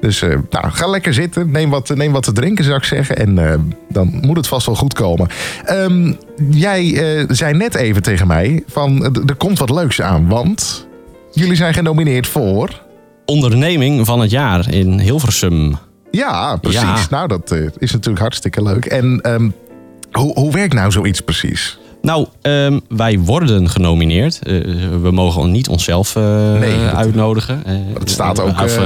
Dus 0.00 0.22
eh, 0.22 0.28
nou, 0.50 0.70
ga 0.70 0.86
lekker 0.86 1.14
zitten. 1.14 1.50
Neem 1.50 1.70
wat, 1.70 1.88
neem 1.94 2.12
wat 2.12 2.22
te 2.22 2.32
drinken, 2.32 2.64
zou 2.64 2.76
ik 2.76 2.84
zeggen. 2.84 3.16
En 3.16 3.38
eh, 3.52 3.58
dan 3.88 4.18
moet 4.22 4.36
het 4.36 4.46
vast 4.46 4.66
wel 4.66 4.74
goed 4.74 4.94
komen. 4.94 5.28
Ehm, 5.64 6.12
jij 6.50 6.94
eh, 7.18 7.24
zei 7.28 7.54
net 7.56 7.74
even 7.74 8.02
tegen 8.02 8.26
mij 8.26 8.62
van... 8.66 9.04
eh, 9.04 9.22
er 9.26 9.34
komt 9.36 9.58
wat 9.58 9.70
leuks 9.70 10.02
aan. 10.02 10.28
Want 10.28 10.86
jullie 11.32 11.56
zijn 11.56 11.74
genomineerd 11.74 12.26
voor... 12.26 12.82
Onderneming 13.26 14.06
van 14.06 14.20
het 14.20 14.30
jaar 14.30 14.72
in 14.72 14.98
Hilversum. 15.00 15.76
Ja, 16.10 16.56
precies. 16.56 16.80
Ja. 16.80 16.96
Nou, 17.10 17.28
dat 17.28 17.50
eh, 17.50 17.66
is 17.78 17.92
natuurlijk 17.92 18.18
hartstikke 18.20 18.62
leuk. 18.62 18.84
En 18.84 19.20
ehm, 19.20 19.48
hoe, 20.18 20.32
hoe 20.34 20.52
werkt 20.52 20.74
nou 20.74 20.90
zoiets 20.90 21.20
precies? 21.20 21.78
Nou, 22.02 22.26
ehm, 22.42 22.78
wij 22.88 23.18
worden 23.18 23.68
genomineerd. 23.70 24.38
Eh, 24.42 24.52
we 25.02 25.10
mogen 25.10 25.50
niet 25.50 25.68
onszelf 25.68 26.16
eh, 26.16 26.52
Nee, 26.52 26.78
dat- 26.84 26.94
uitnodigen. 26.94 27.62
Eh, 27.64 27.74
dat 27.98 28.10
staat 28.10 28.40
ook, 28.40 28.60
Of, 28.60 28.78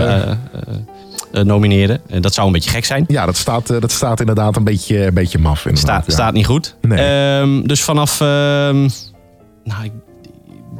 nomineren. 1.44 2.00
Dat 2.20 2.34
zou 2.34 2.46
een 2.46 2.52
beetje 2.52 2.70
gek 2.70 2.84
zijn. 2.84 3.04
Ja, 3.08 3.26
dat 3.26 3.36
staat, 3.36 3.66
dat 3.80 3.92
staat 3.92 4.20
inderdaad 4.20 4.56
een 4.56 4.64
beetje, 4.64 5.06
een 5.06 5.14
beetje 5.14 5.38
maf. 5.38 5.66
Staat, 5.72 6.06
ja. 6.06 6.12
staat 6.12 6.32
niet 6.32 6.46
goed. 6.46 6.76
Nee. 6.80 6.98
Ehm, 6.98 7.62
dus 7.66 7.82
vanaf, 7.82 8.20
ehm, 8.20 8.80
nou, 9.64 9.84
ik 9.84 9.92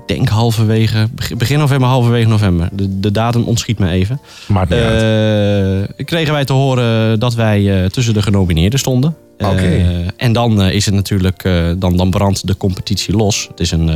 denk 0.07 0.29
halverwege, 0.29 1.09
beg- 1.15 1.37
begin 1.37 1.59
november, 1.59 1.89
halverwege 1.89 2.29
november. 2.29 2.69
De, 2.73 2.99
de 3.01 3.11
datum 3.11 3.43
ontschiet 3.43 3.79
me 3.79 3.89
even. 3.91 4.21
Maakt 4.47 4.71
niet 4.71 4.79
Eh, 4.79 6.05
kregen 6.07 6.33
wij 6.33 6.45
te 6.45 6.53
horen 6.53 7.21
dat 7.21 7.35
wij 7.35 7.89
tussen 7.91 8.15
de 8.15 8.23
genomineerden 8.23 8.79
stonden. 8.79 9.17
Oké. 9.39 9.57
Eh, 9.57 10.07
en 10.17 10.33
dan 10.33 10.63
eh, 10.63 10.75
is 10.75 10.87
het 10.87 10.95
natuurlijk, 10.95 11.45
eh, 11.45 11.71
dan, 11.77 11.97
dan 11.97 12.11
brandt 12.11 12.47
de 12.47 12.57
competitie 12.57 13.17
los. 13.17 13.47
Het 13.51 13.61
is 13.61 13.71
een, 13.71 13.89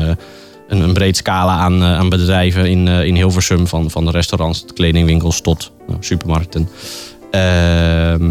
een, 0.69 0.81
een 0.81 0.93
breed 0.93 1.16
scala 1.16 1.56
aan, 1.56 1.82
aan 1.82 2.09
bedrijven 2.09 2.70
in, 2.70 2.89
in 2.89 3.14
Hilversum. 3.14 3.66
Van, 3.66 3.90
van 3.90 4.05
de 4.05 4.10
restaurants, 4.10 4.60
tot 4.60 4.73
kledingwinkels 4.73 5.40
tot 5.40 5.73
nou, 5.86 5.98
supermarkten. 6.01 6.69
Ehm, 7.31 8.31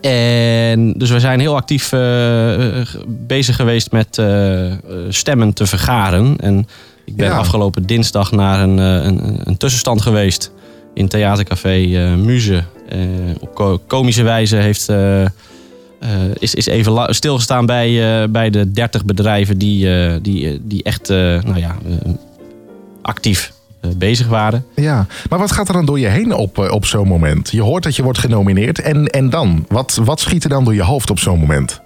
en 0.00 0.92
dus 0.92 1.10
we 1.10 1.20
zijn 1.20 1.40
heel 1.40 1.56
actief 1.56 1.90
bezig 3.08 3.56
geweest 3.56 3.92
met 3.92 4.22
stemmen 5.08 5.52
te 5.52 5.66
vergaren. 5.66 6.36
En 6.40 6.66
ik 7.04 7.16
ben 7.16 7.26
Ja. 7.26 7.36
afgelopen 7.36 7.86
dinsdag 7.86 8.32
naar 8.32 8.60
een, 8.62 8.78
een, 8.78 9.40
een 9.44 9.56
tussenstand 9.56 10.02
geweest 10.02 10.52
in 10.94 11.08
theatercafé 11.08 11.76
Muze. 12.16 12.62
Op 13.40 13.54
ko- 13.54 13.80
komische 13.86 14.22
wijze 14.22 14.56
heeft, 14.56 14.88
is, 16.38 16.54
is 16.54 16.66
even 16.66 17.14
stilgestaan 17.14 17.66
bij, 17.66 18.22
eh, 18.22 18.28
bij 18.28 18.50
de 18.50 18.70
30 18.70 19.04
bedrijven 19.04 19.58
die, 19.58 19.94
eh, 19.94 20.14
die, 20.22 20.50
eh, 20.50 20.58
die 20.62 20.82
echt 20.82 21.10
eh, 21.10 21.16
nou 21.16 21.58
ja, 21.58 21.76
eh, 21.88 22.10
actief 23.02 23.52
eh, 23.80 23.90
bezig 23.96 24.26
waren. 24.26 24.64
Ja, 24.74 25.06
maar 25.28 25.38
wat 25.38 25.52
gaat 25.52 25.68
er 25.68 25.74
dan 25.74 25.86
door 25.86 25.98
je 25.98 26.06
heen 26.06 26.34
op, 26.34 26.58
eh, 26.58 26.70
op 26.70 26.86
zo'n 26.86 27.08
moment? 27.08 27.50
Je 27.50 27.62
hoort 27.62 27.82
dat 27.82 27.96
je 27.96 28.02
wordt 28.02 28.18
genomineerd. 28.18 28.80
En, 28.80 29.06
en 29.06 29.30
dan? 29.30 29.64
Wat, 29.68 30.00
wat 30.04 30.20
schiet 30.20 30.44
er 30.44 30.50
dan 30.50 30.64
door 30.64 30.74
je 30.74 30.82
hoofd 30.82 31.10
op 31.10 31.18
zo'n 31.18 31.38
moment? 31.38 31.80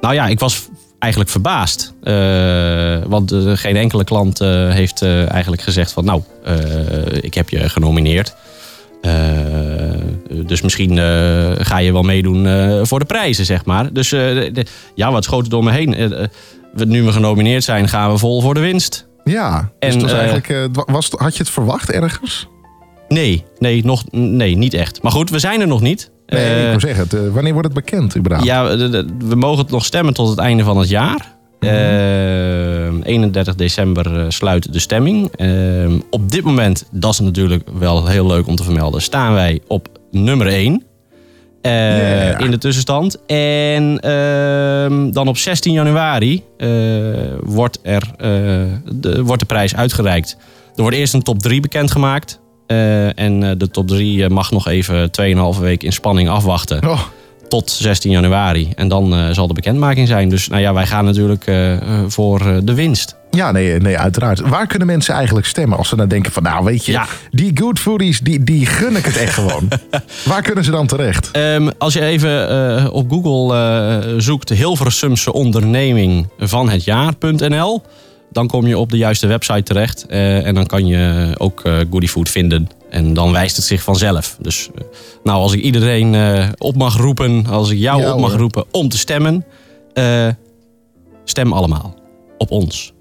Nou 0.00 0.14
ja, 0.14 0.26
ik 0.26 0.38
was 0.38 0.68
eigenlijk 0.98 1.32
verbaasd. 1.32 1.92
Eh, 2.02 2.98
want 3.06 3.32
eh, 3.32 3.52
geen 3.54 3.76
enkele 3.76 4.04
klant 4.04 4.40
eh, 4.40 4.70
heeft 4.70 5.02
eh, 5.02 5.30
eigenlijk 5.30 5.62
gezegd 5.62 5.92
van... 5.92 6.04
nou, 6.04 6.22
eh, 6.44 6.54
ik 7.20 7.34
heb 7.34 7.48
je 7.48 7.68
genomineerd. 7.68 8.34
Eh, 9.04 9.12
dus 10.46 10.62
misschien 10.62 10.98
eh, 10.98 11.50
ga 11.56 11.78
je 11.78 11.92
wel 11.92 12.02
meedoen 12.02 12.46
eh, 12.46 12.80
voor 12.82 12.98
de 12.98 13.04
prijzen, 13.04 13.44
zeg 13.44 13.64
maar. 13.64 13.92
Dus 13.92 14.08
de- 14.08 14.66
ja, 14.94 15.12
wat 15.12 15.24
schoot 15.24 15.44
er 15.44 15.50
door 15.50 15.64
me 15.64 15.70
heen? 15.70 15.90
We- 16.74 16.84
nu 16.84 17.02
we 17.02 17.12
genomineerd 17.12 17.64
zijn, 17.64 17.88
gaan 17.88 18.10
we 18.12 18.18
vol 18.18 18.40
voor 18.40 18.54
de 18.54 18.60
winst. 18.60 19.06
Ja, 19.24 19.72
dus 19.78 19.94
En, 19.94 20.08
eigenlijk, 20.18 20.68
wa- 20.72 20.84
was, 20.92 21.10
had 21.16 21.36
je 21.36 21.42
het 21.42 21.52
verwacht 21.52 21.90
ergens? 21.90 22.48
Nee, 23.08 23.44
nee, 23.58 23.84
nog, 23.84 24.02
nee, 24.10 24.56
niet 24.56 24.74
echt. 24.74 25.02
Maar 25.02 25.12
goed, 25.12 25.30
we 25.30 25.38
zijn 25.38 25.60
er 25.60 25.66
nog 25.66 25.80
niet. 25.80 26.10
Nee, 26.26 26.64
ik 26.64 26.70
wil 26.80 26.80
zeggen, 26.94 27.32
wanneer 27.32 27.52
wordt 27.52 27.68
het 27.74 27.84
bekend 27.84 28.16
überhaupt? 28.16 28.48
Ja, 28.48 28.76
we 29.18 29.34
mogen 29.34 29.58
het 29.62 29.70
nog 29.70 29.84
stemmen 29.84 30.14
tot 30.14 30.28
het 30.28 30.38
einde 30.38 30.64
van 30.64 30.78
het 30.78 30.88
jaar. 30.88 31.33
Eh, 31.66 33.12
31 33.12 33.54
december 33.54 34.20
eh, 34.20 34.24
sluit 34.28 34.72
de 34.72 34.78
stemming. 34.78 35.30
Eh, 35.36 35.92
op 36.10 36.30
dit 36.30 36.44
moment, 36.44 36.86
dat 36.90 37.12
is 37.12 37.18
natuurlijk 37.18 37.68
wel 37.78 38.06
heel 38.06 38.26
leuk 38.26 38.46
om 38.46 38.56
te 38.56 38.64
vermelden, 38.64 39.02
staan 39.02 39.32
wij 39.32 39.60
op 39.66 39.88
nummer 40.10 40.46
1. 40.46 40.82
Ja. 41.62 42.38
In 42.38 42.50
de 42.50 42.58
tussenstand. 42.58 43.24
En 43.26 44.00
ehm, 44.00 45.10
dan 45.10 45.28
op 45.28 45.36
16 45.36 45.72
januari 45.72 46.42
eh, 46.56 46.68
wordt, 47.40 47.78
er, 47.82 48.02
eh, 48.16 48.28
de, 48.92 49.22
wordt 49.22 49.40
de 49.40 49.46
prijs 49.46 49.76
uitgereikt. 49.76 50.36
Er 50.74 50.82
wordt 50.82 50.96
eerst 50.96 51.14
een 51.14 51.22
top 51.22 51.38
3 51.38 51.60
bekendgemaakt. 51.60 52.40
Eh, 52.66 53.18
en 53.18 53.42
eh, 53.42 53.50
de 53.56 53.70
top 53.70 53.88
3 53.88 54.28
mag 54.28 54.50
nog 54.50 54.68
even 54.68 55.10
2,5 55.10 55.60
week 55.60 55.82
in 55.82 55.92
spanning 55.92 56.28
afwachten 56.28 56.88
Oh, 56.88 57.00
tot 57.54 57.70
16 57.70 58.10
januari. 58.10 58.72
En 58.74 58.88
dan 58.88 59.14
eh, 59.14 59.30
zal 59.30 59.46
de 59.46 59.54
bekendmaking 59.54 60.08
zijn. 60.08 60.28
Dus 60.28 60.48
nou 60.48 60.62
ja, 60.62 60.72
wij 60.72 60.86
gaan 60.86 61.04
natuurlijk 61.04 61.46
eh, 61.46 61.72
eh, 61.72 61.80
voor 62.06 62.60
de 62.64 62.74
winst. 62.74 63.16
ja, 63.30 63.52
nee, 63.52 63.78
nee, 63.80 63.98
uiteraard. 63.98 64.40
Waar 64.40 64.66
kunnen 64.66 64.86
mensen 64.86 65.14
eigenlijk 65.14 65.46
stemmen 65.46 65.78
als 65.78 65.88
ze 65.88 65.96
dan 65.96 66.08
denken 66.08 66.32
van... 66.32 66.42
nou, 66.42 66.64
weet 66.64 66.84
je, 66.84 66.92
Ja. 66.92 67.06
die 67.30 67.50
good 67.54 67.78
foodies, 67.78 68.20
die, 68.20 68.44
die 68.44 68.66
gun 68.66 68.96
ik 68.96 69.04
het 69.04 69.16
echt 69.16 69.34
gewoon. 69.34 69.68
Waar 70.24 70.42
kunnen 70.42 70.64
ze 70.64 70.70
dan 70.70 70.86
terecht? 70.86 71.30
Ehm, 71.30 71.70
als 71.78 71.94
je 71.94 72.00
even 72.00 72.92
op 72.92 73.10
Google 73.10 73.56
eh, 73.56 74.14
zoekt 74.18 74.48
Hilversumse 74.48 75.32
onderneming 75.32 76.28
van 76.38 76.68
het 76.68 76.84
jaar.nl... 76.84 77.82
dan 78.32 78.46
kom 78.46 78.66
je 78.66 78.78
op 78.78 78.90
de 78.90 78.96
juiste 78.96 79.26
website 79.26 79.62
terecht. 79.62 80.06
En 80.06 80.54
dan 80.54 80.66
kan 80.66 80.86
je 80.86 81.34
ook 81.38 81.60
eh 81.64 81.76
Goody 81.90 82.06
Food 82.06 82.28
vinden. 82.28 82.68
En 82.94 83.14
dan 83.14 83.32
wijst 83.32 83.56
het 83.56 83.64
zich 83.64 83.82
vanzelf. 83.82 84.36
Dus 84.40 84.70
eh, 84.74 84.84
nou, 85.22 85.38
als 85.38 85.52
ik 85.52 85.60
iedereen 85.60 86.14
eh, 86.14 86.48
op 86.58 86.76
mag 86.76 86.96
roepen, 86.96 87.46
als 87.46 87.70
ik 87.70 87.78
jou 87.78 88.00
Ja, 88.00 88.12
op 88.12 88.20
mag 88.20 88.30
hoor. 88.30 88.40
roepen 88.40 88.64
om 88.70 88.88
te 88.88 88.98
stemmen... 88.98 89.44
eh, 89.92 90.28
stem 91.24 91.52
allemaal 91.52 91.94
op 92.38 92.50
ons. 92.50 92.92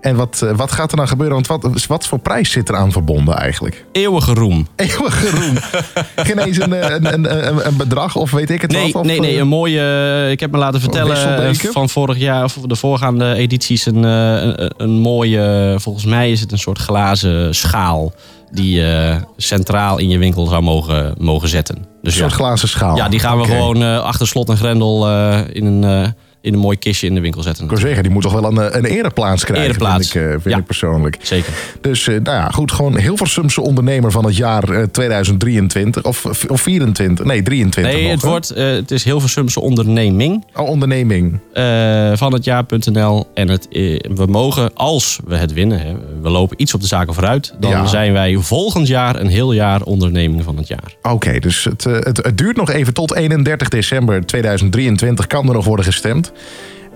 En 0.00 0.16
wat, 0.16 0.46
wat 0.56 0.72
gaat 0.72 0.90
er 0.90 0.96
dan 0.96 1.08
gebeuren? 1.08 1.34
Want 1.34 1.46
wat, 1.46 1.86
wat 1.86 2.06
voor 2.06 2.18
prijs 2.18 2.50
zit 2.50 2.68
er 2.68 2.76
aan 2.76 2.92
verbonden 2.92 3.36
eigenlijk? 3.36 3.84
Eeuwige 3.92 4.34
roem. 4.34 4.66
Eeuwige 4.76 5.30
roem. 5.30 5.56
Geen 6.26 6.38
eens 6.38 6.58
een, 6.58 7.12
een, 7.14 7.66
een, 7.66 7.76
bedrag 7.76 8.16
of 8.16 8.30
weet 8.30 8.50
ik 8.50 8.62
het 8.62 8.70
Nee, 8.70 8.92
wat? 8.92 9.02
Of, 9.02 9.06
nee, 9.06 9.20
nee, 9.20 9.38
een 9.38 9.48
mooie. 9.48 10.28
Ik 10.30 10.40
heb 10.40 10.50
me 10.50 10.58
laten 10.58 10.80
vertellen 10.80 11.56
van 11.56 11.88
vorig 11.88 12.18
jaar 12.18 12.44
of 12.44 12.58
de 12.66 12.76
voorgaande 12.76 13.34
edities 13.34 13.86
een, 13.86 14.02
een, 14.02 14.72
een 14.76 14.90
mooie. 14.90 15.74
Volgens 15.78 16.04
mij 16.04 16.30
is 16.30 16.40
het 16.40 16.52
een 16.52 16.58
soort 16.58 16.78
glazen 16.78 17.54
schaal 17.54 18.12
die 18.52 18.74
je 18.74 19.20
centraal 19.36 19.98
in 19.98 20.08
je 20.08 20.18
winkel 20.18 20.46
zou 20.46 20.62
mogen, 20.62 21.14
mogen 21.18 21.48
zetten. 21.48 21.76
Dus 21.76 22.12
een 22.12 22.20
soort 22.20 22.30
ja, 22.30 22.36
glazen 22.36 22.68
schaal. 22.68 22.96
ja, 22.96 23.08
die 23.08 23.20
gaan 23.20 23.38
we 23.38 23.44
gewoon 23.44 23.82
eh, 23.82 23.98
achter 23.98 24.26
slot 24.26 24.48
en 24.48 24.56
grendel 24.56 25.08
eh, 25.08 25.40
in, 25.52 25.64
een, 25.64 25.84
eh, 25.84 26.10
in 26.42 26.52
een 26.52 26.58
mooi 26.58 26.78
kistje 26.78 27.06
in 27.06 27.14
de 27.14 27.20
winkel 27.20 27.42
zetten. 27.42 27.64
Ik 27.64 27.70
wil 27.70 27.78
zeggen, 27.78 28.02
die 28.02 28.12
moet 28.12 28.22
toch 28.22 28.32
wel 28.32 28.44
een, 28.44 28.58
eh, 28.58 28.76
een 28.78 28.84
ereplaats 28.84 29.44
krijgen, 29.44 29.68
Ereplaats. 29.68 30.10
vind, 30.10 30.24
ik, 30.24 30.30
eh, 30.30 30.40
vind 30.40 30.54
Ja. 30.54 30.56
ik 30.60 30.66
persoonlijk. 30.66 31.16
Zeker. 31.22 31.52
Dus 31.80 32.08
eh, 32.08 32.14
nou 32.20 32.36
ja, 32.36 32.48
goed, 32.50 32.72
gewoon 32.72 32.98
Hilversumse 32.98 33.60
ondernemer 33.60 34.10
van 34.10 34.24
het 34.24 34.36
jaar 34.36 34.68
eh, 34.70 34.82
2023 34.82 36.04
of, 36.04 36.24
of 36.48 36.60
24, 36.60 37.24
nee 37.26 37.42
23 37.42 37.92
Nee, 37.94 38.02
nog, 38.02 38.12
het, 38.12 38.22
wordt, 38.22 38.50
eh, 38.50 38.64
het 38.66 38.90
is 38.90 39.04
Hilversumse 39.04 39.60
onderneming. 39.60 40.44
Oh, 40.54 40.68
onderneming. 40.68 41.40
eh, 41.52 42.12
van 42.14 42.32
het 42.32 42.44
jaar.nl. 42.44 43.26
En 43.34 43.48
het, 43.48 43.68
eh, 43.68 43.98
we 44.14 44.26
mogen, 44.26 44.70
als 44.74 45.18
we 45.26 45.36
het 45.36 45.52
winnen, 45.52 45.80
hè, 45.80 45.94
we 46.22 46.28
lopen 46.30 46.60
iets 46.62 46.74
op 46.74 46.80
de 46.80 46.86
zaken 46.86 47.14
vooruit, 47.14 47.54
dan 47.60 47.70
Ja. 47.70 47.86
zijn 47.86 48.12
wij 48.12 48.36
volgend 48.36 48.86
jaar 48.88 49.20
een 49.20 49.26
heel 49.26 49.52
jaar 49.52 49.82
onderneming 49.82 50.44
van 50.44 50.56
het 50.56 50.68
jaar. 50.68 50.94
Oké, 51.02 51.38
dus 51.38 51.64
het, 51.64 51.86
eh, 51.86 51.92
het, 51.98 52.16
het 52.16 52.38
duurt 52.38 52.56
nog 52.56 52.70
even 52.70 52.94
tot 52.94 53.14
31 53.14 53.68
december 53.68 54.26
2023 54.26 55.26
kan 55.26 55.48
er 55.48 55.54
nog 55.54 55.64
worden 55.64 55.84
gestemd. 55.84 56.31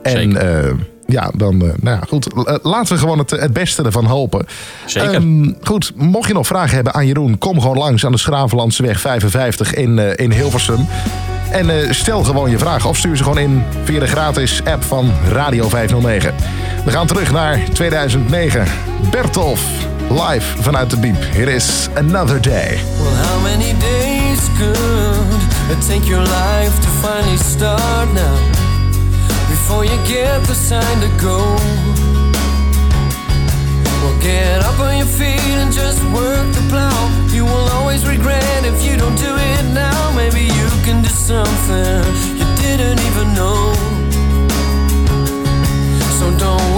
En 0.03 0.37
eh, 0.65 0.71
ja, 1.07 1.31
dan, 1.37 1.53
eh, 1.63 1.69
nou 1.81 1.97
ja, 1.97 2.01
goed. 2.09 2.33
eh, 2.47 2.55
laten 2.63 2.95
we 2.95 3.01
gewoon 3.01 3.19
het, 3.19 3.31
het 3.31 3.53
beste 3.53 3.83
ervan 3.83 4.05
hopen. 4.05 4.47
Zeker. 4.85 5.15
Ehm, 5.15 5.53
goed, 5.63 5.93
mocht 5.97 6.29
je 6.29 6.35
nog 6.35 6.47
vragen 6.47 6.75
hebben 6.75 6.95
aan 6.95 7.07
Jeroen, 7.07 7.39
kom 7.39 7.61
gewoon 7.61 7.79
langs 7.79 8.05
aan 8.07 8.13
de 8.13 8.19
Schravenlandseweg 8.19 9.01
55 9.01 9.75
in, 9.75 9.99
eh, 9.99 10.25
in 10.25 10.33
Hilversum. 10.33 10.87
En 11.51 11.71
eh, 11.71 11.91
stel 11.93 12.25
gewoon 12.25 12.51
je 12.51 12.59
vraag 12.59 12.87
of 12.87 12.97
stuur 12.97 13.17
ze 13.17 13.23
gewoon 13.23 13.39
in 13.39 13.63
via 13.85 14.01
de 14.01 14.07
gratis 14.07 14.61
app 14.65 14.83
van 14.85 15.13
Radio 15.33 15.69
509. 15.69 16.35
We 16.85 16.91
gaan 16.91 17.07
terug 17.07 17.33
naar 17.33 17.61
2009. 17.73 18.65
Bertolf, 19.11 19.61
live 20.09 20.63
vanuit 20.63 20.91
de 20.91 20.99
Biep. 20.99 21.17
Hier 21.35 21.49
is 21.49 21.89
Another 21.95 22.41
Day. 22.41 22.69
Well, 23.03 23.25
how 23.27 23.43
many 23.43 23.75
days 23.81 24.39
could 24.59 25.79
it 25.79 25.87
take 25.89 26.07
your 26.07 26.23
life 26.23 26.81
to 26.81 26.89
finally 27.09 27.37
start 27.37 28.13
now? 28.13 28.56
Before 29.67 29.85
you 29.85 29.99
get 30.07 30.45
the 30.47 30.55
sign 30.55 31.01
to 31.01 31.09
go. 31.21 31.39
Well, 34.01 34.17
get 34.21 34.63
up 34.63 34.79
on 34.79 34.97
your 34.97 35.09
feet 35.09 35.57
and 35.59 35.73
just 35.73 36.05
work 36.15 36.47
the 36.55 36.65
plow. 36.71 36.95
You 37.35 37.45
will 37.45 37.69
always 37.75 38.07
regret 38.07 38.65
if 38.65 38.87
you 38.87 38.97
don't 38.97 39.17
do 39.17 39.35
it 39.35 39.65
now. 39.75 40.13
Maybe 40.15 40.43
you 40.43 40.69
can 40.87 41.03
do 41.03 41.09
something 41.09 41.99
you 42.39 42.47
didn't 42.63 43.01
even 43.09 43.35
know. 43.35 43.75
So 46.21 46.31
don't 46.39 46.76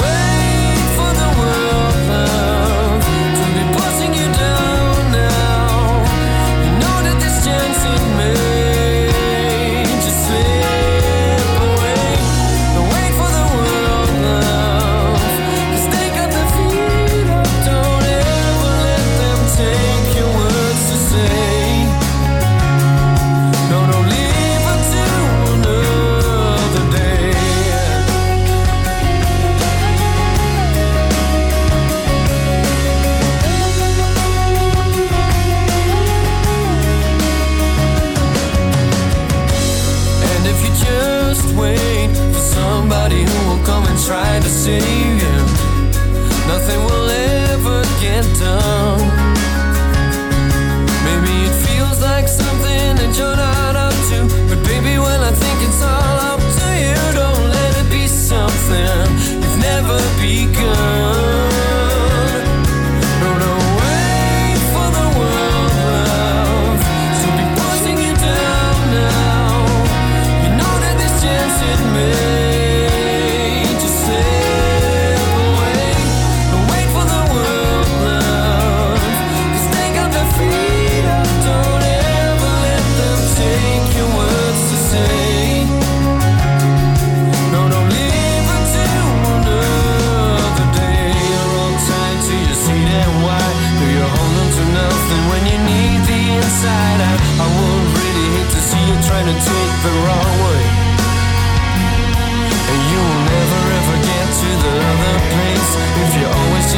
begun. 60.20 61.07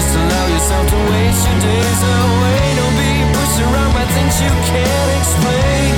Just 0.00 0.16
allow 0.16 0.46
yourself 0.46 0.86
to 0.88 0.96
waste 1.12 1.46
your 1.46 1.60
days 1.60 2.00
away. 2.16 2.60
Don't 2.78 2.96
be 2.96 3.12
pushed 3.36 3.60
around 3.60 3.92
by 3.92 4.04
things 4.16 4.40
you 4.40 4.52
can't 4.72 5.10
explain. 5.18 5.89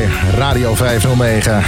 Bij 0.00 0.08
Radio 0.38 0.74
509. 0.74 1.62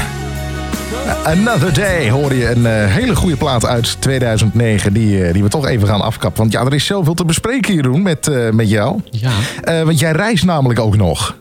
Another 1.24 1.74
Day 1.74 2.10
hoor 2.10 2.34
je 2.34 2.50
een 2.50 2.66
eh, 2.66 2.86
hele 2.86 3.14
goede 3.16 3.36
plaat 3.36 3.66
uit 3.66 4.00
2009 4.00 4.92
die, 4.92 5.24
eh, 5.24 5.32
die 5.32 5.42
we 5.42 5.48
toch 5.48 5.66
even 5.66 5.88
gaan 5.88 6.00
afkappen. 6.00 6.40
Want 6.40 6.52
ja, 6.52 6.60
er 6.60 6.74
is 6.74 6.86
zoveel 6.86 7.14
te 7.14 7.24
bespreken 7.24 7.72
hier 7.72 7.82
doen 7.82 8.02
met, 8.02 8.28
eh, 8.28 8.50
met 8.50 8.68
jou. 8.68 9.00
Ja. 9.10 9.30
Want 9.84 9.98
jij 9.98 10.12
reist 10.12 10.44
namelijk 10.44 10.80
ook 10.80 10.96
nog. 10.96 11.36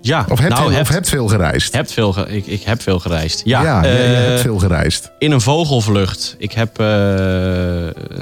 Ja, 0.00 0.24
Of 0.30 0.38
hebt, 0.38 0.54
nou, 0.54 0.62
veel, 0.62 0.70
hebt- 0.76 0.88
of 0.88 0.94
hebt 0.94 1.08
veel 1.08 1.28
gereisd. 1.28 1.74
Hebt 1.74 1.92
veel 1.92 2.12
ge- 2.12 2.26
ik, 2.28 2.46
ik 2.46 2.62
heb 2.62 2.82
veel 2.82 2.98
gereisd. 2.98 3.42
Ja, 3.44 3.62
Ja, 3.62 3.82
jij 3.82 4.14
eh, 4.14 4.26
hebt 4.28 4.40
veel 4.40 4.58
gereisd. 4.58 5.10
In 5.18 5.30
een 5.32 5.40
vogelvlucht. 5.40 6.34
Ik 6.38 6.52
heb 6.52 6.78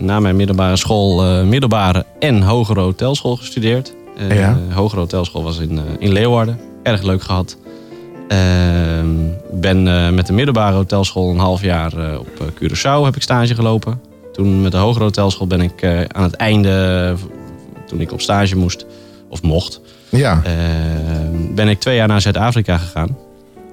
na 0.01 0.21
mijn 0.21 0.37
middelbare 0.37 0.77
school 0.77 1.45
middelbare 1.45 2.05
en 2.19 2.43
hogere 2.43 2.81
hotelschool 2.81 3.37
gestudeerd. 3.37 3.95
Ja. 4.29 4.59
Hogere 4.71 5.01
hotelschool 5.01 5.43
was 5.43 5.59
in, 5.59 5.81
in 5.99 6.13
Leeuwarden. 6.13 6.59
Erg 6.83 7.03
leuk 7.03 7.23
gehad. 7.23 7.57
Ehm, 8.31 9.09
ben 9.51 9.89
eh, 9.89 10.11
met 10.11 10.27
de 10.27 10.33
middelbare 10.33 10.77
hotelschool 10.77 11.31
een 11.31 11.39
half 11.39 11.63
jaar 11.63 11.93
eh, 11.93 12.19
op 12.19 12.29
eh, 12.41 12.47
Curaçao 12.47 13.05
heb 13.05 13.17
ik 13.17 13.23
stage 13.23 13.55
gelopen. 13.55 14.01
Toen 14.33 14.63
met 14.63 14.73
de 14.73 14.79
hogere 14.79 15.05
hotelschool 15.05 15.47
ben 15.47 15.61
ik 15.61 15.85
aan 16.09 16.23
het 16.23 16.35
einde, 16.35 17.15
toen 17.87 18.01
ik 18.01 18.13
op 18.13 18.21
stage 18.21 18.57
moest, 18.57 18.87
of 19.29 19.43
mocht, 19.43 19.81
Ja. 20.09 20.43
Ehm, 20.45 21.55
ben 21.55 21.69
ik 21.69 21.81
twee 21.81 21.97
jaar 21.97 22.09
naar 22.09 22.21
Zuid-Afrika 22.21 22.79
gegaan. 22.79 23.17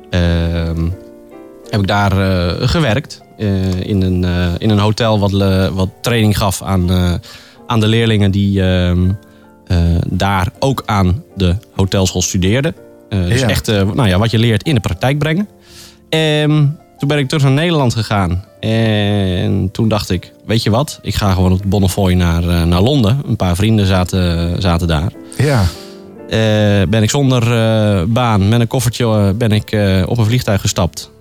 Ehm, 0.09 0.89
heb 1.69 1.79
ik 1.79 1.87
daar 1.87 2.11
gewerkt. 2.67 3.25
in, 3.81 4.01
een, 4.01 4.25
in 4.57 4.69
een 4.69 4.79
hotel 4.79 5.19
wat, 5.19 5.31
wat 5.73 5.89
training 6.01 6.37
gaf 6.37 6.61
aan, 6.61 6.91
aan 7.67 7.79
de 7.79 7.87
leerlingen 7.87 8.31
die 8.31 8.61
daar 10.07 10.47
ook 10.59 10.83
aan 10.85 11.23
de 11.35 11.55
hotelschool 11.75 12.21
studeerden. 12.21 12.75
Eh, 13.09 13.23
dus 13.23 13.39
Ja. 13.39 13.47
echt 13.47 13.67
eh, 13.67 13.81
nou 13.93 14.07
ja, 14.07 14.17
wat 14.17 14.31
je 14.31 14.39
leert 14.39 14.63
in 14.63 14.73
de 14.73 14.79
praktijk 14.79 15.17
brengen. 15.17 15.47
Ehm, 16.09 16.65
toen 16.97 17.07
ben 17.07 17.17
ik 17.17 17.27
terug 17.27 17.43
naar 17.43 17.51
Nederland 17.51 17.93
gegaan. 17.93 18.43
En 18.59 19.69
toen 19.71 19.87
dacht 19.89 20.09
ik, 20.09 20.31
weet 20.45 20.63
je 20.63 20.69
wat? 20.69 20.99
Ik 21.01 21.15
ga 21.15 21.33
gewoon 21.33 21.51
op 21.51 21.61
de 21.61 21.67
Bonnefoy 21.67 22.13
naar, 22.13 22.49
eh, 22.49 22.63
naar 22.63 22.81
Londen. 22.81 23.21
Een 23.27 23.35
paar 23.35 23.55
vrienden 23.55 23.85
zaten, 23.85 24.61
zaten 24.61 24.87
daar. 24.87 25.11
Ja. 25.37 25.63
Ben 26.89 27.03
ik 27.03 27.09
zonder 27.09 27.43
baan, 28.09 28.49
met 28.49 28.59
een 28.59 28.67
koffertje, 28.67 29.33
ben 29.33 29.51
ik 29.51 29.77
op 30.05 30.17
een 30.17 30.25
vliegtuig 30.25 30.61
gestapt. 30.61 31.11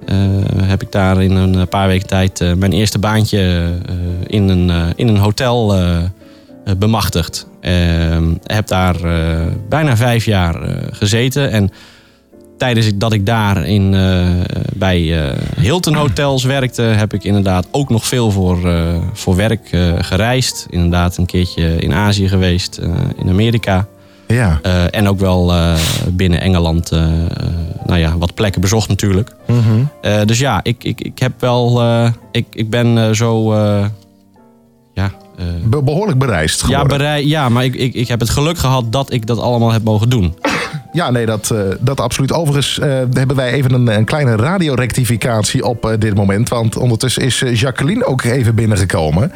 Heb 0.62 0.82
ik 0.82 0.92
daar 0.92 1.22
in 1.22 1.30
een 1.30 1.68
paar 1.68 1.88
weken 1.88 2.06
tijd 2.06 2.54
mijn 2.56 2.72
eerste 2.72 2.98
baantje 2.98 3.70
in, 4.26 4.48
een, 4.48 4.92
in 4.96 5.08
een 5.08 5.16
hotel 5.16 5.74
bemachtigd. 6.78 7.46
Eh, 7.60 7.72
heb 8.44 8.66
daar 8.66 9.04
eh, 9.04 9.46
bijna 9.68 9.96
vijf 9.96 10.24
jaar 10.24 10.62
eh, 10.62 10.74
gezeten. 10.90 11.50
En 11.50 11.70
tijdens 12.58 12.90
dat 12.94 13.12
ik 13.12 13.26
daar 13.26 13.66
in, 13.66 13.94
eh, 13.94 14.26
bij 14.76 15.28
eh, 15.30 15.38
Hilton 15.60 15.94
Hotels 15.94 16.44
werkte, 16.44 16.82
heb 16.82 17.14
ik 17.14 17.24
inderdaad 17.24 17.68
ook 17.70 17.88
nog 17.90 18.06
veel 18.06 18.30
voor, 18.30 18.68
eh, 18.68 18.94
voor 19.12 19.36
werk 19.36 19.68
eh, 19.70 19.92
gereisd. 19.98 20.66
Inderdaad 20.70 21.16
een 21.16 21.26
keertje 21.26 21.76
in 21.76 21.92
Azië 21.92 22.28
geweest, 22.28 22.78
eh, 22.78 22.88
in 23.16 23.28
Amerika. 23.28 23.86
Ja. 24.26 24.58
Eh, 24.62 24.84
en 24.90 25.08
ook 25.08 25.18
wel 25.18 25.52
eh, 25.52 25.74
binnen 26.08 26.40
Engeland 26.40 26.92
eh, 26.92 27.02
eh, 27.02 27.28
nou 27.86 27.98
ja, 27.98 28.18
wat 28.18 28.34
plekken 28.34 28.60
bezocht 28.60 28.88
natuurlijk. 28.88 29.34
Mhm. 29.46 29.82
Eh, 30.00 30.20
dus 30.24 30.38
ja, 30.38 30.60
ik, 30.62 30.84
ik, 30.84 31.00
ik 31.00 31.18
heb 31.18 31.32
wel. 31.40 31.80
eh, 31.82 32.10
ik, 32.32 32.46
ik 32.50 32.70
ben 32.70 32.98
eh, 32.98 33.10
zo. 33.12 33.52
eh, 33.52 33.84
ja, 34.94 35.10
Be- 35.64 35.82
behoorlijk 35.82 36.18
bereisd 36.18 36.60
ja, 36.60 36.66
geworden. 36.66 36.98
berei, 36.98 37.28
ja, 37.28 37.48
maar 37.48 37.64
ik, 37.64 37.74
ik, 37.74 37.94
ik 37.94 38.08
heb 38.08 38.20
het 38.20 38.30
geluk 38.30 38.58
gehad 38.58 38.92
dat 38.92 39.12
ik 39.12 39.26
dat 39.26 39.38
allemaal 39.38 39.72
heb 39.72 39.82
mogen 39.82 40.08
doen. 40.08 40.34
Ja, 40.92 41.10
nee, 41.10 41.26
dat, 41.26 41.50
eh, 41.50 41.60
dat 41.80 42.00
absoluut. 42.00 42.32
Overigens 42.32 42.78
eh, 42.78 42.88
hebben 43.12 43.36
wij 43.36 43.52
even 43.52 43.72
een, 43.72 43.86
een 43.86 44.04
kleine 44.04 44.36
radiorectificatie 44.36 45.64
op 45.64 45.86
eh, 45.86 45.98
dit 45.98 46.14
moment. 46.14 46.48
Want 46.48 46.76
ondertussen 46.76 47.22
is 47.22 47.42
eh, 47.42 47.54
Jacqueline 47.54 48.04
ook 48.04 48.22
even 48.22 48.54
binnengekomen. 48.54 49.32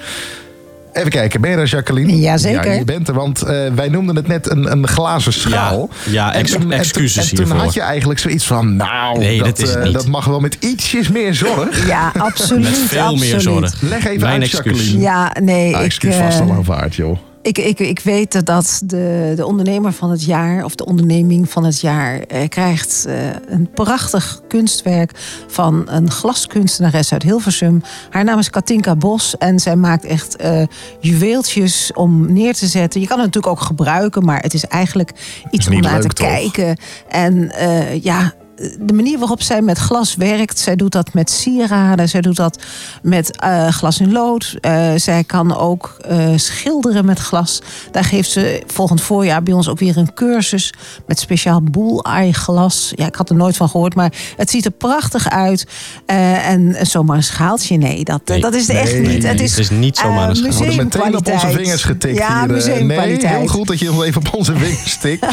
Even 0.93 1.11
kijken, 1.11 1.41
ben 1.41 1.51
je 1.51 1.57
er 1.57 1.67
Jacqueline? 1.67 2.19
Jazeker. 2.19 2.67
Ja, 2.67 2.73
je 2.79 2.85
bent 2.85 3.09
er, 3.09 3.15
want 3.15 3.43
eh, 3.43 3.67
wij 3.75 3.89
noemden 3.89 4.17
het 4.17 4.27
net 4.27 4.51
een, 4.51 4.73
een 4.73 4.89
glazen 4.89 5.33
schaal. 5.33 5.89
Ja, 6.05 6.11
ja, 6.13 6.35
ex- 6.35 6.39
En 6.39 6.45
toen- 6.47 6.55
en 6.63 6.69
toen- 6.69 6.79
excuses 6.79 7.31
En 7.31 7.37
toen 7.37 7.45
hiervoor. 7.45 7.65
had 7.65 7.75
je 7.75 7.81
eigenlijk 7.81 8.21
zoiets 8.21 8.45
van, 8.47 8.77
nou, 8.77 9.19
Nee, 9.19 9.37
dat, 9.39 9.47
dat 9.47 9.59
is 9.59 9.69
het 9.69 9.79
eh, 9.79 9.85
niet. 9.85 9.93
dat 9.93 10.07
mag 10.07 10.25
wel 10.25 10.41
met 10.41 10.57
ietsjes 10.61 11.09
meer 11.09 11.35
zorg. 11.35 11.87
Ja, 11.87 12.13
absoluut. 12.19 12.63
Met 12.65 12.79
veel 12.79 13.17
meer 13.17 13.41
zorg. 13.41 13.81
Leg 13.81 14.07
even 14.07 14.21
Mijn 14.21 14.33
uit, 14.33 14.43
excuus. 14.43 14.77
Jacqueline. 14.77 15.01
Ja, 15.03 15.33
nee. 15.43 15.75
Ah, 15.75 15.81
ik, 15.81 15.87
excuus 15.87 16.15
vast 16.15 16.41
eh, 16.41 16.47
al 16.47 16.53
aanvaard, 16.53 16.95
joh. 16.95 17.17
Ik, 17.43 17.59
ik, 17.59 17.79
ik 17.79 18.01
weet 18.01 18.47
dat 18.47 18.83
de, 18.85 19.33
de 19.37 19.47
ondernemer 19.47 19.93
van 19.93 20.11
het 20.11 20.25
jaar, 20.25 20.65
of 20.65 20.75
de 20.75 20.85
onderneming 20.85 21.51
van 21.51 21.65
het 21.65 21.81
jaar, 21.81 22.21
eh, 22.21 22.49
krijgt 22.49 23.05
eh, 23.05 23.15
een 23.49 23.71
prachtig 23.75 24.41
kunstwerk 24.49 25.11
van 25.47 25.83
een 25.87 26.11
glaskunstenares 26.11 27.13
uit 27.13 27.23
Hilversum. 27.23 27.83
Haar 28.11 28.25
naam 28.25 28.39
is 28.39 28.51
Katinka 28.51 28.97
Bos 28.97 29.37
en 29.39 29.59
zij 29.59 29.77
maakt 29.77 30.05
echt 30.05 30.37
eh, 30.37 30.63
juweeltjes 31.01 31.93
om 31.93 32.33
neer 32.33 32.55
te 32.55 32.67
zetten. 32.67 33.01
Je 33.01 33.07
kan 33.07 33.19
het 33.19 33.27
natuurlijk 33.27 33.53
ook 33.53 33.67
gebruiken, 33.67 34.25
maar 34.25 34.41
het 34.41 34.55
is 34.55 34.65
eigenlijk 34.65 35.13
iets 35.51 35.69
om 35.69 35.81
naar 35.81 35.93
leuk, 35.93 36.03
te 36.03 36.09
toch? 36.09 36.27
kijken. 36.27 36.77
En 37.09 37.51
eh, 37.51 38.03
ja. 38.03 38.35
De 38.81 38.93
manier 38.93 39.19
waarop 39.19 39.43
zij 39.43 39.63
met 39.63 39.79
glas 39.79 40.15
werkt, 40.15 40.59
zij 40.59 40.77
doet 40.77 40.93
dat 40.93 41.15
met 41.15 41.31
sieraden, 41.31 42.09
zij 42.09 42.21
doet 42.21 42.37
dat 42.37 42.63
met 43.03 43.37
eh, 43.37 43.69
glas 43.69 44.01
in 44.01 44.13
lood. 44.13 44.57
Eh, 44.61 44.91
zij 44.97 45.25
kan 45.25 45.57
ook 45.57 45.97
eh, 46.01 46.29
schilderen 46.37 47.05
met 47.05 47.19
glas. 47.19 47.63
Daar 47.93 48.05
geeft 48.05 48.31
ze 48.31 48.63
volgend 48.67 49.01
voorjaar 49.01 49.43
bij 49.43 49.53
ons 49.55 49.69
ook 49.69 49.79
weer 49.79 49.97
een 49.97 50.15
cursus 50.15 50.73
met 51.07 51.19
speciaal 51.19 51.63
bulleye 51.63 52.33
glas. 52.33 52.93
Ja, 52.95 53.07
ik 53.07 53.15
had 53.15 53.31
er 53.31 53.37
nooit 53.37 53.57
van 53.57 53.69
gehoord, 53.69 53.95
maar 53.95 54.13
het 54.37 54.51
ziet 54.51 54.65
er 54.65 54.71
prachtig 54.71 55.29
uit. 55.31 55.67
Eh, 56.07 56.49
en 56.49 56.77
zomaar 56.87 57.17
een 57.17 57.23
schaaltje, 57.23 57.77
nee, 57.77 58.05
dat, 58.05 58.21
Nee. 58.25 58.41
dat 58.41 58.55
is 58.55 58.69
echt 58.69 58.93
Nee, 58.93 59.01
niet. 59.01 59.23
nee, 59.23 59.31
het 59.33 59.41
is, 59.41 59.51
het 59.51 59.59
is 59.61 59.71
niet 59.71 59.97
zomaar 59.99 60.29
een 60.31 60.45
eh, 60.45 60.53
schaal. 60.53 60.67
We 60.69 60.75
meteen 60.77 60.83
op 60.83 60.93
onze 60.93 61.01
museumkwaliteit. 61.07 61.55
vingers 61.65 61.83
getikt 61.83 62.19
Ja, 62.19 62.27
hier. 62.29 62.37
eh. 62.37 62.47
Nee, 62.47 62.55
museumkwaliteit. 62.57 63.37
heel 63.39 63.47
goed 63.47 63.67
dat 63.67 63.79
je 63.79 63.93
ons 63.93 64.03
even 64.05 64.21
op 64.27 64.35
onze 64.35 64.57
vingers 64.57 64.97
tikt. 64.97 65.27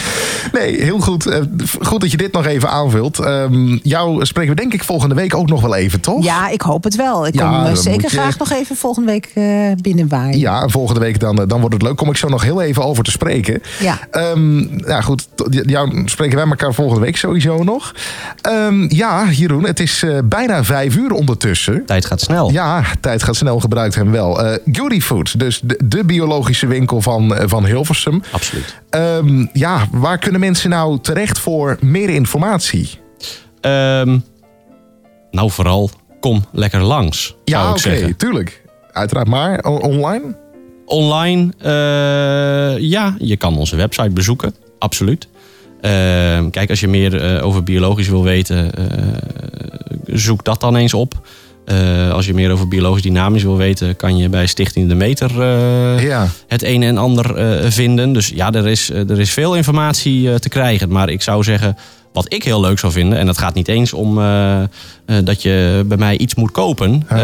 Nee, 0.52 0.82
heel 0.84 1.00
goed. 1.00 1.26
Goed 1.82 2.02
dat 2.02 2.12
je 2.12 2.18
dit 2.18 2.32
nog 2.32 2.46
even 2.46 2.70
aanvult. 2.70 3.17
Ehm, 3.20 3.78
jou 3.84 4.26
spreken 4.26 4.56
we 4.56 4.62
denk 4.62 4.74
ik 4.74 4.84
volgende 4.84 5.16
week 5.16 5.36
ook 5.36 5.48
nog 5.50 5.62
wel 5.62 5.76
even, 5.76 6.00
toch? 6.02 6.24
Ja, 6.24 6.50
ik 6.50 6.62
hoop 6.62 6.84
het 6.84 6.96
wel. 6.96 7.28
Ik 7.28 7.34
Ja, 7.36 7.50
kom 7.62 7.66
eh, 7.72 7.76
zeker 7.76 8.02
je- 8.02 8.08
graag 8.08 8.38
nog 8.38 8.52
even 8.52 8.76
volgende 8.76 9.12
week 9.12 9.32
eh 9.34 9.72
binnenwaaien. 9.82 10.40
Ja, 10.40 10.62
en 10.62 10.72
volgende 10.72 11.00
week 11.00 11.20
dan, 11.20 11.42
eh, 11.42 11.48
dan 11.48 11.60
wordt 11.60 11.74
het 11.76 11.84
leuk. 11.84 11.96
Kom 11.96 12.10
ik 12.10 12.18
zo 12.18 12.28
nog 12.28 12.44
heel 12.44 12.62
even 12.62 12.84
over 12.84 13.04
te 13.04 13.12
spreken. 13.12 13.62
Ja. 13.80 14.00
Ehm, 14.12 14.60
ja, 14.88 15.02
goed. 15.02 15.28
Jou 15.50 16.02
spreken 16.06 16.38
wij 16.38 16.46
elkaar 16.48 16.74
volgende 16.74 17.02
week 17.02 17.18
sowieso 17.18 17.64
nog. 17.64 17.94
Ehm, 18.42 18.86
ja, 18.96 19.30
Jeroen, 19.32 19.64
het 19.66 19.80
is 19.80 20.04
eh, 20.04 20.18
bijna 20.26 20.64
vijf 20.64 20.96
uur 20.96 21.12
ondertussen. 21.12 21.86
Tijd 21.86 22.06
gaat 22.06 22.22
snel. 22.22 22.52
Ja, 22.52 22.84
tijd 23.02 23.24
gaat 23.24 23.36
snel, 23.36 23.60
gebruikt 23.60 23.96
hem 23.96 24.12
wel. 24.12 24.42
Eh 24.44 24.58
Goody 24.72 25.02
Food, 25.02 25.40
dus 25.40 25.60
de, 25.64 25.80
de 25.86 26.04
biologische 26.06 26.68
winkel 26.68 27.02
van, 27.02 27.36
van 27.46 27.66
Hilversum. 27.66 28.22
Absoluut. 28.32 28.76
Ehm, 28.90 29.46
ja, 29.54 29.86
waar 29.92 30.18
kunnen 30.18 30.40
mensen 30.40 30.70
nou 30.70 31.00
terecht 31.02 31.40
voor 31.40 31.78
meer 31.82 32.10
informatie? 32.10 33.00
Ehm, 33.68 34.18
nou, 35.32 35.52
vooral 35.52 35.90
kom 36.20 36.46
lekker 36.52 36.82
langs. 36.82 37.26
zou 37.26 37.38
Ja, 37.46 37.64
ik 37.64 37.70
oké, 37.70 37.80
zeggen. 37.80 38.16
tuurlijk. 38.18 38.62
Uiteraard, 38.92 39.28
maar 39.28 39.60
online? 39.64 40.36
Online, 40.86 41.52
eh, 41.60 42.80
ja, 42.90 43.16
je 43.20 43.36
kan 43.38 43.58
onze 43.58 43.76
website 43.76 44.10
bezoeken. 44.10 44.56
Absoluut. 44.80 45.28
Ehm, 45.82 46.50
kijk, 46.50 46.70
als 46.70 46.80
je 46.80 46.88
meer 46.88 47.22
eh, 47.22 47.46
over 47.46 47.64
biologisch 47.64 48.08
wil 48.10 48.24
weten, 48.24 48.74
eh, 48.74 48.86
zoek 50.06 50.44
dat 50.44 50.62
dan 50.62 50.76
eens 50.76 50.94
op. 50.94 51.14
Als 52.12 52.26
je 52.26 52.34
meer 52.34 52.52
over 52.52 52.68
biologisch 52.68 53.02
dynamisch 53.02 53.44
wil 53.44 53.58
weten, 53.58 53.96
kan 53.96 54.18
je 54.18 54.30
bij 54.30 54.48
Stichting 54.48 54.88
De 54.88 54.96
Meter 54.96 55.32
Ja. 56.02 56.28
het 56.48 56.64
een 56.64 56.84
en 56.84 56.98
ander 56.98 57.36
vinden. 57.72 58.14
Dus 58.14 58.28
ja, 58.36 58.52
er 58.52 58.68
is, 58.68 58.90
er 58.90 59.20
is 59.20 59.32
veel 59.32 59.56
informatie 59.56 60.40
te 60.40 60.50
krijgen. 60.50 60.90
Maar 60.90 61.10
ik 61.10 61.22
zou 61.22 61.44
zeggen, 61.44 61.78
wat 62.18 62.34
ik 62.34 62.44
heel 62.44 62.62
leuk 62.62 62.80
zou 62.80 62.94
vinden, 62.94 63.20
en 63.20 63.26
dat 63.26 63.38
gaat 63.38 63.54
niet 63.54 63.68
eens 63.68 63.94
om 63.94 64.20
eh, 64.20 64.62
eh, 64.62 64.68
dat 65.24 65.42
je 65.42 65.84
bij 65.86 65.98
mij 65.98 66.18
iets 66.18 66.36
moet 66.36 66.52
kopen. 66.52 67.04
Eh, 67.08 67.20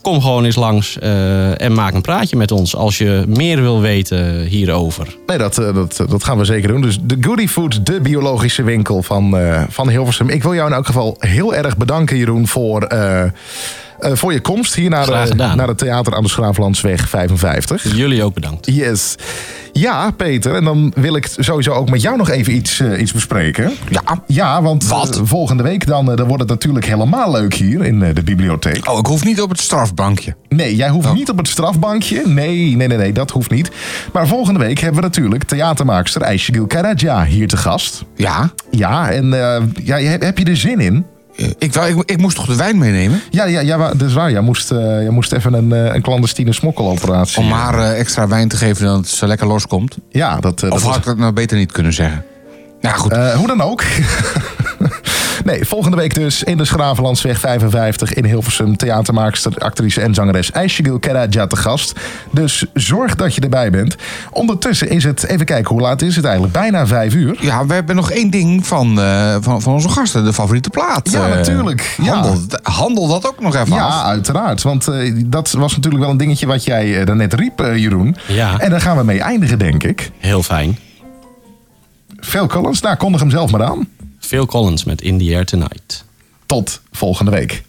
kom 0.00 0.20
gewoon 0.20 0.44
eens 0.44 0.56
langs 0.56 0.98
en 0.98 1.72
maak 1.72 1.94
een 1.94 2.00
praatje 2.00 2.36
met 2.36 2.50
ons 2.50 2.76
als 2.76 2.98
je 2.98 3.24
meer 3.26 3.60
wil 3.60 3.80
weten 3.80 4.44
hierover. 4.44 5.16
Nee, 5.26 5.38
dat, 5.38 5.54
dat, 5.54 6.04
dat 6.08 6.24
gaan 6.24 6.38
we 6.38 6.44
zeker 6.44 6.68
doen. 6.68 6.82
Dus 6.82 6.98
de 7.02 7.16
Goody 7.20 7.48
Food, 7.48 7.86
de 7.86 8.00
biologische 8.00 8.62
winkel 8.62 9.02
van, 9.02 9.36
van 9.68 9.88
Hilversum. 9.88 10.28
Ik 10.28 10.42
wil 10.42 10.54
jou 10.54 10.68
in 10.68 10.74
elk 10.74 10.86
geval 10.86 11.16
heel 11.18 11.54
erg 11.54 11.76
bedanken, 11.76 12.16
Jeroen, 12.16 12.46
voor, 12.46 12.86
voor 14.12 14.32
je 14.32 14.40
komst 14.40 14.74
hier 14.74 14.90
naar, 14.90 15.06
de, 15.06 15.34
naar 15.34 15.68
het 15.68 15.78
theater 15.78 16.14
aan 16.14 16.22
de 16.22 16.28
Schraaflandsweg 16.28 17.08
55. 17.08 17.96
Jullie 17.96 18.24
ook 18.24 18.34
bedankt. 18.34 18.66
Yes. 18.66 19.14
Ja, 19.72 20.10
Peter, 20.10 20.54
en 20.54 20.64
dan 20.64 20.92
wil 20.96 21.16
ik 21.16 21.28
sowieso 21.38 21.72
ook 21.72 21.90
met 21.90 22.02
jou 22.02 22.16
nog 22.16 22.28
even 22.30 22.54
iets, 22.54 22.80
eh, 22.80 23.00
iets 23.00 23.12
bespreken. 23.12 23.72
Ja. 23.90 24.02
Ja, 24.26 24.62
want 24.62 24.90
eh, 24.90 25.02
volgende 25.24 25.62
week 25.62 25.86
dan, 25.86 26.10
eh, 26.10 26.16
dan 26.16 26.26
wordt 26.26 26.42
het 26.42 26.50
natuurlijk 26.50 26.86
helemaal 26.86 27.30
leuk 27.30 27.54
hier 27.54 27.84
in 27.84 28.02
eh, 28.02 28.14
de 28.14 28.22
bibliotheek. 28.22 28.90
Oh, 28.90 28.98
ik 28.98 29.06
hoef 29.06 29.24
niet 29.24 29.40
op 29.40 29.48
het 29.50 29.60
strafbankje. 29.60 30.34
Nee, 30.48 30.76
jij 30.76 30.86
Oh. 30.88 30.92
hoeft 30.94 31.12
niet 31.14 31.30
op 31.30 31.36
het 31.38 31.48
strafbankje. 31.48 32.22
Nee, 32.26 32.76
nee, 32.76 32.86
nee, 32.88 32.98
nee, 32.98 33.12
dat 33.12 33.30
hoeft 33.30 33.50
niet. 33.50 33.70
Maar 34.12 34.26
volgende 34.28 34.60
week 34.60 34.78
hebben 34.78 35.00
we 35.00 35.06
natuurlijk 35.06 35.44
theatermaakster 35.44 36.24
Aishegil 36.24 36.66
Karaja 36.66 37.24
hier 37.24 37.48
te 37.48 37.56
gast. 37.56 38.04
Ja? 38.16 38.52
Ja, 38.70 39.10
en 39.10 39.32
eh, 39.34 39.62
ja, 39.84 39.96
heb 40.18 40.38
je 40.38 40.44
er 40.44 40.56
zin 40.56 40.80
in? 40.80 41.06
Ik, 41.58 41.74
ik, 41.74 42.02
ik 42.04 42.18
moest 42.18 42.36
toch 42.36 42.46
de 42.46 42.56
wijn 42.56 42.78
meenemen? 42.78 43.22
Ja, 43.30 43.44
ja, 43.44 43.60
ja 43.60 43.76
dat 43.76 44.08
is 44.08 44.14
waar. 44.14 44.30
Jij 44.30 44.40
moest, 44.40 44.70
eh, 44.70 44.78
jij 44.78 45.10
moest 45.10 45.32
even 45.32 45.52
een, 45.54 45.72
eh, 45.72 45.94
een 45.94 46.02
clandestine 46.02 46.52
smokkeloperatie. 46.52 47.38
Om 47.38 47.50
haar 47.50 47.78
eh, 47.78 47.98
extra 47.98 48.28
wijn 48.28 48.48
te 48.48 48.56
geven 48.56 48.86
dat 48.86 49.10
het 49.10 49.20
lekker 49.20 49.46
loskomt? 49.46 49.96
Ja, 50.10 50.40
dat... 50.40 50.52
of 50.52 50.60
dat 50.60 50.70
had 50.72 50.82
was- 50.82 50.96
ik 50.96 51.04
dat 51.04 51.16
nou 51.16 51.32
beter 51.32 51.56
niet 51.58 51.72
kunnen 51.72 51.92
zeggen? 51.92 52.24
Nou 52.80 52.96
goed. 52.96 53.16
Hoe 53.16 53.46
dan 53.46 53.60
ook. 53.60 53.82
nee, 55.44 55.64
volgende 55.64 55.96
week 55.96 56.14
dus 56.14 56.42
in 56.42 56.56
de 56.56 56.64
Schravenlandsweg 56.64 57.38
55 57.38 58.12
in 58.14 58.24
Hilversum. 58.24 58.76
Theatermaakster, 58.76 59.58
actrice 59.58 60.00
en 60.00 60.14
zangeres 60.14 60.52
Aishegil 60.52 60.98
Karaja 60.98 61.46
te 61.46 61.56
gast. 61.56 61.92
Dus 62.30 62.64
zorg 62.74 63.14
dat 63.14 63.34
je 63.34 63.40
erbij 63.40 63.70
bent. 63.70 63.96
Ondertussen 64.30 64.88
is 64.90 65.04
het, 65.04 65.26
even 65.26 65.46
kijken, 65.46 65.72
hoe 65.72 65.80
laat 65.80 66.02
is 66.02 66.16
het 66.16 66.24
eigenlijk? 66.24 66.54
Bijna 66.54 66.86
vijf 66.86 67.14
uur. 67.14 67.36
Ja, 67.40 67.66
we 67.66 67.74
hebben 67.74 67.96
nog 67.96 68.10
één 68.10 68.30
ding 68.30 68.66
van, 68.66 69.00
eh, 69.00 69.36
van, 69.40 69.62
van 69.62 69.72
onze 69.72 69.88
gasten, 69.88 70.24
de 70.24 70.32
favoriete 70.32 70.70
plaat. 70.70 71.10
Ja, 71.10 71.28
Eh, 71.28 71.34
natuurlijk. 71.34 71.94
Ja. 72.02 72.12
Handel, 72.14 72.40
handel 72.62 73.08
dat 73.08 73.26
ook 73.26 73.40
nog 73.40 73.54
even 73.54 73.74
Ja, 73.74 73.84
af. 73.86 74.04
uiteraard. 74.04 74.62
Want 74.62 74.88
eh, 74.88 75.12
dat 75.26 75.50
was 75.52 75.74
natuurlijk 75.76 76.02
wel 76.02 76.12
een 76.12 76.16
dingetje 76.18 76.46
wat 76.46 76.64
jij 76.64 77.04
daarnet 77.04 77.34
riep, 77.34 77.58
Jeroen. 77.58 78.16
Ja. 78.28 78.58
En 78.58 78.70
daar 78.70 78.80
gaan 78.80 78.96
we 78.96 79.04
mee 79.04 79.20
eindigen, 79.20 79.58
denk 79.58 79.82
ik. 79.82 80.10
Heel 80.18 80.42
fijn. 80.42 80.78
Phil 82.20 82.46
Collins, 82.46 82.80
nou, 82.80 82.96
kondig 82.96 83.20
hem 83.20 83.30
zelf 83.30 83.50
maar 83.50 83.62
aan. 83.64 83.88
Phil 84.32 84.46
Collins 84.46 84.84
met 84.84 85.02
In 85.02 85.18
the 85.18 85.34
Air 85.34 85.44
Tonight. 85.44 86.04
Tot 86.46 86.80
volgende 86.90 87.30
week. 87.30 87.62